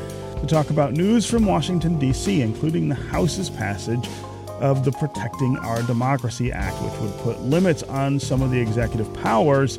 to 0.41 0.47
talk 0.47 0.71
about 0.71 0.93
news 0.93 1.29
from 1.29 1.45
Washington, 1.45 1.99
D.C., 1.99 2.41
including 2.43 2.89
the 2.89 2.95
House's 2.95 3.51
passage 3.51 4.09
of 4.61 4.85
the 4.85 4.93
Protecting 4.93 5.57
Our 5.59 5.83
Democracy 5.83 6.53
Act, 6.53 6.77
which 6.83 7.01
would 7.01 7.19
put 7.19 7.41
limits 7.43 7.83
on 7.85 8.21
some 8.21 8.43
of 8.43 8.51
the 8.51 8.61
executive 8.61 9.13
powers 9.15 9.79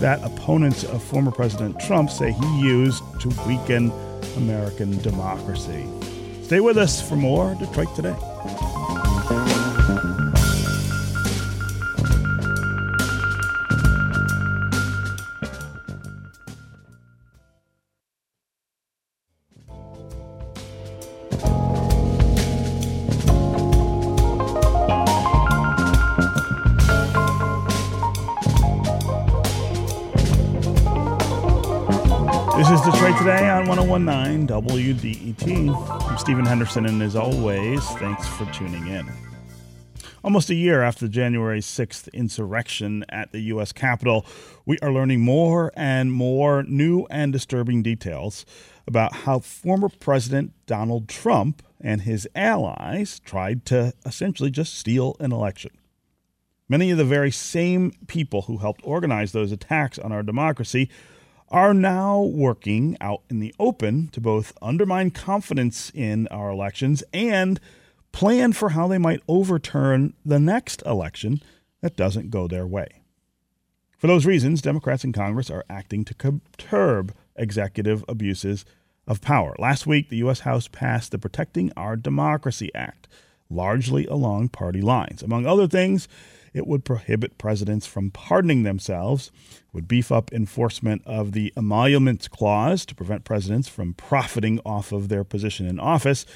that 0.00 0.22
opponents 0.22 0.84
of 0.84 1.02
former 1.02 1.30
President 1.30 1.78
Trump 1.80 2.10
say 2.10 2.32
he 2.32 2.60
used 2.60 3.02
to 3.20 3.28
weaken 3.46 3.92
American 4.36 4.96
democracy. 5.02 5.86
Stay 6.42 6.60
with 6.60 6.76
us 6.76 7.06
for 7.06 7.16
more 7.16 7.54
Detroit 7.56 7.94
Today. 7.94 8.16
1019 33.80 34.46
WDET. 34.46 36.10
I'm 36.10 36.18
Stephen 36.18 36.44
Henderson, 36.44 36.84
and 36.84 37.00
as 37.00 37.16
always, 37.16 37.82
thanks 37.92 38.28
for 38.28 38.44
tuning 38.52 38.86
in. 38.86 39.10
Almost 40.22 40.50
a 40.50 40.54
year 40.54 40.82
after 40.82 41.06
the 41.06 41.10
January 41.10 41.60
6th 41.60 42.12
insurrection 42.12 43.02
at 43.08 43.32
the 43.32 43.40
U.S. 43.40 43.72
Capitol, 43.72 44.26
we 44.66 44.78
are 44.80 44.92
learning 44.92 45.22
more 45.22 45.72
and 45.74 46.12
more 46.12 46.64
new 46.64 47.06
and 47.08 47.32
disturbing 47.32 47.82
details 47.82 48.44
about 48.86 49.14
how 49.14 49.38
former 49.38 49.88
President 49.88 50.52
Donald 50.66 51.08
Trump 51.08 51.62
and 51.80 52.02
his 52.02 52.28
allies 52.34 53.20
tried 53.20 53.64
to 53.66 53.94
essentially 54.04 54.50
just 54.50 54.74
steal 54.74 55.16
an 55.18 55.32
election. 55.32 55.70
Many 56.68 56.90
of 56.90 56.98
the 56.98 57.04
very 57.06 57.30
same 57.30 57.92
people 58.06 58.42
who 58.42 58.58
helped 58.58 58.82
organize 58.84 59.32
those 59.32 59.50
attacks 59.50 59.98
on 59.98 60.12
our 60.12 60.22
democracy 60.22 60.90
are 61.52 61.74
now 61.74 62.18
working 62.18 62.96
out 63.00 63.22
in 63.28 63.38
the 63.38 63.54
open 63.60 64.08
to 64.08 64.20
both 64.20 64.56
undermine 64.62 65.10
confidence 65.10 65.92
in 65.94 66.26
our 66.28 66.48
elections 66.48 67.04
and 67.12 67.60
plan 68.10 68.52
for 68.52 68.70
how 68.70 68.88
they 68.88 68.98
might 68.98 69.22
overturn 69.28 70.14
the 70.24 70.40
next 70.40 70.82
election 70.86 71.42
that 71.82 71.96
doesn't 71.96 72.30
go 72.30 72.48
their 72.48 72.66
way. 72.66 73.02
For 73.98 74.06
those 74.06 74.26
reasons, 74.26 74.62
Democrats 74.62 75.04
in 75.04 75.12
Congress 75.12 75.50
are 75.50 75.64
acting 75.68 76.04
to 76.06 76.40
curb 76.58 77.14
executive 77.36 78.02
abuses 78.08 78.64
of 79.06 79.20
power. 79.20 79.54
Last 79.58 79.86
week, 79.86 80.08
the 80.08 80.16
U.S. 80.18 80.40
House 80.40 80.68
passed 80.68 81.12
the 81.12 81.18
Protecting 81.18 81.70
Our 81.76 81.96
Democracy 81.96 82.70
Act, 82.74 83.08
largely 83.50 84.06
along 84.06 84.48
party 84.48 84.80
lines. 84.80 85.22
Among 85.22 85.46
other 85.46 85.68
things, 85.68 86.08
it 86.54 86.66
would 86.66 86.84
prohibit 86.84 87.38
presidents 87.38 87.86
from 87.86 88.10
pardoning 88.10 88.62
themselves, 88.62 89.30
would 89.72 89.88
beef 89.88 90.12
up 90.12 90.32
enforcement 90.32 91.02
of 91.06 91.32
the 91.32 91.52
emoluments 91.56 92.28
clause 92.28 92.84
to 92.86 92.94
prevent 92.94 93.24
presidents 93.24 93.68
from 93.68 93.94
profiting 93.94 94.60
off 94.64 94.92
of 94.92 95.08
their 95.08 95.24
position 95.24 95.66
in 95.66 95.80
office, 95.80 96.26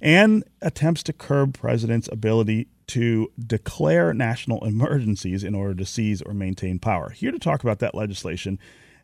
and 0.00 0.44
attempts 0.60 1.02
to 1.02 1.12
curb 1.12 1.54
presidents' 1.54 2.08
ability 2.12 2.68
to 2.86 3.30
declare 3.38 4.14
national 4.14 4.64
emergencies 4.64 5.42
in 5.42 5.54
order 5.54 5.74
to 5.74 5.84
seize 5.84 6.22
or 6.22 6.34
maintain 6.34 6.78
power. 6.78 7.10
Here 7.10 7.32
to 7.32 7.38
talk 7.38 7.62
about 7.62 7.80
that 7.80 7.94
legislation 7.94 8.58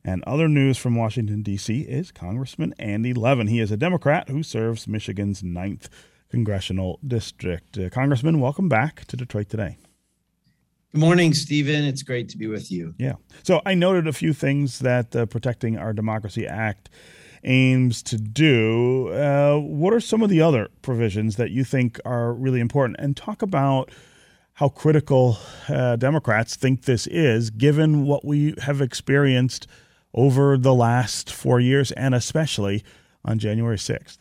and 0.04 0.22
other 0.24 0.48
news 0.48 0.78
from 0.78 0.96
Washington, 0.96 1.42
D.C. 1.42 1.82
is 1.82 2.10
Congressman 2.10 2.74
Andy 2.78 3.14
Levin. 3.14 3.46
He 3.46 3.60
is 3.60 3.70
a 3.70 3.76
Democrat 3.76 4.28
who 4.28 4.42
serves 4.42 4.88
Michigan's 4.88 5.42
9th 5.42 5.88
congressional 6.28 6.98
district. 7.06 7.78
Uh, 7.78 7.88
Congressman, 7.90 8.40
welcome 8.40 8.68
back 8.68 9.04
to 9.06 9.16
Detroit 9.16 9.48
Today. 9.48 9.76
Good 10.92 11.00
morning, 11.00 11.32
Stephen. 11.32 11.84
It's 11.84 12.02
great 12.02 12.28
to 12.30 12.36
be 12.36 12.48
with 12.48 12.70
you. 12.70 12.94
Yeah. 12.98 13.14
So 13.44 13.62
I 13.64 13.72
noted 13.72 14.06
a 14.06 14.12
few 14.12 14.34
things 14.34 14.80
that 14.80 15.12
the 15.12 15.26
Protecting 15.26 15.78
Our 15.78 15.94
Democracy 15.94 16.46
Act 16.46 16.90
aims 17.44 18.02
to 18.02 18.18
do. 18.18 19.08
Uh, 19.08 19.56
what 19.56 19.94
are 19.94 20.00
some 20.00 20.22
of 20.22 20.28
the 20.28 20.42
other 20.42 20.68
provisions 20.82 21.36
that 21.36 21.50
you 21.50 21.64
think 21.64 21.98
are 22.04 22.34
really 22.34 22.60
important? 22.60 22.96
And 22.98 23.16
talk 23.16 23.40
about 23.40 23.90
how 24.52 24.68
critical 24.68 25.38
uh, 25.66 25.96
Democrats 25.96 26.56
think 26.56 26.82
this 26.82 27.06
is, 27.06 27.48
given 27.48 28.04
what 28.04 28.22
we 28.22 28.54
have 28.60 28.82
experienced 28.82 29.66
over 30.12 30.58
the 30.58 30.74
last 30.74 31.32
four 31.32 31.58
years 31.58 31.90
and 31.92 32.14
especially 32.14 32.84
on 33.24 33.38
January 33.38 33.78
6th. 33.78 34.18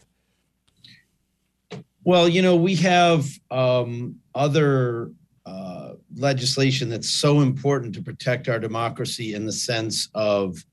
Well, 2.05 2.29
you 2.29 2.41
know, 2.41 2.55
we 2.55 2.75
have 2.77 3.27
um, 3.51 4.15
other 4.33 5.11
uh, 5.45 5.93
legislation 6.15 6.89
that's 6.89 7.09
so 7.09 7.41
important 7.41 7.95
to 7.95 8.01
protect 8.01 8.47
our 8.47 8.59
democracy 8.59 9.33
in 9.33 9.45
the 9.45 9.51
sense 9.51 10.09
of 10.13 10.63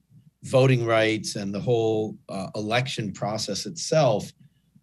voting 0.44 0.84
rights 0.84 1.36
and 1.36 1.54
the 1.54 1.60
whole 1.60 2.16
uh, 2.28 2.48
election 2.54 3.12
process 3.12 3.66
itself. 3.66 4.30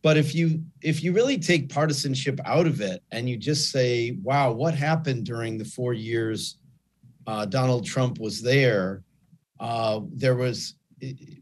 But 0.01 0.17
if 0.17 0.35
you 0.35 0.63
if 0.81 1.03
you 1.03 1.13
really 1.13 1.37
take 1.37 1.69
partisanship 1.69 2.39
out 2.45 2.67
of 2.67 2.81
it 2.81 3.03
and 3.11 3.27
you 3.29 3.37
just 3.37 3.71
say 3.71 4.17
wow 4.21 4.51
what 4.51 4.75
happened 4.75 5.25
during 5.25 5.57
the 5.57 5.65
four 5.65 5.93
years 5.93 6.57
uh, 7.25 7.45
donald 7.45 7.85
trump 7.85 8.19
was 8.19 8.41
there? 8.41 9.03
Uh, 9.59 10.01
there 10.11 10.35
was 10.35 10.75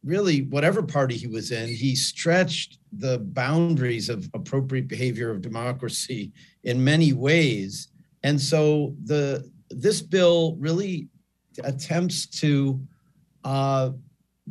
really 0.03 0.43
whatever 0.43 0.81
party 0.81 1.15
he 1.15 1.27
was 1.27 1.51
in 1.51 1.69
he 1.69 1.95
stretched 1.95 2.79
the 2.93 3.19
boundaries 3.19 4.09
of 4.09 4.29
appropriate 4.33 4.87
behavior 4.87 5.29
of 5.29 5.41
democracy 5.41 6.31
in 6.63 6.83
many 6.83 7.13
ways 7.13 7.89
and 8.23 8.39
so 8.39 8.95
the 9.03 9.49
this 9.69 10.01
bill 10.01 10.55
really 10.59 11.07
attempts 11.63 12.25
to 12.25 12.79
uh, 13.43 13.91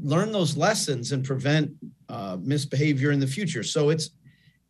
learn 0.01 0.33
those 0.33 0.57
lessons 0.57 1.12
and 1.12 1.25
prevent 1.25 1.70
uh, 2.09 2.37
misbehavior 2.41 3.11
in 3.11 3.20
the 3.20 3.27
future. 3.27 3.62
So 3.62 3.91
it's 3.91 4.11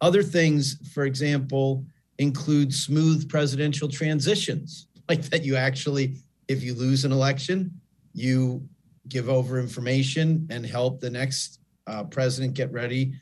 other 0.00 0.22
things, 0.22 0.78
for 0.92 1.04
example, 1.04 1.84
include 2.18 2.72
smooth 2.74 3.28
presidential 3.28 3.88
transitions, 3.88 4.88
like 5.08 5.22
that 5.24 5.44
you 5.44 5.56
actually, 5.56 6.16
if 6.48 6.62
you 6.62 6.74
lose 6.74 7.04
an 7.04 7.12
election, 7.12 7.70
you 8.14 8.66
give 9.08 9.28
over 9.28 9.58
information 9.58 10.46
and 10.50 10.64
help 10.64 11.00
the 11.00 11.10
next 11.10 11.60
uh, 11.86 12.04
president 12.04 12.54
get 12.54 12.70
ready 12.72 13.12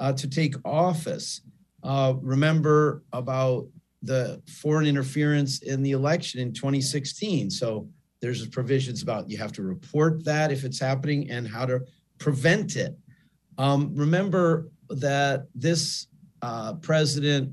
uh, 0.00 0.12
to 0.12 0.28
take 0.28 0.54
office. 0.64 1.42
Uh, 1.82 2.14
remember 2.20 3.04
about 3.12 3.66
the 4.02 4.40
foreign 4.62 4.86
interference 4.86 5.62
in 5.62 5.82
the 5.82 5.92
election 5.92 6.40
in 6.40 6.52
2016. 6.52 7.50
So 7.50 7.88
there's 8.20 8.46
provisions 8.48 9.02
about 9.02 9.28
you 9.28 9.38
have 9.38 9.52
to 9.52 9.62
report 9.62 10.24
that 10.24 10.50
if 10.52 10.64
it's 10.64 10.78
happening 10.78 11.30
and 11.30 11.46
how 11.46 11.66
to 11.66 11.80
prevent 12.18 12.76
it. 12.76 12.96
Um, 13.58 13.92
remember 13.94 14.68
that 14.90 15.46
this 15.54 16.06
uh, 16.42 16.74
president 16.74 17.52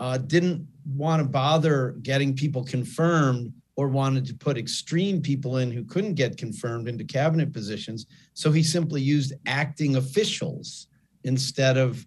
uh, 0.00 0.18
didn't 0.18 0.66
want 0.86 1.22
to 1.22 1.28
bother 1.28 1.96
getting 2.02 2.34
people 2.34 2.64
confirmed 2.64 3.52
or 3.76 3.88
wanted 3.88 4.24
to 4.26 4.34
put 4.34 4.56
extreme 4.56 5.20
people 5.20 5.58
in 5.58 5.70
who 5.70 5.84
couldn't 5.84 6.14
get 6.14 6.36
confirmed 6.36 6.88
into 6.88 7.04
cabinet 7.04 7.52
positions. 7.52 8.06
So 8.32 8.52
he 8.52 8.62
simply 8.62 9.00
used 9.00 9.34
acting 9.46 9.96
officials 9.96 10.86
instead 11.24 11.76
of 11.76 12.06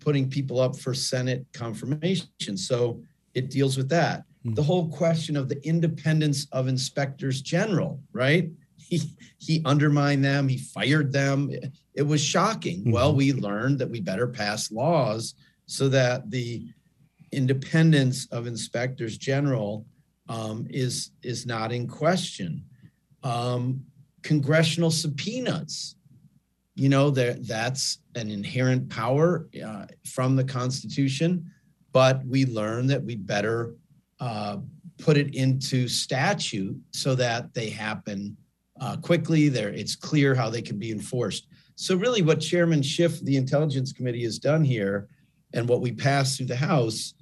putting 0.00 0.28
people 0.28 0.60
up 0.60 0.76
for 0.76 0.92
Senate 0.92 1.46
confirmation. 1.52 2.28
So 2.56 3.02
it 3.36 3.50
deals 3.50 3.76
with 3.76 3.90
that. 3.90 4.20
Mm-hmm. 4.20 4.54
The 4.54 4.62
whole 4.62 4.88
question 4.88 5.36
of 5.36 5.48
the 5.48 5.64
independence 5.64 6.48
of 6.52 6.66
inspectors 6.66 7.40
general, 7.42 8.00
right? 8.12 8.50
He 8.88 9.02
he 9.38 9.62
undermined 9.64 10.24
them, 10.24 10.46
he 10.46 10.58
fired 10.58 11.12
them. 11.12 11.50
It 11.94 12.02
was 12.02 12.22
shocking. 12.22 12.82
Mm-hmm. 12.82 12.92
Well, 12.92 13.16
we 13.16 13.32
learned 13.32 13.80
that 13.80 13.90
we 13.90 14.00
better 14.00 14.28
pass 14.28 14.70
laws 14.70 15.34
so 15.66 15.88
that 15.88 16.30
the 16.30 16.68
independence 17.32 18.28
of 18.30 18.46
inspectors 18.46 19.18
general 19.18 19.86
um, 20.28 20.68
is 20.70 21.10
is 21.24 21.46
not 21.46 21.72
in 21.72 21.88
question. 21.88 22.64
Um, 23.24 23.84
congressional 24.22 24.92
subpoenas, 24.92 25.96
you 26.76 26.88
know, 26.88 27.10
that 27.10 27.44
that's 27.44 27.98
an 28.14 28.30
inherent 28.30 28.88
power 28.88 29.48
uh, 29.66 29.86
from 30.04 30.36
the 30.36 30.44
Constitution 30.44 31.50
but 31.96 32.22
we 32.26 32.44
learned 32.44 32.90
that 32.90 33.02
we 33.02 33.16
better 33.16 33.74
uh, 34.20 34.58
put 34.98 35.16
it 35.16 35.34
into 35.34 35.88
statute 35.88 36.78
so 36.90 37.14
that 37.14 37.54
they 37.54 37.70
happen 37.70 38.36
uh, 38.82 38.98
quickly. 38.98 39.48
There, 39.48 39.70
it's 39.70 39.96
clear 39.96 40.34
how 40.34 40.50
they 40.50 40.60
can 40.60 40.78
be 40.78 40.92
enforced. 40.92 41.46
So, 41.74 41.96
really, 41.96 42.20
what 42.20 42.38
Chairman 42.38 42.82
Schiff, 42.82 43.22
the 43.22 43.38
Intelligence 43.38 43.94
Committee, 43.94 44.24
has 44.24 44.38
done 44.38 44.62
here, 44.62 45.08
and 45.54 45.66
what 45.66 45.80
we 45.80 45.90
passed 45.90 46.36
through 46.36 46.48
the 46.48 46.56
House, 46.56 47.14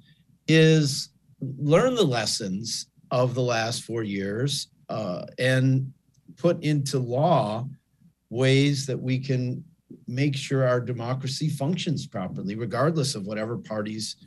is 0.49 1.07
learn 1.39 1.95
the 1.95 2.03
lessons 2.03 2.87
of 3.11 3.33
the 3.33 3.41
last 3.41 3.83
four 3.83 4.03
years 4.03 4.67
uh, 4.89 5.25
and 5.39 5.89
put 6.35 6.61
into 6.61 6.99
law 6.99 7.65
ways 8.29 8.85
that 8.87 9.01
we 9.01 9.19
can 9.19 9.63
make 10.05 10.35
sure 10.35 10.67
our 10.67 10.81
democracy 10.81 11.47
functions 11.47 12.05
properly, 12.05 12.55
regardless 12.55 13.15
of 13.15 13.25
whatever 13.25 13.57
parties 13.57 14.17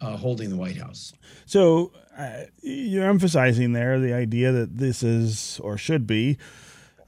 uh, 0.00 0.16
holding 0.16 0.50
the 0.50 0.56
White 0.56 0.76
House. 0.76 1.12
So 1.46 1.92
uh, 2.16 2.44
you're 2.62 3.08
emphasizing 3.08 3.72
there 3.72 3.98
the 3.98 4.12
idea 4.12 4.52
that 4.52 4.78
this 4.78 5.02
is 5.02 5.60
or 5.62 5.76
should 5.76 6.06
be 6.06 6.38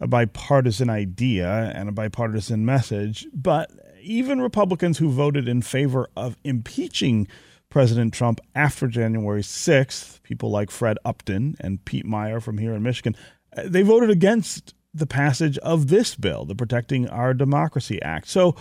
a 0.01 0.07
bipartisan 0.07 0.89
idea 0.89 1.73
and 1.75 1.89
a 1.89 1.93
bipartisan 1.93 2.65
message, 2.65 3.27
but 3.35 3.71
even 4.01 4.41
Republicans 4.41 4.99
who 4.99 5.11
voted 5.11 5.47
in 5.47 5.63
favor 5.63 6.09
of 6.17 6.37
impeaching 6.43 7.29
President 7.69 8.13
Trump 8.13 8.41
after 8.55 8.89
January 8.89 9.43
6th, 9.43 10.23
people 10.23 10.51
like 10.51 10.71
Fred 10.71 10.99
Upton 11.05 11.57
and 11.61 11.85
Pete 11.85 12.07
Meijer 12.07 12.43
from 12.43 12.59
here 12.59 12.75
in 12.75 12.83
Michigan, 12.83 13.15
uh, 13.57 13.63
they 13.67 13.83
voted 13.83 14.11
against 14.11 14.75
the 14.93 15.07
passage 15.07 15.57
of 15.59 15.89
this 15.89 16.17
bill, 16.17 16.45
the 16.45 16.55
Protecting 16.55 17.09
Our 17.09 17.33
Democracy 17.35 18.01
Act. 18.03 18.29
So 18.29 18.57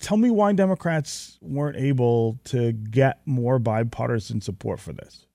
tell 0.00 0.16
me 0.16 0.30
why 0.30 0.52
Democrats 0.52 1.38
weren't 1.40 1.76
able 1.76 2.38
to 2.44 2.72
get 2.72 3.20
more 3.26 3.58
bipartisan 3.58 4.40
support 4.40 4.80
for 4.80 4.92
this. 4.92 5.26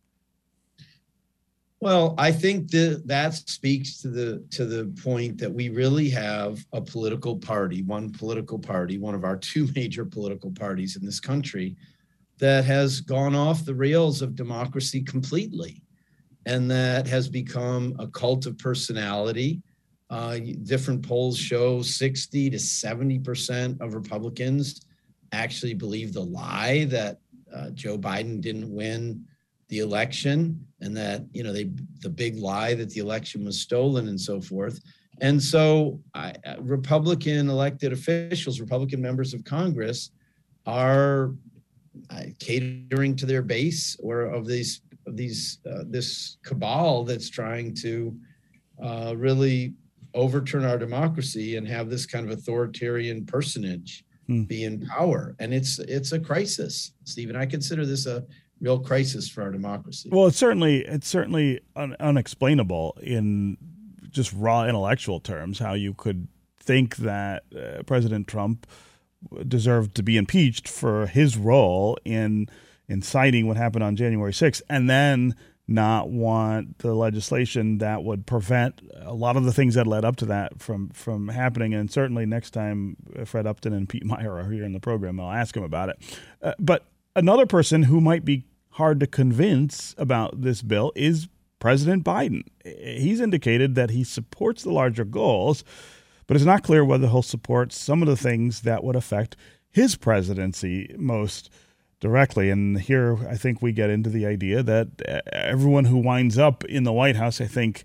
Well, 1.81 2.15
I 2.17 2.31
think 2.31 2.71
that 2.71 3.03
that 3.05 3.33
speaks 3.33 4.01
to 4.01 4.07
the 4.09 4.43
to 4.51 4.65
the 4.65 4.85
point 5.03 5.37
that 5.37 5.53
we 5.53 5.69
really 5.69 6.09
have 6.09 6.65
a 6.73 6.81
political 6.81 7.37
party, 7.37 7.83
one 7.83 8.11
political 8.11 8.57
party, 8.57 8.97
one 8.97 9.13
of 9.13 9.23
our 9.23 9.37
two 9.37 9.67
major 9.75 10.05
political 10.05 10.51
parties 10.51 10.95
in 10.95 11.05
this 11.05 11.19
country 11.19 11.75
that 12.37 12.65
has 12.65 13.01
gone 13.01 13.35
off 13.35 13.65
the 13.65 13.75
rails 13.75 14.21
of 14.21 14.35
democracy 14.35 15.01
completely 15.01 15.81
and 16.45 16.69
that 16.69 17.07
has 17.07 17.27
become 17.27 17.95
a 17.99 18.07
cult 18.07 18.45
of 18.45 18.57
personality. 18.57 19.61
Uh, 20.09 20.37
different 20.63 21.01
polls 21.01 21.37
show 21.37 21.81
60 21.81 22.51
to 22.51 22.57
70% 22.57 23.81
of 23.81 23.95
Republicans 23.95 24.85
actually 25.31 25.73
believe 25.73 26.13
the 26.13 26.21
lie 26.21 26.85
that 26.85 27.17
uh, 27.53 27.71
Joe 27.71 27.97
Biden 27.97 28.39
didn't 28.39 28.73
win 28.73 29.25
the 29.69 29.79
election 29.79 30.65
and 30.81 30.95
that 30.95 31.23
you 31.33 31.43
know 31.43 31.51
they 31.51 31.71
the 32.01 32.09
big 32.09 32.37
lie 32.37 32.75
that 32.75 32.91
the 32.91 32.99
election 32.99 33.43
was 33.43 33.59
stolen 33.59 34.07
and 34.09 34.19
so 34.19 34.39
forth. 34.39 34.79
And 35.21 35.41
so 35.41 36.01
I, 36.13 36.33
uh, 36.45 36.57
republican 36.59 37.49
elected 37.49 37.93
officials 37.93 38.59
republican 38.59 39.01
members 39.01 39.33
of 39.33 39.43
congress 39.43 40.11
are 40.65 41.33
uh, 42.09 42.23
catering 42.39 43.15
to 43.15 43.25
their 43.25 43.41
base 43.41 43.97
or 44.03 44.21
of 44.23 44.45
these 44.45 44.81
of 45.07 45.15
these 45.15 45.59
uh, 45.71 45.83
this 45.87 46.37
cabal 46.43 47.03
that's 47.05 47.29
trying 47.29 47.73
to 47.75 48.15
uh, 48.83 49.13
really 49.15 49.73
overturn 50.15 50.65
our 50.65 50.77
democracy 50.77 51.57
and 51.57 51.67
have 51.67 51.89
this 51.89 52.05
kind 52.05 52.25
of 52.25 52.37
authoritarian 52.37 53.25
personage 53.25 54.03
hmm. 54.27 54.43
be 54.43 54.63
in 54.63 54.85
power. 54.87 55.35
And 55.39 55.53
it's 55.53 55.79
it's 55.79 56.11
a 56.11 56.19
crisis 56.19 56.91
stephen. 57.03 57.35
I 57.35 57.45
consider 57.45 57.85
this 57.85 58.05
a 58.05 58.25
real 58.61 58.79
crisis 58.79 59.29
for 59.29 59.43
our 59.43 59.51
democracy. 59.51 60.09
Well 60.11 60.27
it's 60.27 60.37
certainly 60.37 60.85
it's 60.85 61.07
certainly 61.07 61.61
un- 61.75 61.95
unexplainable 61.99 62.97
in 63.03 63.57
just 64.09 64.33
raw 64.33 64.63
intellectual 64.63 65.19
terms 65.19 65.59
how 65.59 65.73
you 65.73 65.93
could 65.93 66.27
think 66.57 66.95
that 66.95 67.43
uh, 67.55 67.83
president 67.83 68.27
trump 68.27 68.65
deserved 69.47 69.95
to 69.95 70.03
be 70.03 70.17
impeached 70.17 70.67
for 70.67 71.07
his 71.07 71.37
role 71.37 71.97
in 72.05 72.47
inciting 72.87 73.47
what 73.47 73.57
happened 73.57 73.83
on 73.83 73.95
January 73.95 74.31
6th, 74.31 74.61
and 74.69 74.89
then 74.89 75.35
not 75.67 76.09
want 76.09 76.79
the 76.79 76.93
legislation 76.93 77.79
that 77.79 78.03
would 78.03 78.25
prevent 78.27 78.81
a 79.01 79.13
lot 79.13 79.35
of 79.35 79.45
the 79.45 79.53
things 79.53 79.75
that 79.75 79.87
led 79.87 80.05
up 80.05 80.15
to 80.17 80.25
that 80.25 80.61
from 80.61 80.89
from 80.89 81.29
happening. 81.29 81.73
And 81.73 81.89
certainly 81.89 82.25
next 82.25 82.51
time 82.51 82.95
Fred 83.25 83.47
Upton 83.47 83.73
and 83.73 83.89
Pete 83.89 84.03
Meijer 84.03 84.43
are 84.43 84.49
here 84.49 84.63
in 84.63 84.73
the 84.73 84.79
program, 84.79 85.19
I'll 85.19 85.31
ask 85.31 85.55
him 85.55 85.63
about 85.63 85.89
it. 85.89 86.19
Uh, 86.41 86.53
but 86.59 86.85
another 87.15 87.45
person 87.45 87.83
who 87.83 87.99
might 87.99 88.23
be 88.23 88.45
hard 88.71 88.99
to 88.99 89.07
convince 89.07 89.95
about 89.97 90.41
this 90.41 90.61
bill 90.61 90.91
is 90.95 91.27
President 91.59 92.03
Biden. 92.03 92.43
He's 92.63 93.21
indicated 93.21 93.75
that 93.75 93.89
he 93.89 94.03
supports 94.03 94.63
the 94.63 94.71
larger 94.71 95.05
goals, 95.05 95.63
but 96.27 96.35
it's 96.35 96.45
not 96.45 96.63
clear 96.63 96.85
whether 96.85 97.07
he'll 97.07 97.21
support 97.21 97.73
some 97.73 98.03
of 98.03 98.07
the 98.07 98.17
things 98.17 98.61
that 98.61 98.83
would 98.83 98.95
affect 98.95 99.35
his 99.71 99.95
presidency 99.95 100.93
most 100.97 101.49
directly. 102.05 102.51
And 102.51 102.79
here, 102.79 103.17
I 103.27 103.35
think 103.35 103.61
we 103.61 103.71
get 103.71 103.89
into 103.89 104.11
the 104.11 104.27
idea 104.27 104.61
that 104.61 104.87
everyone 105.33 105.85
who 105.85 105.97
winds 105.97 106.37
up 106.37 106.63
in 106.65 106.83
the 106.83 106.93
White 106.93 107.15
House, 107.15 107.41
I 107.41 107.47
think, 107.47 107.83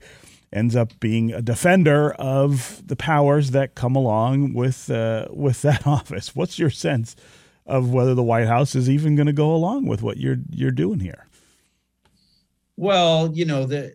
ends 0.52 0.76
up 0.76 0.98
being 1.00 1.32
a 1.32 1.40
defender 1.40 2.12
of 2.12 2.82
the 2.86 2.96
powers 2.96 3.52
that 3.52 3.74
come 3.74 3.96
along 3.96 4.52
with 4.52 4.90
uh, 4.90 5.26
with 5.30 5.62
that 5.68 5.86
office. 5.86 6.36
What's 6.36 6.58
your 6.58 6.70
sense 6.70 7.16
of 7.64 7.92
whether 7.92 8.14
the 8.14 8.22
White 8.22 8.46
House 8.46 8.74
is 8.74 8.90
even 8.90 9.16
going 9.16 9.26
to 9.26 9.32
go 9.32 9.54
along 9.54 9.86
with 9.86 10.02
what 10.02 10.18
you're 10.18 10.38
you're 10.50 10.70
doing 10.70 11.00
here? 11.00 11.26
Well, 12.76 13.30
you 13.34 13.44
know, 13.44 13.64
the, 13.66 13.94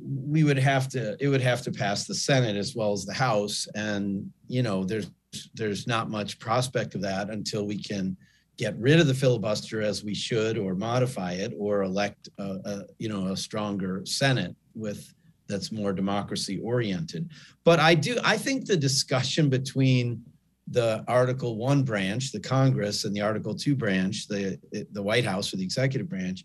we 0.00 0.44
would 0.44 0.58
have 0.58 0.88
to 0.90 1.16
it 1.18 1.28
would 1.28 1.42
have 1.42 1.62
to 1.62 1.72
pass 1.72 2.06
the 2.06 2.14
Senate 2.14 2.56
as 2.56 2.76
well 2.76 2.92
as 2.92 3.04
the 3.04 3.14
House, 3.14 3.66
and 3.74 4.30
you 4.46 4.62
know, 4.62 4.84
there's 4.84 5.10
there's 5.54 5.88
not 5.88 6.10
much 6.10 6.38
prospect 6.38 6.94
of 6.94 7.00
that 7.00 7.28
until 7.28 7.66
we 7.66 7.82
can 7.82 8.16
get 8.56 8.76
rid 8.78 9.00
of 9.00 9.06
the 9.06 9.14
filibuster 9.14 9.82
as 9.82 10.04
we 10.04 10.14
should 10.14 10.58
or 10.58 10.74
modify 10.74 11.32
it 11.32 11.52
or 11.58 11.82
elect 11.82 12.28
a, 12.38 12.58
a, 12.64 12.82
you 12.98 13.08
know 13.08 13.28
a 13.28 13.36
stronger 13.36 14.02
senate 14.04 14.54
with 14.74 15.12
that's 15.46 15.70
more 15.70 15.92
democracy 15.92 16.60
oriented. 16.62 17.30
But 17.64 17.80
i 17.80 17.94
do 17.94 18.18
i 18.24 18.36
think 18.36 18.66
the 18.66 18.76
discussion 18.76 19.48
between 19.48 20.22
the 20.68 21.04
article 21.08 21.56
1 21.58 21.82
branch 21.82 22.32
the 22.32 22.40
congress 22.40 23.04
and 23.04 23.14
the 23.14 23.20
article 23.20 23.54
2 23.54 23.76
branch 23.76 24.26
the 24.28 24.58
the 24.92 25.02
white 25.02 25.24
house 25.24 25.52
or 25.52 25.58
the 25.58 25.62
executive 25.62 26.08
branch 26.08 26.44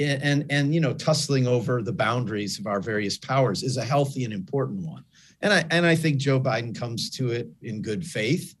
and 0.00 0.44
and 0.50 0.74
you 0.74 0.80
know 0.80 0.92
tussling 0.92 1.46
over 1.46 1.82
the 1.82 1.92
boundaries 1.92 2.58
of 2.58 2.66
our 2.66 2.80
various 2.80 3.18
powers 3.18 3.62
is 3.62 3.76
a 3.76 3.84
healthy 3.84 4.24
and 4.24 4.32
important 4.32 4.86
one. 4.86 5.04
And 5.42 5.52
i 5.52 5.64
and 5.70 5.86
i 5.86 5.94
think 5.94 6.16
joe 6.18 6.40
biden 6.40 6.74
comes 6.78 7.10
to 7.10 7.30
it 7.30 7.48
in 7.62 7.82
good 7.82 8.04
faith. 8.04 8.54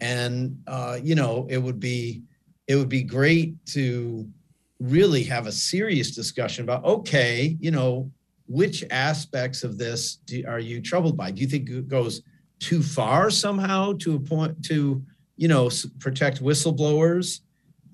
And 0.00 0.60
uh, 0.66 0.98
you 1.00 1.14
know 1.14 1.46
it 1.48 1.58
would 1.58 1.78
be 1.78 2.22
it 2.68 2.76
would 2.76 2.88
be 2.88 3.02
great 3.02 3.54
to 3.66 4.28
really 4.78 5.22
have 5.22 5.46
a 5.46 5.52
serious 5.52 6.14
discussion 6.14 6.64
about 6.64 6.84
okay 6.84 7.56
you 7.60 7.70
know 7.70 8.10
which 8.52 8.84
aspects 8.90 9.64
of 9.64 9.78
this 9.78 10.16
do, 10.26 10.44
are 10.46 10.58
you 10.58 10.80
troubled 10.80 11.16
by? 11.16 11.30
Do 11.30 11.40
you 11.40 11.46
think 11.46 11.70
it 11.70 11.88
goes 11.88 12.22
too 12.58 12.82
far 12.82 13.30
somehow 13.30 13.94
to 14.00 14.16
a 14.16 14.20
point 14.20 14.62
to 14.66 15.02
you 15.36 15.48
know 15.48 15.70
protect 15.98 16.42
whistleblowers? 16.42 17.40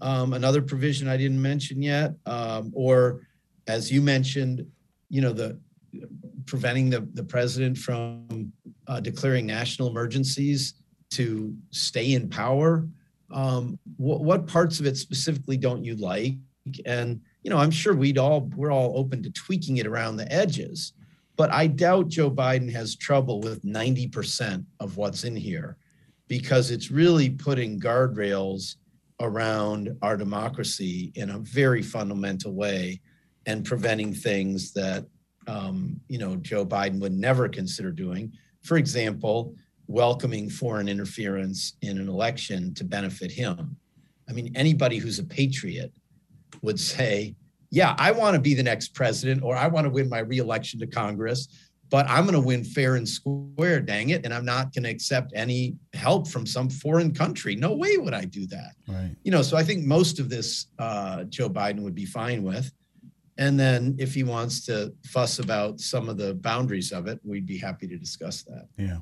Um, 0.00 0.32
another 0.32 0.62
provision 0.62 1.08
i 1.08 1.16
didn't 1.16 1.42
mention 1.42 1.82
yet 1.82 2.14
um, 2.24 2.70
or 2.72 3.22
as 3.66 3.90
you 3.90 4.00
mentioned 4.00 4.64
you 5.08 5.20
know 5.20 5.32
the 5.32 5.58
preventing 6.46 6.88
the, 6.88 7.00
the 7.14 7.24
president 7.24 7.76
from 7.76 8.52
uh, 8.86 9.00
declaring 9.00 9.44
national 9.44 9.88
emergencies 9.88 10.74
to 11.10 11.52
stay 11.70 12.12
in 12.12 12.30
power 12.30 12.86
um, 13.30 13.78
what, 13.96 14.22
what 14.22 14.46
parts 14.46 14.80
of 14.80 14.86
it 14.86 14.96
specifically 14.96 15.56
don't 15.56 15.84
you 15.84 15.96
like? 15.96 16.34
And 16.84 17.20
you 17.42 17.50
know, 17.50 17.58
I'm 17.58 17.70
sure 17.70 17.94
we'd 17.94 18.18
all 18.18 18.42
we're 18.56 18.72
all 18.72 18.98
open 18.98 19.22
to 19.22 19.30
tweaking 19.30 19.78
it 19.78 19.86
around 19.86 20.16
the 20.16 20.30
edges, 20.32 20.92
but 21.36 21.52
I 21.52 21.66
doubt 21.66 22.08
Joe 22.08 22.30
Biden 22.30 22.70
has 22.72 22.96
trouble 22.96 23.40
with 23.40 23.64
90% 23.64 24.64
of 24.80 24.96
what's 24.96 25.24
in 25.24 25.36
here 25.36 25.76
because 26.26 26.70
it's 26.70 26.90
really 26.90 27.30
putting 27.30 27.80
guardrails 27.80 28.76
around 29.20 29.96
our 30.02 30.16
democracy 30.16 31.10
in 31.14 31.30
a 31.30 31.38
very 31.38 31.82
fundamental 31.82 32.52
way 32.52 33.00
and 33.46 33.64
preventing 33.64 34.12
things 34.12 34.72
that 34.72 35.06
um, 35.46 35.98
you 36.08 36.18
know 36.18 36.36
Joe 36.36 36.66
Biden 36.66 37.00
would 37.00 37.14
never 37.14 37.48
consider 37.48 37.90
doing. 37.90 38.32
For 38.62 38.76
example, 38.76 39.54
welcoming 39.88 40.48
foreign 40.50 40.88
interference 40.88 41.74
in 41.82 41.98
an 41.98 42.08
election 42.08 42.74
to 42.74 42.84
benefit 42.84 43.32
him. 43.32 43.76
I 44.28 44.32
mean, 44.32 44.52
anybody 44.54 44.98
who's 44.98 45.18
a 45.18 45.24
patriot 45.24 45.92
would 46.62 46.78
say, 46.78 47.34
yeah, 47.70 47.96
I 47.98 48.12
want 48.12 48.34
to 48.34 48.40
be 48.40 48.54
the 48.54 48.62
next 48.62 48.94
president 48.94 49.42
or 49.42 49.56
I 49.56 49.66
want 49.66 49.86
to 49.86 49.90
win 49.90 50.08
my 50.08 50.18
reelection 50.18 50.78
to 50.80 50.86
Congress, 50.86 51.48
but 51.90 52.06
I'm 52.08 52.24
going 52.24 52.34
to 52.34 52.40
win 52.40 52.64
fair 52.64 52.96
and 52.96 53.08
square, 53.08 53.80
dang 53.80 54.10
it. 54.10 54.24
And 54.24 54.34
I'm 54.34 54.44
not 54.44 54.74
going 54.74 54.84
to 54.84 54.90
accept 54.90 55.32
any 55.34 55.76
help 55.94 56.28
from 56.28 56.46
some 56.46 56.68
foreign 56.68 57.14
country. 57.14 57.56
No 57.56 57.74
way 57.74 57.96
would 57.96 58.14
I 58.14 58.26
do 58.26 58.46
that. 58.48 58.72
Right. 58.86 59.16
You 59.24 59.30
know, 59.30 59.40
so 59.40 59.56
I 59.56 59.64
think 59.64 59.84
most 59.84 60.18
of 60.18 60.28
this 60.28 60.66
uh, 60.78 61.24
Joe 61.24 61.48
Biden 61.48 61.80
would 61.80 61.94
be 61.94 62.04
fine 62.04 62.42
with. 62.42 62.70
And 63.38 63.58
then 63.58 63.94
if 63.98 64.14
he 64.14 64.24
wants 64.24 64.66
to 64.66 64.92
fuss 65.06 65.38
about 65.38 65.80
some 65.80 66.08
of 66.08 66.18
the 66.18 66.34
boundaries 66.34 66.92
of 66.92 67.06
it, 67.06 67.20
we'd 67.24 67.46
be 67.46 67.56
happy 67.56 67.86
to 67.86 67.96
discuss 67.96 68.42
that. 68.42 68.66
Yeah. 68.76 68.98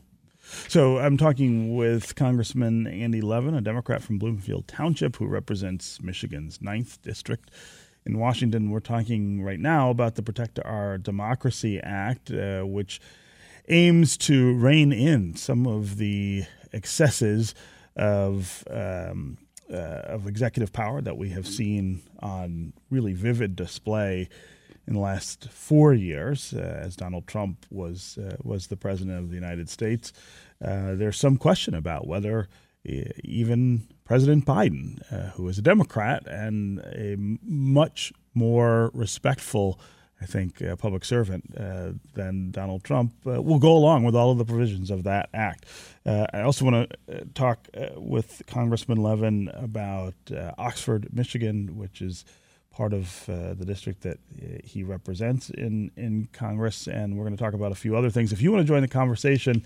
So 0.68 0.98
I'm 0.98 1.16
talking 1.16 1.74
with 1.74 2.14
Congressman 2.14 2.86
Andy 2.86 3.20
Levin, 3.20 3.54
a 3.54 3.60
Democrat 3.60 4.02
from 4.02 4.18
Bloomfield 4.18 4.68
Township 4.68 5.16
who 5.16 5.26
represents 5.26 6.00
Michigan's 6.00 6.58
9th 6.58 7.02
District. 7.02 7.50
In 8.04 8.18
Washington, 8.18 8.70
we're 8.70 8.78
talking 8.78 9.42
right 9.42 9.58
now 9.58 9.90
about 9.90 10.14
the 10.14 10.22
Protect 10.22 10.60
Our 10.64 10.98
Democracy 10.98 11.80
Act, 11.80 12.30
uh, 12.30 12.62
which 12.62 13.00
aims 13.68 14.16
to 14.18 14.54
rein 14.54 14.92
in 14.92 15.34
some 15.34 15.66
of 15.66 15.96
the 15.96 16.44
excesses 16.72 17.52
of 17.96 18.62
um, 18.70 19.38
uh, 19.68 20.02
of 20.04 20.28
executive 20.28 20.72
power 20.72 21.00
that 21.00 21.16
we 21.16 21.30
have 21.30 21.46
seen 21.46 22.02
on 22.20 22.72
really 22.88 23.14
vivid 23.14 23.56
display 23.56 24.28
in 24.86 24.94
the 24.94 25.00
last 25.00 25.48
four 25.50 25.92
years, 25.94 26.54
uh, 26.54 26.80
as 26.82 26.96
Donald 26.96 27.26
Trump 27.26 27.66
was 27.70 28.18
uh, 28.18 28.36
was 28.42 28.68
the 28.68 28.76
president 28.76 29.18
of 29.18 29.30
the 29.30 29.34
United 29.34 29.68
States. 29.68 30.12
Uh, 30.64 30.94
there's 30.94 31.18
some 31.18 31.36
question 31.36 31.74
about 31.74 32.06
whether 32.06 32.48
even 33.24 33.88
President 34.04 34.46
Biden, 34.46 35.02
uh, 35.12 35.30
who 35.30 35.48
is 35.48 35.58
a 35.58 35.62
Democrat 35.62 36.24
and 36.28 36.78
a 36.78 37.16
much 37.42 38.12
more 38.32 38.92
respectful 38.94 39.80
I 40.20 40.24
think, 40.24 40.62
a 40.62 40.76
public 40.76 41.04
servant 41.04 41.44
uh, 41.58 41.92
than 42.14 42.50
Donald 42.50 42.84
Trump 42.84 43.12
uh, 43.26 43.42
will 43.42 43.58
go 43.58 43.72
along 43.72 44.04
with 44.04 44.16
all 44.16 44.30
of 44.30 44.38
the 44.38 44.46
provisions 44.46 44.90
of 44.90 45.04
that 45.04 45.28
act. 45.34 45.66
Uh, 46.06 46.26
I 46.32 46.40
also 46.40 46.64
want 46.64 46.90
to 46.90 47.16
uh, 47.16 47.24
talk 47.34 47.68
uh, 47.76 48.00
with 48.00 48.42
Congressman 48.46 49.02
Levin 49.02 49.50
about 49.52 50.14
uh, 50.34 50.52
Oxford, 50.56 51.08
Michigan, 51.12 51.76
which 51.76 52.00
is 52.00 52.24
part 52.76 52.92
of 52.92 53.26
uh, 53.30 53.54
the 53.54 53.64
district 53.64 54.02
that 54.02 54.18
uh, 54.18 54.58
he 54.62 54.82
represents 54.82 55.48
in, 55.48 55.90
in 55.96 56.28
Congress. 56.32 56.86
And 56.86 57.16
we're 57.16 57.24
going 57.24 57.36
to 57.36 57.42
talk 57.42 57.54
about 57.54 57.72
a 57.72 57.76
few 57.76 57.96
other 57.96 58.10
things. 58.10 58.32
If 58.32 58.42
you 58.42 58.52
want 58.52 58.60
to 58.60 58.68
join 58.68 58.82
the 58.82 58.88
conversation, 58.88 59.64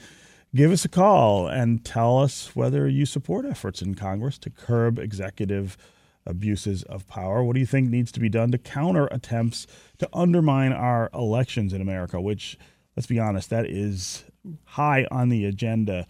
give 0.54 0.70
us 0.70 0.84
a 0.84 0.88
call 0.88 1.48
and 1.48 1.84
tell 1.84 2.18
us 2.18 2.54
whether 2.54 2.86
you 2.86 3.04
support 3.04 3.44
efforts 3.44 3.82
in 3.82 3.96
Congress 3.96 4.38
to 4.38 4.50
curb 4.50 5.00
executive 5.00 5.76
abuses 6.24 6.84
of 6.84 7.08
power. 7.08 7.42
What 7.42 7.54
do 7.54 7.60
you 7.60 7.66
think 7.66 7.88
needs 7.88 8.12
to 8.12 8.20
be 8.20 8.28
done 8.28 8.52
to 8.52 8.58
counter 8.58 9.08
attempts 9.10 9.66
to 9.98 10.08
undermine 10.12 10.72
our 10.72 11.10
elections 11.12 11.72
in 11.72 11.80
America, 11.80 12.20
which, 12.20 12.56
let's 12.96 13.08
be 13.08 13.18
honest, 13.18 13.50
that 13.50 13.66
is 13.66 14.22
high 14.64 15.04
on 15.10 15.30
the 15.30 15.46
agenda 15.46 16.06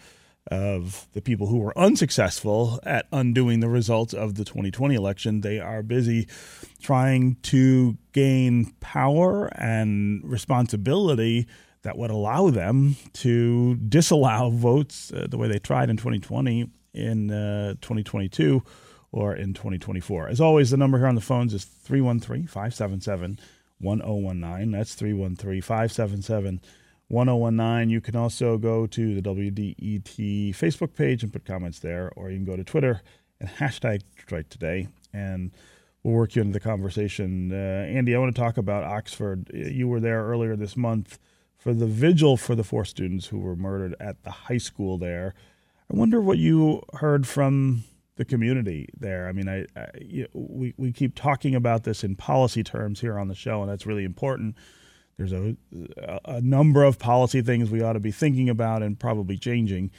of 0.50 1.06
the 1.12 1.20
people 1.20 1.46
who 1.46 1.58
were 1.58 1.76
unsuccessful 1.78 2.80
at 2.84 3.06
undoing 3.12 3.60
the 3.60 3.68
results 3.68 4.14
of 4.14 4.34
the 4.34 4.44
2020 4.44 4.94
election. 4.94 5.40
They 5.42 5.60
are 5.60 5.82
busy 5.82 6.28
trying 6.82 7.36
to 7.42 7.96
gain 8.12 8.72
power 8.80 9.46
and 9.54 10.22
responsibility 10.24 11.46
that 11.82 11.96
would 11.96 12.10
allow 12.10 12.50
them 12.50 12.96
to 13.14 13.76
disallow 13.76 14.50
votes 14.50 15.12
uh, 15.12 15.26
the 15.28 15.38
way 15.38 15.48
they 15.48 15.58
tried 15.58 15.90
in 15.90 15.96
2020 15.96 16.70
in 16.94 17.30
uh, 17.30 17.74
2022 17.80 18.62
or 19.12 19.34
in 19.34 19.54
2024. 19.54 20.28
As 20.28 20.40
always, 20.40 20.70
the 20.70 20.76
number 20.76 20.98
here 20.98 21.06
on 21.06 21.14
the 21.14 21.20
phones 21.20 21.54
is 21.54 21.64
313 21.64 22.46
577 22.46 23.38
1019. 23.78 24.72
That's 24.72 24.94
313 24.94 25.62
577 25.62 26.60
1019. 27.10 27.90
You 27.90 28.00
can 28.00 28.16
also 28.16 28.56
go 28.56 28.86
to 28.86 29.20
the 29.20 29.22
WDET 29.22 30.54
Facebook 30.54 30.94
page 30.94 31.22
and 31.22 31.32
put 31.32 31.44
comments 31.44 31.80
there, 31.80 32.12
or 32.16 32.30
you 32.30 32.36
can 32.36 32.44
go 32.44 32.56
to 32.56 32.64
Twitter 32.64 33.02
and 33.40 33.48
hashtag 33.48 34.02
Detroit 34.16 34.48
Today, 34.48 34.88
and 35.12 35.50
we'll 36.02 36.14
work 36.14 36.36
you 36.36 36.42
into 36.42 36.52
the 36.52 36.60
conversation. 36.60 37.52
Uh, 37.52 37.86
Andy, 37.88 38.14
I 38.14 38.18
want 38.18 38.34
to 38.34 38.40
talk 38.40 38.56
about 38.56 38.84
Oxford. 38.84 39.50
You 39.52 39.88
were 39.88 40.00
there 40.00 40.24
earlier 40.24 40.54
this 40.54 40.76
month 40.76 41.18
for 41.58 41.74
the 41.74 41.86
vigil 41.86 42.36
for 42.36 42.54
the 42.54 42.64
four 42.64 42.84
students 42.84 43.26
who 43.26 43.38
were 43.38 43.56
murdered 43.56 43.94
at 43.98 44.22
the 44.22 44.30
high 44.30 44.58
school 44.58 44.96
there. 44.96 45.34
I 45.92 45.96
wonder 45.96 46.20
what 46.20 46.38
you 46.38 46.82
heard 46.94 47.26
from 47.26 47.82
the 48.16 48.24
community 48.24 48.88
there. 48.96 49.28
I 49.28 49.32
mean, 49.32 49.48
I, 49.48 49.66
I 49.76 49.88
you 50.00 50.28
we 50.32 50.74
we 50.76 50.92
keep 50.92 51.16
talking 51.16 51.54
about 51.54 51.82
this 51.82 52.04
in 52.04 52.14
policy 52.14 52.62
terms 52.62 53.00
here 53.00 53.18
on 53.18 53.28
the 53.28 53.34
show, 53.34 53.62
and 53.62 53.70
that's 53.70 53.86
really 53.86 54.04
important. 54.04 54.54
There's 55.20 55.34
a 55.34 55.54
a 56.24 56.40
number 56.40 56.82
of 56.82 56.98
policy 56.98 57.42
things 57.42 57.70
we 57.70 57.82
ought 57.82 57.92
to 57.92 58.00
be 58.00 58.10
thinking 58.10 58.48
about 58.48 58.82
and 58.82 58.98
probably 58.98 59.36
changing. 59.36 59.90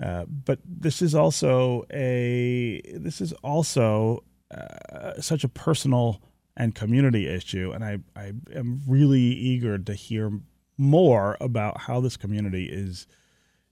Uh, 0.00 0.24
but 0.26 0.60
this 0.64 1.02
is 1.02 1.16
also 1.16 1.84
a 1.92 2.80
this 2.94 3.20
is 3.20 3.32
also 3.42 4.22
uh, 4.52 5.20
such 5.20 5.42
a 5.42 5.48
personal 5.48 6.22
and 6.56 6.76
community 6.76 7.26
issue, 7.26 7.72
and 7.72 7.84
I 7.84 7.98
I 8.14 8.34
am 8.54 8.82
really 8.86 9.20
eager 9.20 9.78
to 9.78 9.94
hear 9.94 10.30
more 10.76 11.36
about 11.40 11.80
how 11.80 11.98
this 11.98 12.16
community 12.16 12.66
is 12.66 13.08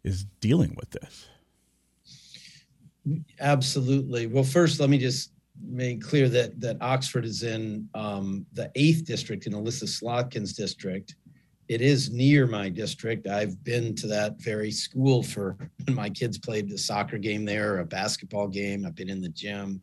is 0.03 0.25
dealing 0.41 0.75
with 0.77 0.91
this. 0.91 1.29
Absolutely. 3.39 4.27
Well, 4.27 4.43
first, 4.43 4.81
let 4.81 4.91
me 4.91 4.99
just 4.99 5.31
make 5.63 6.03
clear 6.03 6.29
that 6.29 6.61
that 6.61 6.77
Oxford 6.81 7.25
is 7.25 7.43
in 7.43 7.89
um, 7.95 8.47
the 8.53 8.71
eighth 8.75 9.05
district 9.05 9.47
in 9.47 9.55
Elissa 9.55 9.87
Slotkin's 9.87 10.53
district. 10.53 11.17
It 11.69 11.81
is 11.81 12.13
near 12.13 12.47
my 12.47 12.69
district. 12.69 13.27
I've 13.27 13.63
been 13.65 13.95
to 13.97 14.07
that 14.07 14.41
very 14.41 14.71
school 14.71 15.23
for 15.23 15.57
when 15.85 15.97
my 15.97 16.09
kids 16.09 16.39
played 16.39 16.69
the 16.71 16.79
soccer 16.79 17.19
game 17.19 17.45
there, 17.45 17.79
a 17.79 17.85
basketball 17.85 18.47
game. 18.47 18.87
I've 18.87 18.95
been 18.95 19.11
in 19.11 19.21
the 19.21 19.31
gym. 19.31 19.83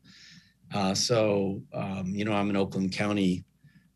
Uh, 0.74 0.94
so, 0.94 1.62
um, 1.74 2.06
you 2.08 2.26
know, 2.26 2.34
I'm 2.34 2.50
an 2.50 2.56
Oakland 2.56 2.94
County 2.94 3.44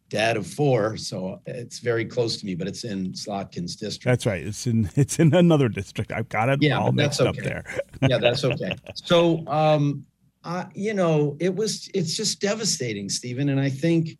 dad 0.09 0.37
of 0.37 0.47
four, 0.47 0.95
so 0.95 1.41
it's 1.45 1.79
very 1.79 2.05
close 2.05 2.37
to 2.37 2.45
me, 2.45 2.55
but 2.55 2.67
it's 2.67 2.83
in 2.83 3.11
Slotkin's 3.13 3.75
district. 3.75 4.05
That's 4.05 4.25
right. 4.25 4.45
It's 4.45 4.67
in 4.67 4.89
it's 4.95 5.19
in 5.19 5.33
another 5.33 5.69
district. 5.69 6.11
I've 6.11 6.29
got 6.29 6.49
it 6.49 6.61
yeah, 6.61 6.79
all 6.79 6.91
mixed 6.91 7.21
okay. 7.21 7.29
up 7.29 7.35
there. 7.35 7.63
yeah, 8.07 8.17
that's 8.17 8.43
okay. 8.43 8.75
So, 8.95 9.45
um, 9.47 10.05
you 10.73 10.93
know, 10.93 11.35
it 11.39 11.53
was 11.53 11.89
it's 11.93 12.15
just 12.15 12.39
devastating, 12.39 13.09
Stephen, 13.09 13.49
and 13.49 13.59
I 13.59 13.69
think 13.69 14.17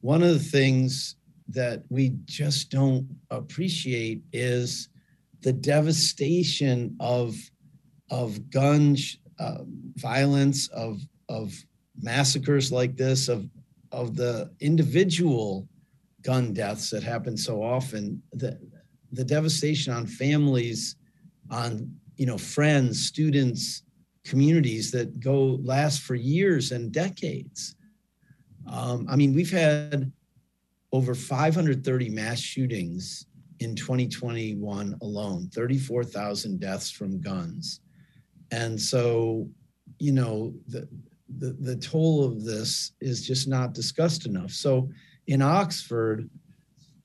one 0.00 0.22
of 0.22 0.28
the 0.28 0.38
things 0.38 1.16
that 1.48 1.84
we 1.88 2.12
just 2.24 2.70
don't 2.70 3.06
appreciate 3.30 4.22
is 4.32 4.88
the 5.40 5.52
devastation 5.52 6.96
of 7.00 7.36
of 8.10 8.50
gun 8.50 8.96
uh, 9.38 9.58
violence, 9.94 10.68
of 10.68 11.00
of 11.28 11.54
massacres 12.00 12.70
like 12.70 12.96
this, 12.96 13.28
of 13.28 13.48
of 13.92 14.16
the 14.16 14.50
individual 14.60 15.68
gun 16.22 16.52
deaths 16.52 16.90
that 16.90 17.02
happen 17.02 17.36
so 17.36 17.62
often, 17.62 18.22
the 18.32 18.58
the 19.12 19.24
devastation 19.24 19.92
on 19.92 20.06
families, 20.06 20.96
on 21.50 21.90
you 22.16 22.26
know 22.26 22.38
friends, 22.38 23.06
students, 23.06 23.82
communities 24.26 24.90
that 24.90 25.20
go 25.20 25.58
last 25.62 26.02
for 26.02 26.14
years 26.14 26.72
and 26.72 26.92
decades. 26.92 27.76
Um, 28.66 29.06
I 29.08 29.16
mean, 29.16 29.34
we've 29.34 29.50
had 29.50 30.12
over 30.92 31.14
530 31.14 32.08
mass 32.10 32.40
shootings 32.40 33.26
in 33.60 33.74
2021 33.74 34.96
alone, 35.00 35.48
34,000 35.54 36.60
deaths 36.60 36.90
from 36.90 37.20
guns. 37.20 37.80
And 38.50 38.80
so, 38.80 39.48
you 39.98 40.12
know, 40.12 40.54
the, 40.68 40.88
the, 41.38 41.52
the 41.60 41.76
toll 41.76 42.24
of 42.24 42.44
this 42.44 42.92
is 43.00 43.26
just 43.26 43.48
not 43.48 43.72
discussed 43.72 44.26
enough. 44.26 44.50
So 44.50 44.88
in 45.26 45.42
Oxford, 45.42 46.28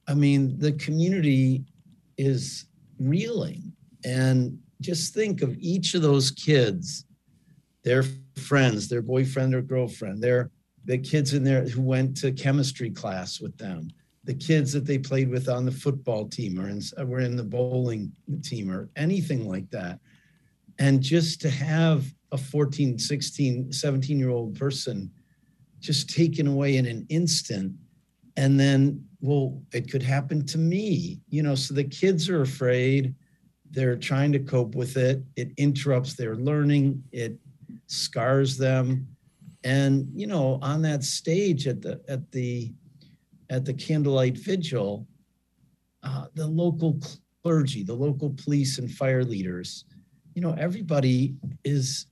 I 0.07 0.13
mean, 0.13 0.57
the 0.59 0.73
community 0.73 1.63
is 2.17 2.65
reeling. 2.99 3.71
And 4.03 4.59
just 4.81 5.13
think 5.13 5.41
of 5.41 5.55
each 5.59 5.93
of 5.93 6.01
those 6.01 6.31
kids, 6.31 7.05
their 7.83 8.03
friends, 8.37 8.87
their 8.87 9.01
boyfriend 9.01 9.55
or 9.55 9.61
girlfriend, 9.61 10.21
their 10.21 10.51
the 10.85 10.97
kids 10.97 11.33
in 11.33 11.43
there 11.43 11.63
who 11.67 11.81
went 11.81 12.17
to 12.17 12.31
chemistry 12.31 12.89
class 12.89 13.39
with 13.39 13.55
them, 13.57 13.89
the 14.23 14.33
kids 14.33 14.73
that 14.73 14.85
they 14.85 14.97
played 14.97 15.29
with 15.29 15.47
on 15.47 15.65
the 15.65 15.71
football 15.71 16.27
team 16.27 16.59
or 16.59 16.69
in, 16.69 16.81
were 17.07 17.19
in 17.19 17.35
the 17.35 17.43
bowling 17.43 18.11
team 18.43 18.71
or 18.71 18.89
anything 18.95 19.47
like 19.47 19.69
that. 19.71 19.99
And 20.79 21.01
just 21.01 21.41
to 21.41 21.49
have 21.49 22.11
a 22.31 22.37
14, 22.37 22.97
16, 22.97 23.71
17 23.71 24.19
year 24.19 24.29
old 24.29 24.57
person 24.57 25.11
just 25.79 26.09
taken 26.09 26.47
away 26.47 26.77
in 26.77 26.85
an 26.85 27.05
instant. 27.09 27.73
And 28.37 28.59
then, 28.59 29.03
well, 29.19 29.61
it 29.73 29.91
could 29.91 30.03
happen 30.03 30.45
to 30.47 30.57
me, 30.57 31.19
you 31.29 31.43
know. 31.43 31.55
So 31.55 31.73
the 31.73 31.83
kids 31.83 32.29
are 32.29 32.41
afraid. 32.41 33.13
They're 33.69 33.97
trying 33.97 34.31
to 34.33 34.39
cope 34.39 34.75
with 34.75 34.97
it. 34.97 35.23
It 35.35 35.51
interrupts 35.57 36.13
their 36.13 36.35
learning, 36.35 37.03
it 37.11 37.37
scars 37.91 38.57
them. 38.57 39.07
And, 39.63 40.07
you 40.15 40.25
know, 40.25 40.57
on 40.61 40.81
that 40.83 41.03
stage 41.03 41.67
at 41.67 41.81
the, 41.81 42.01
at 42.07 42.31
the, 42.31 42.73
at 43.49 43.65
the 43.65 43.73
candlelight 43.73 44.37
vigil, 44.37 45.05
uh, 46.03 46.25
the 46.33 46.47
local 46.47 46.99
clergy, 47.43 47.83
the 47.83 47.93
local 47.93 48.31
police 48.31 48.79
and 48.79 48.89
fire 48.89 49.23
leaders, 49.23 49.85
you 50.33 50.41
know, 50.41 50.55
everybody 50.57 51.35
is 51.63 52.07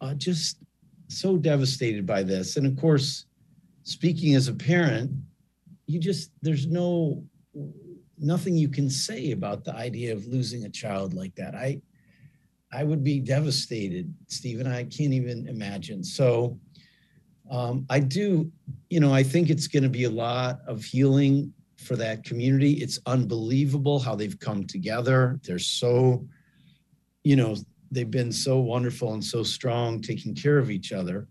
uh, 0.00 0.14
just 0.14 0.58
so 1.08 1.36
devastated 1.36 2.06
by 2.06 2.22
this. 2.22 2.56
And 2.56 2.66
of 2.66 2.76
course, 2.76 3.26
speaking 3.84 4.34
as 4.34 4.48
a 4.48 4.54
parent, 4.54 5.10
you 5.86 5.98
just, 5.98 6.30
there's 6.42 6.66
no, 6.66 7.24
nothing 8.18 8.54
you 8.54 8.68
can 8.68 8.88
say 8.88 9.32
about 9.32 9.64
the 9.64 9.74
idea 9.74 10.12
of 10.12 10.26
losing 10.26 10.64
a 10.64 10.70
child 10.70 11.14
like 11.14 11.34
that. 11.34 11.54
I, 11.54 11.80
I 12.72 12.84
would 12.84 13.04
be 13.04 13.20
devastated, 13.20 14.12
Stephen. 14.28 14.66
I 14.66 14.84
can't 14.84 15.12
even 15.12 15.46
imagine. 15.46 16.02
So 16.02 16.58
um, 17.50 17.84
I 17.90 18.00
do, 18.00 18.50
you 18.88 19.00
know, 19.00 19.12
I 19.12 19.22
think 19.22 19.50
it's 19.50 19.66
going 19.66 19.82
to 19.82 19.90
be 19.90 20.04
a 20.04 20.10
lot 20.10 20.60
of 20.66 20.82
healing 20.82 21.52
for 21.76 21.96
that 21.96 22.24
community. 22.24 22.74
It's 22.74 22.98
unbelievable 23.06 23.98
how 23.98 24.14
they've 24.14 24.38
come 24.38 24.64
together. 24.64 25.38
They're 25.44 25.58
so, 25.58 26.26
you 27.24 27.36
know, 27.36 27.56
they've 27.90 28.10
been 28.10 28.32
so 28.32 28.58
wonderful 28.58 29.12
and 29.12 29.22
so 29.22 29.42
strong 29.42 30.00
taking 30.00 30.34
care 30.34 30.58
of 30.58 30.70
each 30.70 30.92
other. 30.92 31.28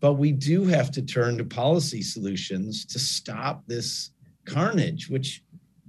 but 0.00 0.14
we 0.14 0.32
do 0.32 0.64
have 0.64 0.90
to 0.90 1.02
turn 1.02 1.36
to 1.36 1.44
policy 1.44 2.02
solutions 2.02 2.86
to 2.86 2.98
stop 2.98 3.66
this 3.66 4.10
carnage, 4.46 5.08
which 5.10 5.42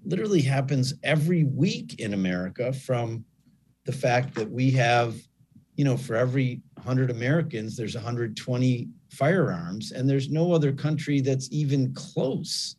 literally 0.03 0.41
happens 0.41 0.93
every 1.03 1.45
week 1.45 1.99
in 1.99 2.13
America 2.13 2.73
from 2.73 3.23
the 3.85 3.91
fact 3.91 4.35
that 4.35 4.49
we 4.49 4.71
have, 4.71 5.15
you 5.75 5.85
know, 5.85 5.97
for 5.97 6.15
every 6.15 6.61
100 6.75 7.09
Americans, 7.09 7.75
there's 7.75 7.95
120 7.95 8.89
firearms, 9.09 9.91
and 9.91 10.09
there's 10.09 10.29
no 10.29 10.53
other 10.53 10.71
country 10.71 11.21
that's 11.21 11.49
even 11.51 11.93
close. 11.93 12.75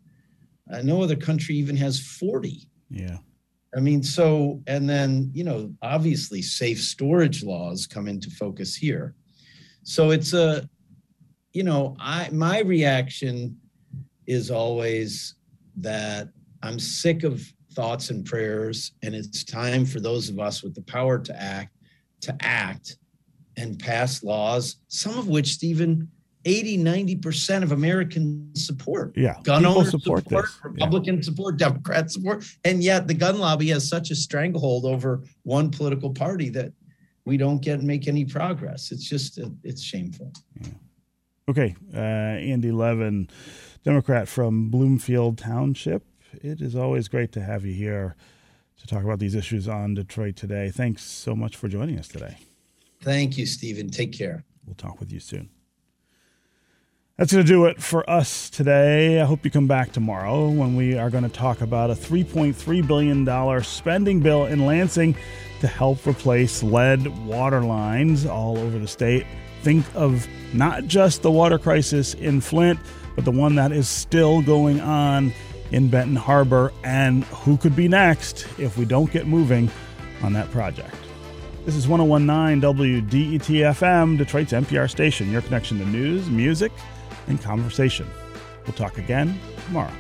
Uh, 0.73 0.83
no 0.83 1.03
other 1.03 1.17
country 1.17 1.55
even 1.57 1.77
has 1.77 2.01
40. 2.01 2.69
Yeah. 2.91 3.19
I 3.75 3.81
mean, 3.81 4.03
so, 4.03 4.63
and 4.67 4.89
then, 4.89 5.31
you 5.33 5.45
know, 5.45 5.75
obviously 5.83 6.43
safe 6.43 6.81
storage 6.81 7.43
laws 7.43 7.87
come 7.87 8.07
into 8.07 8.31
focus 8.31 8.77
here. 8.77 9.15
So 9.83 10.11
it's 10.11 10.35
a, 10.35 10.69
you 11.53 11.63
know, 11.63 11.97
I, 11.99 12.29
my 12.31 12.61
reaction 12.61 13.57
is 14.27 14.51
always 14.51 15.35
that 15.77 16.29
I'm 16.63 16.79
sick 16.79 17.25
of 17.25 17.43
thoughts 17.75 18.11
and 18.11 18.25
prayers, 18.25 18.93
and 19.03 19.15
it's 19.15 19.45
time 19.45 19.85
for 19.85 20.01
those 20.01 20.29
of 20.29 20.39
us 20.39 20.63
with 20.63 20.75
the 20.75 20.83
power 20.83 21.19
to 21.19 21.43
act 21.43 21.77
to 22.23 22.37
act 22.41 22.97
and 23.57 23.79
pass 23.79 24.23
laws, 24.23 24.77
some 24.89 25.19
of 25.19 25.29
which, 25.29 25.49
Stephen, 25.49 26.09
80, 26.45 26.79
90% 26.79 27.63
of 27.63 27.73
Americans 27.73 28.67
support. 28.67 29.17
Yeah. 29.17 29.37
Gun 29.43 29.65
owners 29.65 29.91
support 29.91 30.25
support, 30.25 30.47
this. 30.47 31.07
Yeah. 31.07 31.21
Support, 31.21 31.57
Democrats 31.59 32.15
support. 32.15 32.45
And 32.65 32.83
yet 32.83 33.07
the 33.07 33.15
gun 33.15 33.39
lobby 33.39 33.69
has 33.69 33.89
such 33.89 34.11
a 34.11 34.15
stranglehold 34.15 34.85
over 34.85 35.23
one 35.43 35.71
political 35.71 36.11
party 36.11 36.49
that 36.51 36.73
we 37.25 37.37
don't 37.37 37.63
get 37.63 37.83
make 37.83 38.09
any 38.09 38.25
progress. 38.25 38.91
It's 38.91 39.09
just, 39.09 39.39
uh, 39.39 39.51
it's 39.63 39.83
shameful. 39.83 40.33
Okay, 41.49 41.75
uh, 41.95 41.99
Andy 41.99 42.71
Levin, 42.71 43.29
Democrat 43.85 44.29
from 44.29 44.71
Bloomfield 44.71 45.39
Township. 45.39 46.05
It 46.41 46.61
is 46.61 46.75
always 46.75 47.09
great 47.09 47.33
to 47.33 47.43
have 47.43 47.65
you 47.65 47.75
here 47.75 48.17
to 48.81 48.87
talk 48.87 49.05
about 49.05 49.19
these 49.19 49.35
issues 49.35 49.69
on 49.69 49.95
Detroit 49.95 50.37
today. 50.37 50.71
Thanks 50.71 51.03
so 51.03 51.37
much 51.37 51.57
for 51.57 51.69
joining 51.69 51.99
us 51.99 52.09
today. 52.09 52.39
Thank 53.03 53.37
you, 53.37 53.47
Stephen. 53.47 53.91
Take 53.91 54.13
care. 54.13 54.45
We'll 54.67 54.75
talk 54.75 55.01
with 55.01 55.13
you 55.13 55.21
soon. 55.21 55.51
That's 57.19 57.33
going 57.33 57.45
to 57.45 57.53
do 57.53 57.67
it 57.67 57.83
for 57.83 58.09
us 58.09 58.49
today. 58.49 59.21
I 59.21 59.25
hope 59.25 59.45
you 59.45 59.51
come 59.51 59.67
back 59.67 59.93
tomorrow 59.93 60.49
when 60.49 60.75
we 60.75 60.97
are 60.97 61.11
going 61.11 61.25
to 61.25 61.31
talk 61.31 61.61
about 61.61 61.91
a 61.91 61.95
$3.3 61.95 62.87
billion 62.87 63.63
spending 63.63 64.21
bill 64.21 64.47
in 64.47 64.65
Lansing 64.65 65.15
to 65.61 65.67
help 65.67 66.07
replace 66.07 66.63
lead 66.63 67.07
water 67.27 67.61
lines 67.61 68.25
all 68.25 68.59
over 68.59 68.79
the 68.79 68.89
state. 68.89 69.27
Think 69.63 69.85
of 69.95 70.27
not 70.55 70.87
just 70.87 71.23
the 71.23 71.31
water 71.31 71.59
crisis 71.59 72.15
in 72.15 72.41
Flint, 72.41 72.81
but 73.15 73.25
the 73.25 73.31
one 73.31 73.55
that 73.57 73.73
is 73.73 73.89
still 73.89 74.41
going 74.43 74.81
on 74.81 75.33
in 75.73 75.89
Benton 75.89 76.17
Harbor 76.17 76.73
and 76.85 77.25
who 77.25 77.57
could 77.57 77.75
be 77.75 77.89
next 77.89 78.47
if 78.59 78.79
we 78.79 78.85
don't 78.85 79.11
get 79.11 79.27
moving 79.27 79.71
on 80.23 80.33
that 80.35 80.51
project. 80.51 80.95
This 81.65 81.75
is 81.75 81.89
1019 81.89 82.61
WDET 82.61 83.41
FM, 83.41 84.19
Detroit's 84.19 84.53
NPR 84.53 84.91
station, 84.91 85.31
your 85.31 85.43
connection 85.43 85.79
to 85.79 85.87
news, 85.87 86.29
music, 86.29 86.73
and 87.29 87.41
conversation. 87.41 88.09
We'll 88.65 88.75
talk 88.75 88.99
again 88.99 89.39
tomorrow. 89.67 89.93